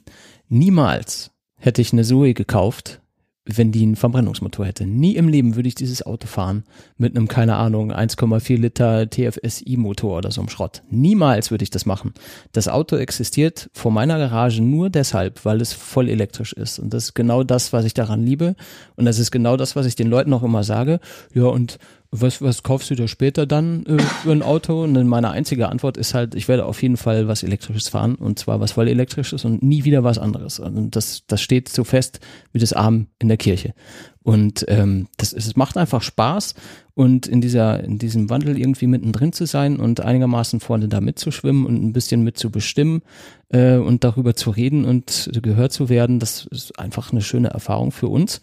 niemals 0.48 1.30
hätte 1.56 1.82
ich 1.82 1.92
eine 1.92 2.04
Zoe 2.04 2.34
gekauft, 2.34 2.99
wenn 3.44 3.72
die 3.72 3.82
einen 3.82 3.96
Verbrennungsmotor 3.96 4.66
hätte. 4.66 4.86
Nie 4.86 5.16
im 5.16 5.28
Leben 5.28 5.56
würde 5.56 5.68
ich 5.68 5.74
dieses 5.74 6.04
Auto 6.04 6.26
fahren 6.26 6.64
mit 6.98 7.16
einem, 7.16 7.26
keine 7.26 7.56
Ahnung, 7.56 7.92
1,4 7.92 8.58
Liter 8.58 9.08
TFSI-Motor 9.08 10.18
oder 10.18 10.30
so 10.30 10.40
einem 10.40 10.50
Schrott. 10.50 10.82
Niemals 10.90 11.50
würde 11.50 11.62
ich 11.62 11.70
das 11.70 11.86
machen. 11.86 12.12
Das 12.52 12.68
Auto 12.68 12.96
existiert 12.96 13.70
vor 13.72 13.92
meiner 13.92 14.18
Garage 14.18 14.62
nur 14.62 14.90
deshalb, 14.90 15.44
weil 15.44 15.60
es 15.60 15.72
voll 15.72 16.08
elektrisch 16.08 16.52
ist. 16.52 16.78
Und 16.78 16.92
das 16.92 17.04
ist 17.04 17.14
genau 17.14 17.42
das, 17.42 17.72
was 17.72 17.84
ich 17.84 17.94
daran 17.94 18.24
liebe. 18.24 18.56
Und 18.96 19.06
das 19.06 19.18
ist 19.18 19.30
genau 19.30 19.56
das, 19.56 19.74
was 19.74 19.86
ich 19.86 19.96
den 19.96 20.08
Leuten 20.08 20.32
auch 20.34 20.42
immer 20.42 20.62
sage. 20.62 21.00
Ja, 21.32 21.44
und 21.44 21.78
was, 22.12 22.42
was 22.42 22.64
kaufst 22.64 22.90
du 22.90 22.96
dir 22.96 23.06
später 23.06 23.46
dann 23.46 23.86
äh, 23.86 23.98
für 23.98 24.32
ein 24.32 24.42
Auto? 24.42 24.82
Und 24.82 24.94
dann 24.94 25.06
meine 25.06 25.30
einzige 25.30 25.68
Antwort 25.68 25.96
ist 25.96 26.12
halt, 26.12 26.34
ich 26.34 26.48
werde 26.48 26.66
auf 26.66 26.82
jeden 26.82 26.96
Fall 26.96 27.28
was 27.28 27.44
Elektrisches 27.44 27.88
fahren 27.88 28.16
und 28.16 28.38
zwar 28.38 28.58
was 28.58 28.72
voll 28.72 28.88
Elektrisches 28.88 29.44
und 29.44 29.62
nie 29.62 29.84
wieder 29.84 30.02
was 30.02 30.18
anderes. 30.18 30.58
Und 30.58 30.96
das, 30.96 31.22
das 31.28 31.40
steht 31.40 31.68
so 31.68 31.84
fest 31.84 32.18
wie 32.52 32.58
das 32.58 32.72
Arm 32.72 33.06
in 33.20 33.28
der 33.28 33.36
Kirche. 33.36 33.74
Und 34.22 34.64
ähm, 34.68 35.06
das, 35.16 35.32
es 35.32 35.54
macht 35.54 35.76
einfach 35.76 36.02
Spaß 36.02 36.54
und 36.94 37.26
in 37.26 37.40
dieser, 37.40 37.82
in 37.82 37.98
diesem 37.98 38.28
Wandel 38.28 38.58
irgendwie 38.58 38.88
mittendrin 38.88 39.32
zu 39.32 39.46
sein 39.46 39.76
und 39.76 40.00
einigermaßen 40.00 40.60
vorne 40.60 40.88
da 40.88 41.00
mitzuschwimmen 41.00 41.64
und 41.64 41.82
ein 41.82 41.92
bisschen 41.92 42.22
mitzubestimmen 42.22 43.02
äh, 43.50 43.76
und 43.76 44.04
darüber 44.04 44.34
zu 44.34 44.50
reden 44.50 44.84
und 44.84 45.30
gehört 45.42 45.72
zu 45.72 45.88
werden, 45.88 46.18
das 46.18 46.46
ist 46.50 46.78
einfach 46.78 47.12
eine 47.12 47.22
schöne 47.22 47.48
Erfahrung 47.48 47.92
für 47.92 48.08
uns. 48.08 48.40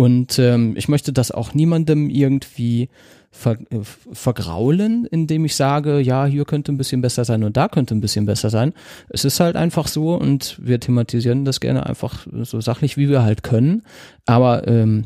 Und 0.00 0.38
ähm, 0.38 0.76
ich 0.78 0.88
möchte 0.88 1.12
das 1.12 1.30
auch 1.30 1.52
niemandem 1.52 2.08
irgendwie 2.08 2.88
ver, 3.30 3.58
äh, 3.68 3.80
vergraulen, 3.82 5.04
indem 5.04 5.44
ich 5.44 5.56
sage, 5.56 6.00
ja, 6.00 6.24
hier 6.24 6.46
könnte 6.46 6.72
ein 6.72 6.78
bisschen 6.78 7.02
besser 7.02 7.26
sein 7.26 7.44
und 7.44 7.58
da 7.58 7.68
könnte 7.68 7.94
ein 7.94 8.00
bisschen 8.00 8.24
besser 8.24 8.48
sein. 8.48 8.72
Es 9.10 9.26
ist 9.26 9.40
halt 9.40 9.56
einfach 9.56 9.88
so 9.88 10.14
und 10.14 10.58
wir 10.58 10.80
thematisieren 10.80 11.44
das 11.44 11.60
gerne 11.60 11.84
einfach 11.84 12.26
so 12.32 12.62
sachlich, 12.62 12.96
wie 12.96 13.10
wir 13.10 13.22
halt 13.22 13.42
können. 13.42 13.82
Aber 14.24 14.66
ähm, 14.66 15.04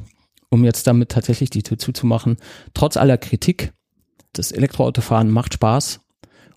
um 0.49 0.63
jetzt 0.63 0.87
damit 0.87 1.09
tatsächlich 1.09 1.51
die 1.51 1.65
Tür 1.65 1.77
zuzumachen, 1.77 2.37
trotz 2.73 2.97
aller 2.97 3.19
Kritik, 3.19 3.73
das 4.33 4.53
Elektroautofahren 4.53 5.29
macht 5.29 5.55
Spaß 5.55 6.04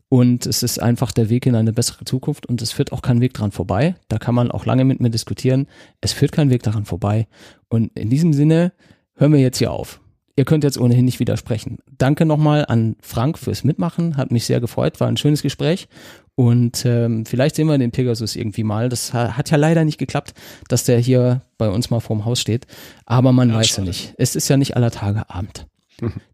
und 0.09 0.45
es 0.45 0.63
ist 0.63 0.81
einfach 0.81 1.11
der 1.11 1.29
Weg 1.29 1.45
in 1.45 1.55
eine 1.55 1.73
bessere 1.73 2.05
Zukunft 2.05 2.45
und 2.45 2.61
es 2.61 2.71
führt 2.71 2.93
auch 2.93 3.01
kein 3.01 3.19
Weg 3.19 3.33
dran 3.33 3.51
vorbei. 3.51 3.95
Da 4.07 4.17
kann 4.17 4.35
man 4.35 4.51
auch 4.51 4.65
lange 4.65 4.85
mit 4.85 5.01
mir 5.01 5.09
diskutieren. 5.09 5.67
Es 5.99 6.13
führt 6.13 6.31
kein 6.31 6.49
Weg 6.49 6.63
daran 6.63 6.85
vorbei. 6.85 7.27
Und 7.67 7.91
in 7.97 8.09
diesem 8.09 8.31
Sinne 8.31 8.71
hören 9.15 9.33
wir 9.33 9.39
jetzt 9.39 9.57
hier 9.57 9.71
auf. 9.71 9.99
Ihr 10.37 10.45
könnt 10.45 10.63
jetzt 10.63 10.77
ohnehin 10.77 11.03
nicht 11.03 11.19
widersprechen. 11.19 11.79
Danke 11.97 12.25
nochmal 12.25 12.63
an 12.67 12.95
Frank 13.01 13.39
fürs 13.39 13.63
Mitmachen. 13.63 14.17
Hat 14.17 14.31
mich 14.31 14.45
sehr 14.45 14.61
gefreut. 14.61 14.99
War 14.99 15.07
ein 15.07 15.17
schönes 15.17 15.41
Gespräch. 15.41 15.87
Und 16.35 16.85
ähm, 16.85 17.25
vielleicht 17.25 17.55
sehen 17.55 17.67
wir 17.67 17.77
den 17.79 17.91
Pegasus 17.91 18.35
irgendwie 18.35 18.63
mal. 18.63 18.87
Das 18.87 19.13
hat 19.13 19.49
ja 19.49 19.57
leider 19.57 19.83
nicht 19.83 19.97
geklappt, 19.97 20.35
dass 20.69 20.83
der 20.83 20.99
hier 20.99 21.41
bei 21.57 21.69
uns 21.69 21.89
mal 21.89 21.99
vorm 21.99 22.23
Haus 22.23 22.39
steht. 22.39 22.67
Aber 23.07 23.31
man 23.31 23.49
ja, 23.49 23.55
weiß 23.55 23.67
schade. 23.69 23.81
ja 23.81 23.87
nicht. 23.87 24.13
Es 24.17 24.35
ist 24.35 24.47
ja 24.47 24.55
nicht 24.55 24.75
aller 24.75 24.91
Tage 24.91 25.29
Abend. 25.29 25.65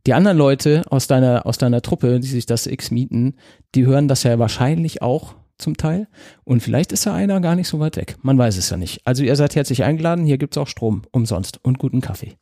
Die 0.05 0.13
anderen 0.13 0.37
Leute 0.37 0.83
aus 0.89 1.07
deiner, 1.07 1.45
aus 1.45 1.57
deiner 1.57 1.81
Truppe, 1.81 2.19
die 2.19 2.27
sich 2.27 2.45
das 2.45 2.67
X 2.67 2.91
mieten, 2.91 3.35
die 3.75 3.85
hören 3.85 4.07
das 4.07 4.23
ja 4.23 4.37
wahrscheinlich 4.39 5.01
auch 5.01 5.35
zum 5.57 5.77
Teil. 5.77 6.07
Und 6.43 6.61
vielleicht 6.61 6.91
ist 6.91 7.05
ja 7.05 7.13
einer 7.13 7.39
gar 7.39 7.55
nicht 7.55 7.67
so 7.67 7.79
weit 7.79 7.95
weg. 7.95 8.17
Man 8.21 8.37
weiß 8.37 8.57
es 8.57 8.69
ja 8.69 8.77
nicht. 8.77 9.05
Also 9.05 9.23
ihr 9.23 9.35
seid 9.35 9.55
herzlich 9.55 9.83
eingeladen. 9.83 10.25
Hier 10.25 10.37
gibt's 10.37 10.57
auch 10.57 10.67
Strom 10.67 11.03
umsonst 11.11 11.59
und 11.63 11.79
guten 11.79 12.01
Kaffee. 12.01 12.35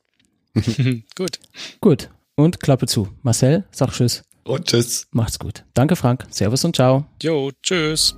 gut. 1.15 1.39
Gut. 1.80 2.09
Und 2.36 2.59
Klappe 2.59 2.88
zu. 2.88 3.09
Marcel, 3.22 3.65
sag 3.72 3.91
Tschüss. 3.91 4.24
Und 4.43 4.65
Tschüss. 4.65 5.07
Macht's 5.11 5.38
gut. 5.38 5.65
Danke, 5.74 5.95
Frank. 5.95 6.26
Servus 6.30 6.65
und 6.65 6.76
ciao. 6.76 7.05
Jo, 7.22 7.51
Tschüss. 7.61 8.15